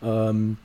[0.03, 0.57] Ähm,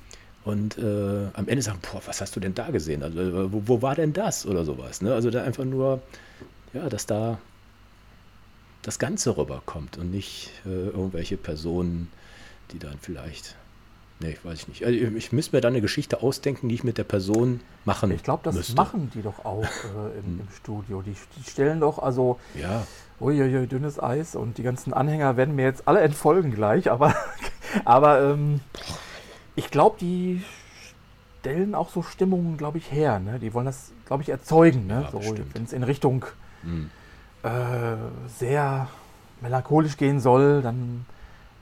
[0.44, 3.02] und äh, am Ende sagen, boah, was hast du denn da gesehen?
[3.02, 4.44] Also, äh, wo, wo war denn das?
[4.44, 5.00] Oder sowas.
[5.00, 5.14] Ne?
[5.14, 6.02] Also da einfach nur,
[6.72, 7.38] ja, dass da
[8.82, 12.08] das Ganze rüberkommt und nicht äh, irgendwelche Personen,
[12.72, 13.54] die dann vielleicht
[14.22, 14.84] Nee, weiß ich nicht.
[14.84, 18.22] Also ich müsste mir da eine Geschichte ausdenken, die ich mit der Person machen Ich
[18.22, 18.74] glaube, das müsste.
[18.74, 21.02] machen die doch auch äh, im, im, Studio.
[21.02, 22.86] Die, die, stellen doch, also, ja.
[23.20, 27.14] uiuiui, dünnes Eis und die ganzen Anhänger werden mir jetzt alle entfolgen gleich, aber,
[27.84, 28.60] aber ähm,
[29.56, 30.42] ich glaube, die
[31.40, 33.18] stellen auch so Stimmungen, glaube ich, her.
[33.18, 33.40] Ne?
[33.40, 34.86] Die wollen das, glaube ich, erzeugen.
[34.86, 35.08] Ne?
[35.12, 36.24] Ja, so, Wenn es in Richtung
[36.62, 36.90] hm.
[37.42, 37.48] äh,
[38.38, 38.86] sehr
[39.40, 41.04] melancholisch gehen soll, dann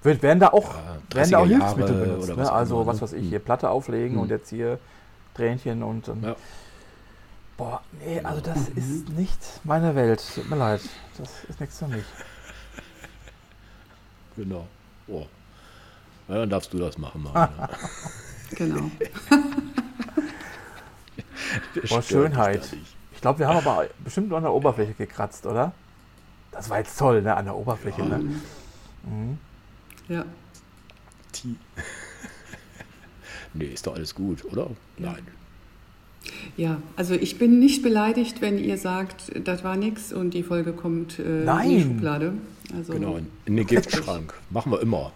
[0.03, 2.37] wird, werden da auch, ja, werden da auch Hilfsmittel benutzt.
[2.37, 2.51] Ne?
[2.51, 3.03] Also, was ne?
[3.03, 4.23] weiß ich, hier Platte auflegen mhm.
[4.23, 4.79] und jetzt hier
[5.35, 6.09] Tränchen und.
[6.09, 6.37] und ja.
[7.57, 8.77] Boah, nee, also das mhm.
[8.79, 10.23] ist nicht meine Welt.
[10.35, 10.81] Tut mir leid.
[11.19, 12.05] Das ist nichts für mich.
[14.37, 14.67] Genau.
[15.09, 15.27] Oh.
[16.29, 17.69] Ja, dann darfst du das machen, Marina.
[18.57, 18.91] genau.
[21.89, 22.63] Boah, Schönheit.
[23.13, 25.73] Ich glaube, wir haben aber bestimmt nur an der Oberfläche gekratzt, oder?
[26.53, 27.37] Das war jetzt toll, ne?
[27.37, 28.07] An der Oberfläche, ja.
[28.09, 28.19] ne?
[29.03, 29.39] Mhm.
[30.11, 30.25] Ja.
[31.37, 31.57] Die.
[33.55, 34.71] nee, ist doch alles gut, oder?
[34.99, 35.23] Nein.
[36.57, 40.73] Ja, also ich bin nicht beleidigt, wenn ihr sagt, das war nichts und die Folge
[40.73, 41.71] kommt äh, Nein.
[41.71, 42.33] in die Schublade.
[42.77, 44.35] Also, genau, in den Giftschrank.
[44.51, 45.13] Machen wir immer.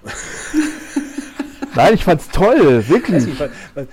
[1.75, 3.27] Nein, ich fand's toll, wirklich.
[3.75, 3.89] Weil,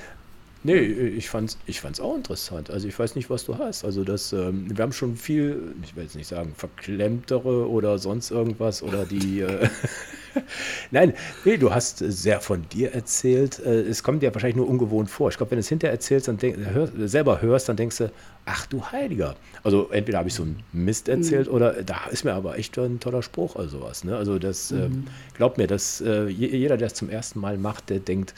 [0.64, 2.70] nee, ich fand's, ich fand's auch interessant.
[2.70, 3.84] Also ich weiß nicht, was du hast.
[3.84, 8.32] Also das, ähm, wir haben schon viel, ich will jetzt nicht sagen, verklemmtere oder sonst
[8.32, 9.42] irgendwas oder die.
[9.42, 9.68] Äh,
[10.92, 11.14] Nein,
[11.46, 13.60] nee, du hast sehr von dir erzählt.
[13.60, 15.30] Äh, es kommt dir wahrscheinlich nur ungewohnt vor.
[15.30, 18.12] Ich glaube, wenn du es hinterher erzählst, dann denk, hör, selber hörst, dann denkst du,
[18.46, 19.36] ach du Heiliger.
[19.64, 21.54] Also entweder habe ich so einen Mist erzählt mhm.
[21.54, 24.04] oder da ist mir aber echt ein toller Spruch oder sowas.
[24.04, 24.16] Ne?
[24.16, 25.06] Also das, äh, mhm.
[25.34, 28.34] glaub mir, dass äh, jeder, der es zum ersten Mal macht, der denkt,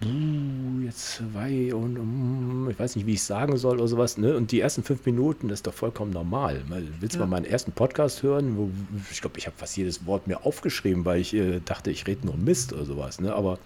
[0.00, 4.18] jetzt wei und um, ich weiß nicht, wie ich sagen soll oder sowas.
[4.18, 4.36] Ne?
[4.36, 6.62] Und die ersten fünf Minuten, das ist doch vollkommen normal.
[7.00, 7.26] Willst du ja.
[7.26, 8.56] mal meinen ersten Podcast hören?
[8.56, 8.70] Wo,
[9.10, 12.26] ich glaube, ich habe fast jedes Wort mir aufgeschrieben, weil ich äh, dachte, ich rede
[12.26, 13.20] nur Mist oder sowas.
[13.20, 13.34] Ne?
[13.34, 13.58] Aber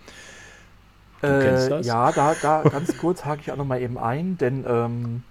[1.20, 1.86] du äh, kennst das?
[1.86, 5.22] Ja, da, da ganz kurz hake ich auch nochmal eben ein, denn ähm,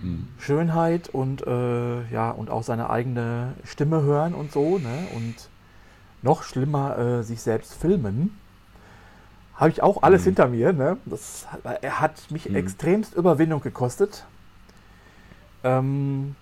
[0.00, 0.28] hm.
[0.38, 5.06] Schönheit und, äh, ja, und auch seine eigene Stimme hören und so, ne?
[5.14, 5.34] Und
[6.22, 8.38] noch schlimmer, äh, sich selbst filmen
[9.60, 10.24] habe ich auch alles mhm.
[10.24, 10.72] hinter mir.
[10.72, 10.96] Ne?
[11.04, 11.46] Das
[11.82, 12.56] er hat mich mhm.
[12.56, 14.24] extremst Überwindung gekostet.
[15.62, 16.34] Ähm,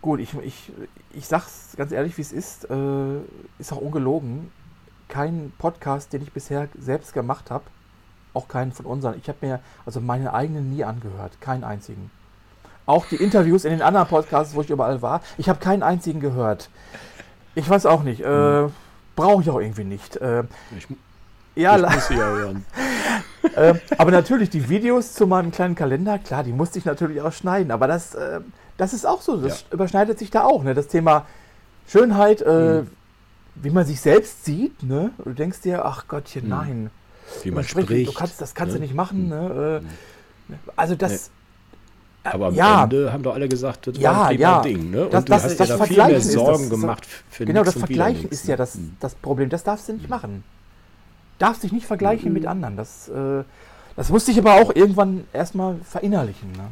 [0.00, 0.72] gut, ich, ich,
[1.12, 2.68] ich sag's ganz ehrlich, wie es ist.
[2.70, 3.18] Äh,
[3.58, 4.50] ist auch ungelogen.
[5.08, 7.64] Kein Podcast, den ich bisher selbst gemacht habe,
[8.32, 9.18] auch keinen von unseren.
[9.18, 11.40] Ich habe mir also meine eigenen nie angehört.
[11.40, 12.10] Keinen einzigen.
[12.86, 16.20] Auch die Interviews in den anderen Podcasts, wo ich überall war, ich habe keinen einzigen
[16.20, 16.70] gehört.
[17.54, 18.22] Ich weiß auch nicht.
[18.24, 18.72] Äh, mhm.
[19.14, 20.16] Brauche ich auch irgendwie nicht.
[20.16, 20.44] Äh,
[20.76, 20.86] ich,
[21.60, 22.64] ja, ich muss sie ja hören.
[23.56, 27.32] äh, aber natürlich, die Videos zu meinem kleinen Kalender, klar, die musste ich natürlich auch
[27.32, 27.70] schneiden.
[27.70, 28.40] Aber das, äh,
[28.76, 29.74] das ist auch so, das ja.
[29.74, 30.62] überschneidet sich da auch.
[30.62, 30.74] Ne?
[30.74, 31.26] Das Thema
[31.86, 32.90] Schönheit, äh, mhm.
[33.56, 35.10] wie man sich selbst sieht, ne?
[35.22, 36.50] du denkst dir, ach Gottchen, mhm.
[36.50, 36.90] nein.
[37.42, 37.88] Wie man spricht.
[37.88, 38.10] spricht.
[38.10, 38.80] Du kannst, das kannst ne?
[38.80, 39.28] du nicht machen.
[39.28, 39.80] Ne?
[39.82, 40.58] Äh, mhm.
[40.76, 41.30] Also das...
[42.22, 42.84] Aber am ja.
[42.84, 44.60] Ende haben doch alle gesagt, das ja, war ein ja.
[44.60, 44.90] Ding.
[44.90, 45.04] Ne?
[45.04, 47.64] Und das, du das, hast das ja da viel mehr Sorgen das, gemacht für Genau,
[47.64, 48.96] das Vergleichen ist ja das, mhm.
[49.00, 49.48] das Problem.
[49.48, 50.10] Das darfst du nicht mhm.
[50.10, 50.44] machen
[51.40, 52.34] darfst dich nicht vergleichen mhm.
[52.34, 52.76] mit anderen.
[52.76, 53.42] Das, äh,
[53.96, 56.52] das musste ich aber auch irgendwann erstmal verinnerlichen.
[56.52, 56.68] Ne?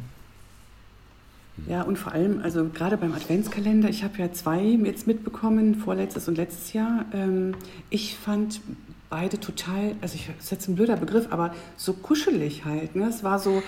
[1.67, 6.27] Ja, und vor allem, also gerade beim Adventskalender, ich habe ja zwei jetzt mitbekommen, vorletztes
[6.27, 7.05] und letztes Jahr.
[7.13, 7.55] Ähm,
[7.89, 8.61] ich fand
[9.09, 12.95] beide total, also ich, das ist jetzt ein blöder Begriff, aber so kuschelig halt.
[12.95, 13.07] Ne?
[13.09, 13.61] Es war so,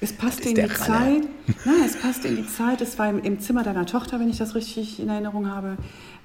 [0.00, 0.74] es passte in die Ralle.
[0.74, 1.22] Zeit.
[1.64, 2.80] Nein, es passte in die Zeit.
[2.80, 5.76] Es war im, im, Zimmer deiner Tochter, wenn ich das richtig in Erinnerung habe.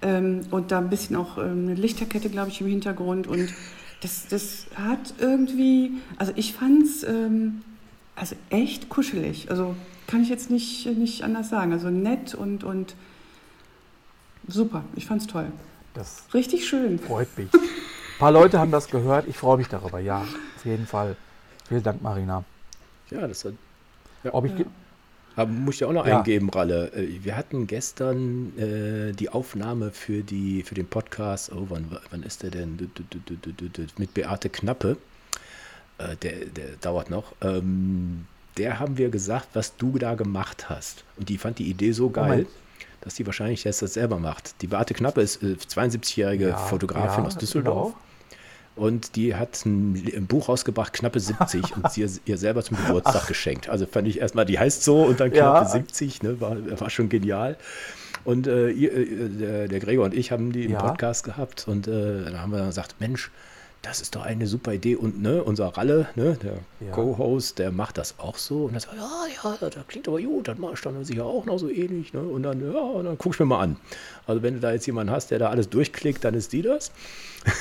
[0.01, 3.27] Ähm, und da ein bisschen auch ähm, eine Lichterkette, glaube ich, im Hintergrund.
[3.27, 3.53] Und
[4.03, 7.63] das, das hat irgendwie, also ich fand es ähm,
[8.15, 9.49] also echt kuschelig.
[9.49, 9.75] Also
[10.07, 11.71] kann ich jetzt nicht, nicht anders sagen.
[11.71, 12.95] Also nett und, und
[14.47, 14.83] super.
[14.95, 15.51] Ich fand es toll.
[15.93, 16.99] Das Richtig schön.
[16.99, 17.53] freut mich.
[17.53, 17.59] Ein
[18.19, 19.27] paar Leute haben das gehört.
[19.27, 19.99] Ich freue mich darüber.
[19.99, 21.15] Ja, auf jeden Fall.
[21.67, 22.43] Vielen Dank, Marina.
[23.09, 23.53] Ja, das hat,
[24.31, 24.53] Ob ich,
[25.35, 26.17] aber muss ich auch noch Ja.
[26.19, 26.91] eingeben, Ralle.
[26.93, 31.51] Äh, Wir hatten gestern äh, die Aufnahme für, die, für den Podcast.
[31.53, 32.77] Oh, wann, wann ist der denn?
[33.97, 34.97] Mit Beate Knappe.
[35.97, 37.33] Äh, der, der dauert noch.
[37.41, 38.25] Ähm,
[38.57, 41.03] der haben wir gesagt, was du da gemacht hast.
[41.17, 42.47] Und die fand die Idee so geil, Moment.
[43.01, 44.61] dass die wahrscheinlich jetzt das selber macht.
[44.61, 47.93] Die Beate Knappe ist äh, 72-jährige Ja, Fotografin ja, aus Düsseldorf.
[47.93, 47.99] genau.
[48.75, 53.27] Und die hat ein, ein Buch rausgebracht, knappe 70, und sie ihr selber zum Geburtstag
[53.27, 53.69] geschenkt.
[53.69, 55.69] Also fand ich erstmal, die heißt so und dann knappe Ja.
[55.69, 57.57] 70, ne, war, war schon genial.
[58.25, 60.79] Und äh, ihr, äh, der, Gregor und ich haben die im Ja.
[60.81, 63.29] Podcast gehabt und äh, dann haben wir gesagt, Mensch,
[63.83, 64.95] das ist doch eine super Idee.
[64.95, 66.53] Und ne, unser Ralle, ne, der
[66.87, 66.93] Ja.
[66.93, 68.63] Co-Host, der macht das auch so.
[68.65, 71.45] Und er sagt, ja, ja, das klingt aber gut, das mache ich dann sicher auch
[71.45, 72.13] noch so ähnlich.
[72.13, 72.21] Ne?
[72.21, 73.75] Und dann, ja, und dann guck ich mir mal an.
[74.25, 76.91] Also wenn du da jetzt jemanden hast, der da alles durchklickt, dann ist die das.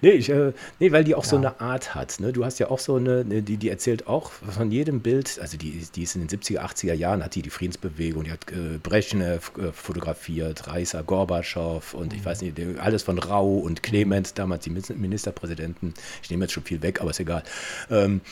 [0.00, 1.42] Nee, ich, äh, nee, weil die auch so Ja.
[1.50, 2.20] eine Art hat.
[2.20, 2.32] Ne?
[2.32, 5.56] Du hast ja auch so eine, ne, die, die erzählt auch von jedem Bild, also
[5.58, 8.50] die, ist- die ist in den 70er, 80er Jahren, hat die die Friedensbewegung, die hat
[8.50, 14.38] äh, Brezhnev äh, fotografiert, Reisa Gorbatschow und ich weiß nicht, alles von Rau und Clement,
[14.38, 15.92] damals die Min- Ministerpräsidenten.
[16.22, 17.42] Ich nehme jetzt schon viel weg, aber ist egal.
[17.90, 18.22] Ähm,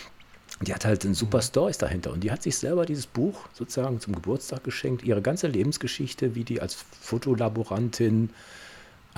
[0.62, 4.00] die hat halt ein super Stories dahinter und die hat sich selber dieses Buch sozusagen
[4.00, 8.30] zum Geburtstag geschenkt, ihre ganze Lebensgeschichte, wie die als Fotolaborantin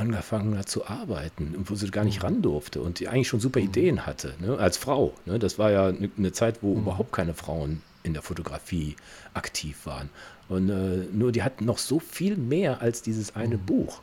[0.02, 3.40] angefangen hat zu arbeiten und wo sie gar nicht ran durfte und die eigentlich schon
[3.40, 5.14] super Ideen hatte, ne, als Frau.
[5.24, 8.96] Ne, das war ja eine eine Zeit, wo überhaupt keine Frauen in der Fotografie
[9.32, 10.10] aktiv waren.
[10.48, 14.00] Und äh, nur die hatten noch so viel mehr als dieses eine Buch.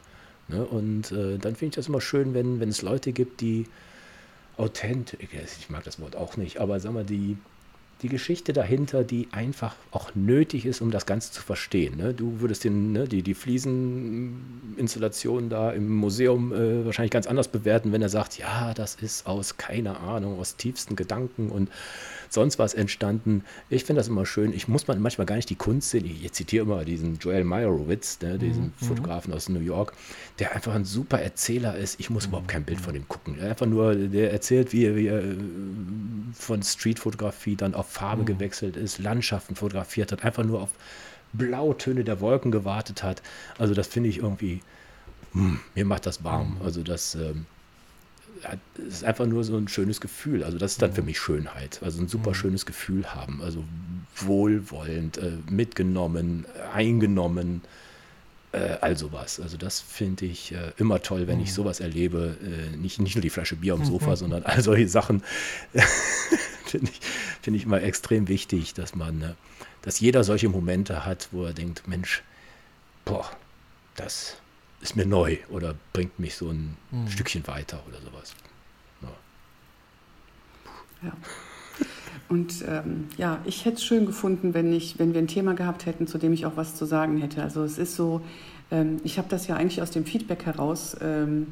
[0.47, 3.67] Ne, und äh, dann finde ich das immer schön, wenn, wenn es Leute gibt, die
[4.57, 5.19] authentisch,
[5.59, 7.37] ich mag das Wort auch nicht, aber sag mal, die,
[8.01, 11.97] die Geschichte dahinter, die einfach auch nötig ist, um das Ganze zu verstehen.
[11.97, 12.13] Ne?
[12.13, 17.91] Du würdest den, ne, die, die Flieseninstallation da im Museum äh, wahrscheinlich ganz anders bewerten,
[17.91, 21.67] wenn er sagt, ja, das ist aus, keine Ahnung, aus tiefsten Gedanken und
[22.29, 23.43] sonst was entstanden.
[23.69, 24.53] Ich finde das immer schön.
[24.53, 26.05] Ich muss man manchmal gar nicht die Kunst sehen.
[26.05, 29.91] Ich zitiere immer diesen Joel Meyerowitz, ne, diesen Fotografen aus New York,
[30.37, 31.99] der einfach ein super Erzähler ist.
[31.99, 33.37] Ich muss überhaupt kein Bild von ihm gucken.
[33.39, 35.35] Er einfach nur, der erzählt, wie er, wie er äh,
[36.33, 40.69] von Streetfotografie dann auf Farbe gewechselt ist, Landschaften fotografiert hat, einfach nur auf
[41.33, 43.21] Blautöne der Wolken gewartet hat.
[43.57, 44.61] Also das finde ich irgendwie,
[45.33, 46.57] hm, mir macht das warm.
[46.63, 47.45] Also das ähm,
[48.43, 50.43] hat- ist einfach nur so ein schönes Gefühl.
[50.43, 51.81] Also das ist dann für mich Schönheit.
[51.83, 53.41] Also ein super schönes Gefühl haben.
[53.43, 53.63] Also
[54.15, 57.61] wohlwollend, äh, mitgenommen, eingenommen,
[58.51, 59.39] äh, all sowas.
[59.39, 62.37] Also das finde ich äh, immer toll, wenn ich sowas erlebe.
[62.43, 65.23] Äh, nicht, nicht nur die Flasche Bier am Sofa, sondern all solche Sachen
[66.65, 66.99] finde ich,
[67.41, 69.33] finde ich immer extrem wichtig, dass man, äh,
[69.81, 72.23] dass jeder solche Momente hat, wo er denkt, Mensch,
[73.05, 73.29] boah,
[73.95, 74.37] das
[74.81, 76.77] ist mir neu oder bringt mich so ein
[77.09, 78.33] Stückchen weiter oder sowas.
[79.01, 79.09] Ja.
[81.09, 81.13] Ja.
[82.29, 85.87] Und ähm, ja, ich hätte es schön gefunden, wenn, ich, wenn wir ein Thema gehabt
[85.87, 87.41] hätten, zu dem ich auch was zu sagen hätte.
[87.41, 88.21] Also es ist so,
[88.71, 91.47] ähm, ich habe das ja eigentlich aus dem Feedback heraus ähm,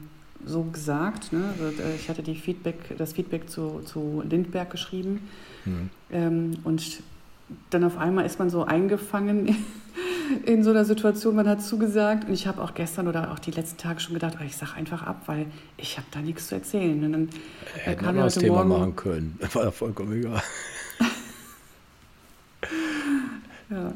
[0.45, 1.33] so gesagt.
[1.33, 1.45] Ne?
[1.59, 5.27] Also, äh, ich hatte die Feedback, das Feedback zu, zu Lindberg geschrieben.
[5.63, 5.89] Hm.
[6.11, 7.01] Ähm, und
[7.69, 9.55] dann auf einmal ist man so eingefangen
[10.45, 12.27] in so einer Situation, man hat zugesagt.
[12.27, 14.73] Und ich habe auch gestern oder auch die letzten Tage schon gedacht, oh, ich sage
[14.75, 15.45] einfach ab, weil
[15.77, 17.03] ich habe da nichts zu erzählen.
[17.03, 17.29] Und dann
[17.85, 19.39] äh, wir kam ja das Thema Morgen, machen können.
[19.53, 20.41] War ja vollkommen egal.
[23.69, 23.89] Ja,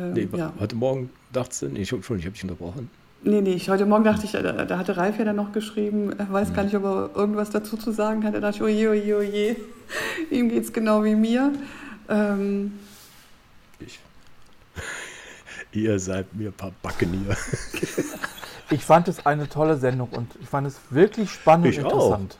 [0.00, 0.52] äh, Nee, ja.
[0.60, 2.88] Heute Morgen dachtest du, nee, ich, Entschuldigung, ich habe dich unterbrochen.
[3.24, 6.12] Nee, nee, ich, heute Morgen dachte ich, da, da hatte Ralf ja dann noch geschrieben,
[6.16, 6.32] er Mhm.
[6.32, 8.34] weiß gar nicht, ob er irgendwas dazu zu sagen hat.
[8.34, 9.56] Da dachte ich, oje, oje, oje,
[10.30, 11.52] ihm geht's genau wie mir.
[12.08, 12.87] Ähm, Ich.
[15.72, 17.36] Ihr seid mir ein paar Backen hier.
[18.70, 21.92] Ich fand es eine tolle Sendung und ich fand es wirklich spannend Ich und auch.
[21.92, 22.36] interessant.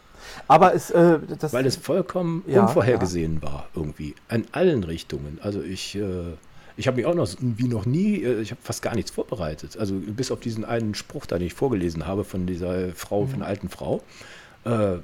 [0.47, 4.15] Aber es, äh, das, Weil es vollkommen Ja, unvorhergesehen war, irgendwie.
[4.29, 5.39] An allen Richtungen.
[5.41, 6.35] Also ich, äh,
[6.77, 9.79] ich habe mich auch noch wie noch nie, äh, ich habe fast gar nichts vorbereitet.
[9.79, 13.49] Also bis auf diesen einen Spruch, den ich vorgelesen habe von dieser Frau, von der
[13.49, 14.03] alten Frau.
[14.65, 14.99] Äh,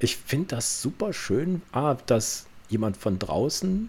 [0.00, 3.88] ich finde das super schön, A, dass jemand von draußen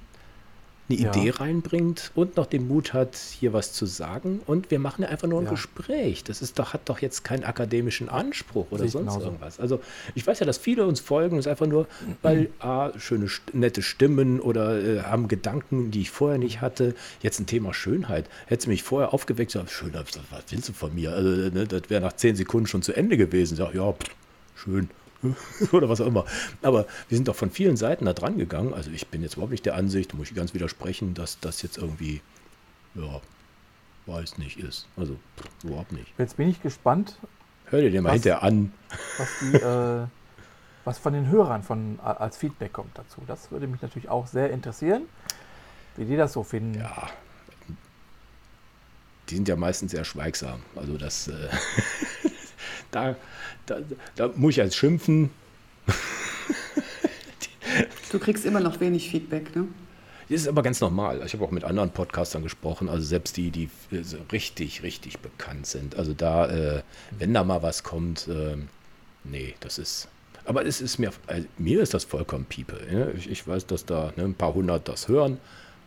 [0.87, 1.09] eine Ja.
[1.15, 4.41] Idee reinbringt und noch den Mut hat, hier was zu sagen.
[4.45, 5.51] Und wir machen ja einfach nur ein Ja.
[5.51, 6.23] Gespräch.
[6.23, 9.25] Das ist doch, hat doch jetzt keinen akademischen Anspruch oder sonst genauso.
[9.25, 9.59] irgendwas.
[9.59, 9.79] Also
[10.13, 11.87] ich weiß ja, dass viele uns folgen, ist einfach nur,
[12.21, 16.93] weil A, schöne, st- nette Stimmen oder äh, haben Gedanken, die ich vorher nicht hatte.
[17.21, 18.29] Jetzt ein Thema Schönheit.
[18.45, 21.13] Hättest du mich vorher aufgeweckt, so, schön, was willst du von mir?
[21.13, 23.55] Also, ne, das wäre nach zehn Sekunden schon zu Ende gewesen.
[23.57, 24.09] Sag, ja, pff,
[24.55, 24.89] schön.
[25.71, 26.25] oder was auch immer.
[26.61, 28.73] Aber wir sind doch von vielen Seiten da dran gegangen.
[28.73, 31.77] Also ich bin jetzt überhaupt nicht der Ansicht, muss ich ganz widersprechen, dass das jetzt
[31.77, 32.21] irgendwie,
[32.95, 33.21] ja,
[34.05, 34.87] weiß nicht ist.
[34.97, 35.17] Also
[35.63, 36.13] überhaupt nicht.
[36.17, 37.17] Jetzt bin ich gespannt,
[37.67, 38.13] Hör dir den mal Was?
[38.15, 38.71] hinterher an.
[39.17, 40.07] was, die, äh,
[40.83, 43.21] was von den Hörern von, als Feedback kommt dazu.
[43.25, 45.03] Das würde mich natürlich auch sehr interessieren,
[45.97, 46.79] wie die das so finden.
[46.79, 47.09] Ja,
[49.29, 50.61] die sind ja meistens sehr schweigsam.
[50.75, 51.33] Also das, äh,
[52.95, 53.15] da,
[53.65, 53.79] da,
[54.15, 55.29] da muss ich als schimpfen.
[58.11, 59.67] Du kriegst immer noch wenig Feedback, ne?
[60.29, 61.21] Das ist aber ganz normal.
[61.23, 65.19] Ich habe auch mit anderen Podcastern gesprochen, also selbst die, die äh, so richtig, richtig
[65.19, 65.95] bekannt sind.
[65.97, 66.81] Also da, äh,
[67.11, 68.69] wenn da mal was kommt, ähm,
[69.23, 70.07] nee, das ist.
[70.45, 72.79] Aber es ist mir, also mir ist das vollkommen Piepe.
[72.89, 73.13] Ne?
[73.17, 75.37] Ich, ich weiß, dass da ne, ein paar hundert das hören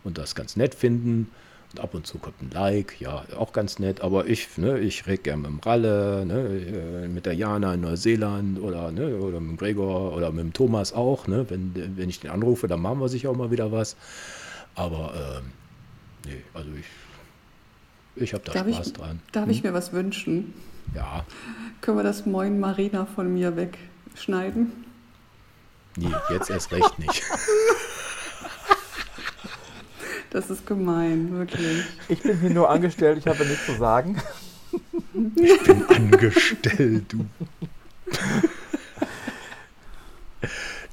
[0.05, 1.29] und das ganz nett finden.
[1.73, 4.01] Und ab und zu kommt ein Like, ja, auch ganz nett.
[4.01, 7.83] Aber ich, ne, ich rede gerne mit dem Ralle, ne, äh, mit der Jana in
[7.83, 11.27] Neuseeland oder, ne, oder mit dem Gregor oder mit dem Thomas auch.
[11.27, 13.97] Ne, wenn, wenn ich den anrufe, dann machen wir sicher auch mal wieder was.
[14.77, 15.13] Aber
[15.43, 15.53] ähm,
[16.25, 19.21] nee, also ich, ich habe da Darf Spaß ich, dran.
[19.33, 20.55] darf ich mir was wünschen?
[20.95, 21.23] Ja,
[21.83, 24.73] Können wir das Moin Marina von mir wegschneiden?
[25.97, 27.23] nee, jetzt erst recht nicht.
[30.31, 31.85] Das ist gemein, wirklich.
[32.09, 34.17] Ich bin hier nur angestellt, ich habe nichts zu sagen.
[35.13, 37.25] bin angestellt, du.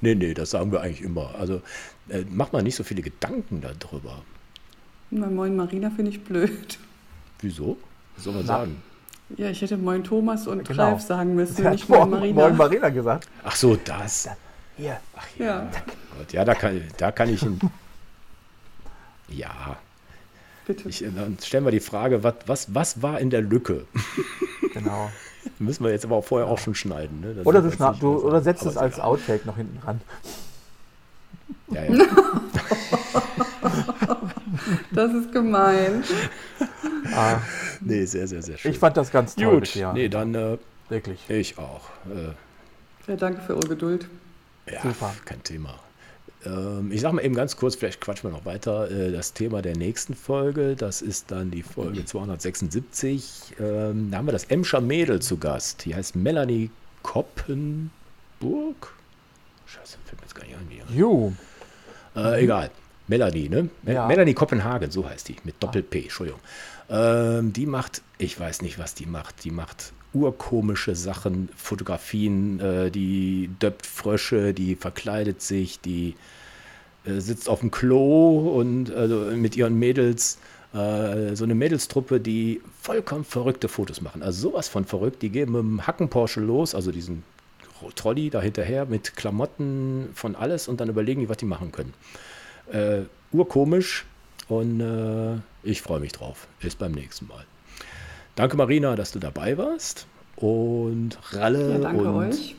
[0.01, 1.35] nee, nee, das sagen wir eigentlich immer.
[1.39, 1.61] Also
[2.09, 4.23] äh, mach mal nicht so viele Gedanken darüber.
[5.11, 6.77] Bei Moin Marina finde ich blöd.
[7.41, 7.77] Wieso?
[8.15, 8.57] Was soll man Na.
[8.59, 8.81] sagen?
[9.37, 10.83] Ja, ich hätte Moin Thomas und Genau.
[10.83, 12.41] Ralf sagen müssen, Der hat nicht Moin Moin Marina.
[12.41, 13.27] Moin Marina gesagt.
[13.43, 14.29] Ach so, das.
[14.77, 15.69] Hier, Ach Ja,
[16.17, 17.59] Gott, ja, da kann, da kann ich ihn.
[19.29, 19.77] Ja,
[20.67, 20.87] bitte.
[20.89, 23.85] ich, dann stellen wir die Frage, was, was, was war in der Lücke?
[24.73, 25.09] genau.
[25.59, 27.21] Müssen wir jetzt aber auch vorher auch schon schneiden.
[27.21, 27.41] Ne?
[27.43, 29.05] Oder du, schna du oder setzt Aber es als egal.
[29.09, 30.01] Outtake noch hinten ran.
[31.71, 32.05] Ja, ja.
[34.91, 36.03] Das ist gemein.
[37.13, 37.39] Ah,
[37.81, 38.71] Nee, sehr, sehr, sehr schön.
[38.71, 39.93] ich fand das ganz toll Gut, bisher.
[39.93, 40.57] nee, dann äh,
[40.89, 41.29] Wirklich.
[41.29, 41.81] ich auch.
[42.09, 44.07] Äh, Ja, danke für eure Geduld.
[44.71, 45.13] Ja, Super.
[45.25, 45.75] kein Thema.
[46.45, 48.89] Ähm, ich sage mal eben ganz kurz, vielleicht quatschen wir noch weiter.
[48.91, 53.55] Äh, das Thema der nächsten Folge, das ist dann die Folge 276.
[53.59, 55.85] Ähm, da haben wir das Emscher Mädel zu Gast.
[55.85, 56.69] Die heißt Melanie
[57.03, 57.89] Koppenburg.
[59.65, 60.69] Scheiße, fällt mir jetzt gar nicht ein.
[60.69, 60.97] Wie.
[60.99, 61.33] Ju,
[62.15, 62.71] Äh, egal.
[63.07, 63.69] Melanie, ne?
[63.85, 64.07] Ja.
[64.07, 66.39] Melanie Kopenhagen, so heißt die, mit Doppel-P, Entschuldigung.
[66.89, 69.43] Ähm, die macht, ich weiß nicht, was die macht.
[69.43, 76.15] Die macht urkomische Sachen, Fotografien, äh, die döppt Frösche, die verkleidet sich, die
[77.05, 80.39] äh, sitzt auf dem Klo und also mit ihren Mädels,
[80.73, 84.23] äh, so eine Mädelstruppe, die vollkommen verrückte Fotos machen.
[84.23, 85.21] Also sowas von verrückt.
[85.21, 87.23] Die gehen mit dem Hacken-Porsche los, also diesen
[87.95, 91.93] Trolley da hinterher mit Klamotten von alles und dann überlegen die, was die machen können.
[92.71, 93.01] Äh,
[93.31, 94.05] urkomisch
[94.47, 96.47] und äh, ich freue mich drauf.
[96.59, 97.45] Bis beim nächsten Mal.
[98.35, 102.55] Danke Marina, dass du dabei warst und Ralle Ja, danke und euch.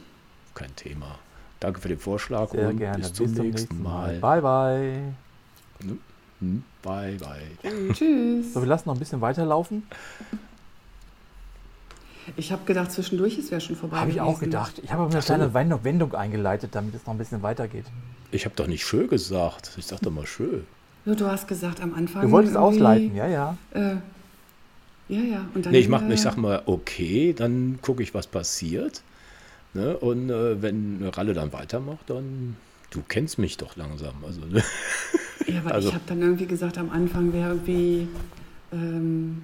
[0.54, 1.18] kein Thema.
[1.60, 2.98] Danke für den Vorschlag sehr und gerne.
[2.98, 4.18] bis zum nächsten Mal.
[4.20, 5.02] Bye, bye.
[6.40, 7.92] Hm, Bye, bye.
[7.94, 8.52] Tschüss.
[8.54, 9.82] So, wir lassen noch ein bisschen weiterlaufen.
[12.36, 13.98] Ich habe gedacht, zwischendurch ist wäre schon vorbei.
[13.98, 14.80] Habe ich auch gedacht.
[14.82, 15.26] Ich habe aber eine so.
[15.26, 17.84] kleine Wendung- Wendung eingeleitet, damit es noch ein bisschen weitergeht.
[18.32, 19.72] Ich habe doch nicht schön gesagt.
[19.76, 20.66] Ich sag doch mal schön.
[21.04, 22.22] Du hast gesagt am Anfang.
[22.22, 23.56] Du wolltest ausleiten, ja, ja.
[23.72, 23.96] Äh,
[25.08, 25.48] ja, ja.
[25.54, 29.02] Und dann, Nee, ich, mach, äh, ich sag mal, okay, dann gucke ich, was passiert.
[29.74, 29.96] Ne?
[29.96, 32.56] Und äh, wenn Ralle dann weitermacht, dann.
[32.90, 34.14] Du kennst mich doch langsam.
[34.24, 34.62] Also, ne?
[35.46, 38.08] Ja, aber also- ich habe dann irgendwie gesagt, am Anfang wäre irgendwie.
[38.72, 39.42] Ähm,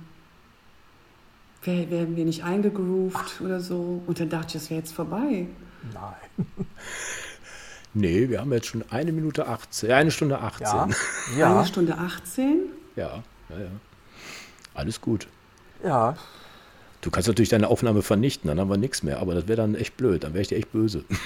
[1.64, 4.02] wär- wären wir nicht eingegroovt oder so.
[4.06, 5.47] Und dann dachte ich, das wäre jetzt vorbei.
[5.93, 6.47] Nein.
[7.94, 10.64] Nee, wir haben jetzt schon eine Minute 18, äh, eine Stunde 18.
[10.66, 10.82] Ja.
[11.30, 11.64] Eine Ja.
[11.66, 12.60] Stunde 18.
[12.97, 13.66] Ja, ja, ja.
[14.72, 15.26] Alles gut.
[15.84, 16.16] Ja.
[17.00, 19.74] Du kannst natürlich deine Aufnahme vernichten, dann haben wir nichts mehr, aber das wäre dann
[19.74, 21.04] echt blöd, dann wäre ich dir echt böse.
[21.09, 21.18] Schauen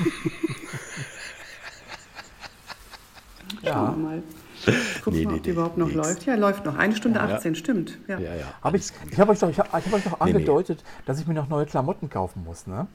[3.62, 3.90] Ja.
[3.90, 4.22] wir mal.
[5.04, 5.96] Gucken Nee, wir, nee, ob die nee, überhaupt noch nix.
[5.96, 6.24] läuft.
[6.26, 6.76] Ja, läuft noch.
[6.76, 7.26] Eine Stunde Ja.
[7.36, 7.98] 18, stimmt.
[8.08, 8.18] Ja.
[8.18, 8.44] Ja, ja.
[8.62, 10.32] Hab ich ich habe euch doch, ich hab, ich hab euch doch Nee, nee.
[10.32, 12.86] angedeutet, dass ich mir noch neue Klamotten kaufen muss, ne?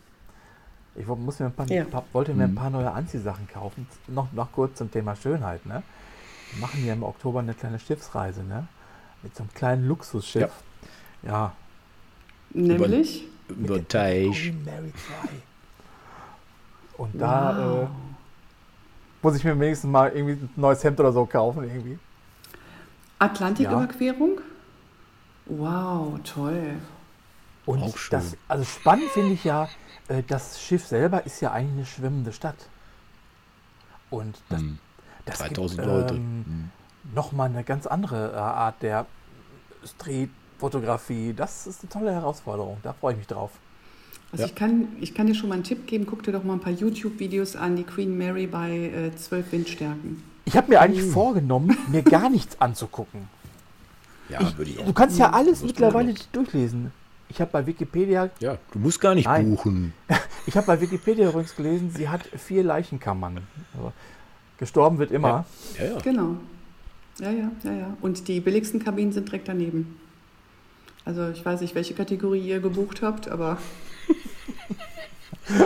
[0.96, 1.86] Ich muss mir ein paar, Ja.
[1.86, 2.54] paar, wollte mir Mhm.
[2.54, 3.88] ein paar neue Anziehsachen kaufen.
[4.08, 5.84] Noch, noch kurz zum Thema Schönheit, ne?
[6.52, 8.68] Wir machen ja im Oktober eine kleine Schiffsreise, ne?
[9.24, 10.52] Mit so einem kleinen Luxusschiff.
[11.24, 11.54] Ja.
[12.52, 13.26] Nämlich.
[13.50, 14.32] Über der Teich.
[14.44, 14.92] Queen Mary
[16.94, 17.02] 2.
[17.04, 17.84] Und da Wow.
[17.84, 17.88] äh,
[19.22, 21.98] muss ich mir wenigstens mal irgendwie ein neues Hemd oder so kaufen, irgendwie.
[23.20, 24.40] Atlantiküberquerung?
[25.46, 26.76] Wow, toll.
[27.66, 28.20] Und Auch schön.
[28.20, 29.70] das, also spannend finde ich ja,
[30.08, 32.56] äh, das Schiff selber ist ja eigentlich eine schwimmende Stadt.
[34.10, 34.80] Und das, Hm.
[35.26, 36.14] das 3000 gibt, Leute.
[36.16, 36.70] Ähm, Hm.
[37.16, 39.06] Nochmal eine ganz andere äh, Art der
[40.62, 41.34] Street-Fotografie.
[41.36, 42.78] Das ist eine tolle Herausforderung.
[42.84, 43.52] Da freue ich mich drauf.
[44.32, 44.48] Also Ja.
[44.50, 46.60] ich, kann, ich kann dir schon mal einen Tipp geben, guck dir doch mal ein
[46.60, 48.72] paar YouTube-Videos an, die Queen Mary bei
[49.12, 50.24] äh, 12 Windstärken.
[50.46, 51.12] Ich habe mir eigentlich Uh.
[51.12, 53.28] vorgenommen, mir gar nichts anzugucken.
[54.30, 54.86] Ja, Ich, würde ich auch.
[54.86, 56.18] du kannst ja alles mittlerweile auch.
[56.32, 56.92] durchlesen.
[57.28, 59.50] Ich habe bei Wikipedia, Ja, du musst gar nicht Nein.
[59.52, 59.94] buchen.
[60.46, 63.40] ich habe bei Wikipedia übrigens gelesen, sie hat vier Leichenkammern.
[63.76, 63.92] Also,
[64.58, 65.46] gestorben wird immer.
[65.78, 65.98] Ja, ja.
[66.00, 66.36] Genau.
[67.20, 67.98] Ja, ja, ja, ja.
[68.02, 69.98] Und die billigsten Kabinen sind direkt daneben.
[71.06, 73.58] Also ich weiß nicht, welche Kategorie ihr gebucht habt, aber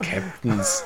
[0.00, 0.84] Captains.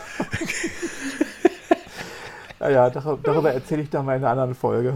[2.60, 4.94] Ja, ja, dar- darüber erzähle ich dann mal in einer anderen Folge.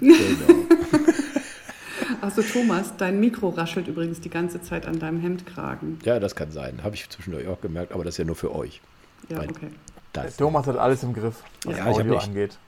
[0.00, 0.10] genau.
[2.20, 5.98] Achso, Thomas, dein Mikro raschelt übrigens die ganze Zeit an deinem Hemdkragen.
[6.04, 6.80] Ja, das kann sein.
[6.84, 8.80] Habe ich zwischendurch auch gemerkt, aber das ist ja nur für euch.
[9.28, 9.50] Ja, Nein.
[9.50, 9.68] okay.
[10.12, 10.36] Das.
[10.36, 12.58] Thomas hat alles im Griff, was Ja, Audio nicht- angeht.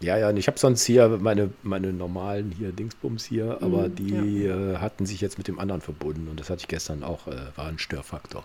[0.00, 3.94] Ja, ja, und ich habe sonst hier meine, meine normalen hier Dingsbums hier, aber Mhm,
[3.96, 7.26] die äh, hatten sich jetzt mit dem anderen verbunden und das hatte ich gestern auch,
[7.28, 8.44] äh, war ein Störfaktor.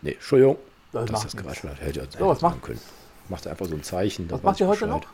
[0.00, 0.56] Nee, Entschuldigung,
[0.92, 1.80] Das dass macht das hat.
[1.82, 2.80] Hätte, hätte So, was macht- können.
[3.28, 4.30] Macht einfach so ein Zeichen.
[4.30, 5.02] Was macht ihr ich heute Bescheid.
[5.02, 5.08] noch?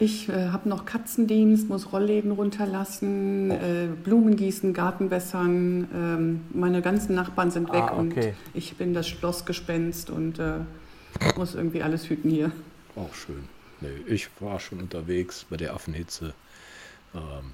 [0.00, 3.54] Ich äh, habe noch Katzendienst, muss Rollläden runterlassen, Oh.
[3.54, 5.88] äh, Blumen gießen, Garten wässern.
[5.94, 8.34] Ähm, meine ganzen Nachbarn sind weg Ah, und okay.
[8.52, 10.54] ich bin das Schlossgespenst und äh,
[11.36, 12.50] muss irgendwie alles hüten hier.
[12.96, 13.48] Auch schön.
[13.80, 16.32] Nee, ich war schon unterwegs bei der Affenhitze.
[17.14, 17.52] Ähm,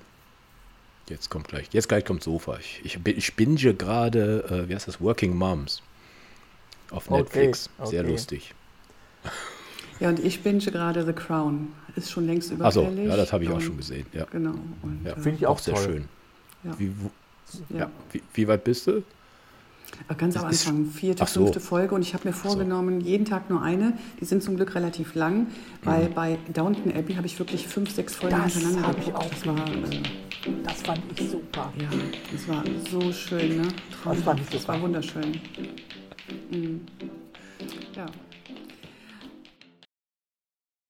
[1.09, 2.59] jetzt kommt gleich, jetzt gleich kommt Sofa.
[2.59, 5.83] Ich, ich, bin- ich binge gerade, äh, wie heißt das, Working Moms
[6.91, 7.71] auf Okay, Netflix.
[7.85, 8.11] Sehr okay.
[8.13, 8.55] lustig.
[9.99, 11.73] Ja, und ich binge gerade The Crown.
[11.97, 13.09] Ist schon längst Achso, überfällig.
[13.09, 14.07] ja, das habe ich auch und- schon gesehen.
[14.13, 14.55] Ja, Genau.
[15.05, 15.11] Ja.
[15.13, 15.85] äh, Finde ich auch sehr toll.
[15.85, 16.09] schön.
[16.65, 16.79] Ja.
[16.79, 17.11] Wie, wo,
[17.71, 17.79] ja.
[17.81, 17.91] ja.
[18.13, 19.03] Wie, wie weit bist du?
[20.19, 21.41] Ganz am Das Anfang, vierte, so.
[21.45, 23.93] fünfte Folge und ich habe mir vorgenommen, jeden Tag nur eine.
[24.21, 25.47] Die sind zum Glück relativ lang,
[25.83, 26.15] weil Mhm.
[26.15, 29.25] bei Downton Abbey habe ich wirklich fünf, sechs Folgen Das hintereinander hab ich geguckt.
[29.25, 30.03] auch Das war, äh,
[30.65, 31.73] Das fand ich super.
[31.81, 31.89] ja,
[32.33, 33.69] das war so schön, ne?
[34.05, 34.73] Das fand ich Das super.
[34.75, 35.41] war wunderschön.
[36.51, 36.81] Mhm.
[37.95, 38.07] Ja.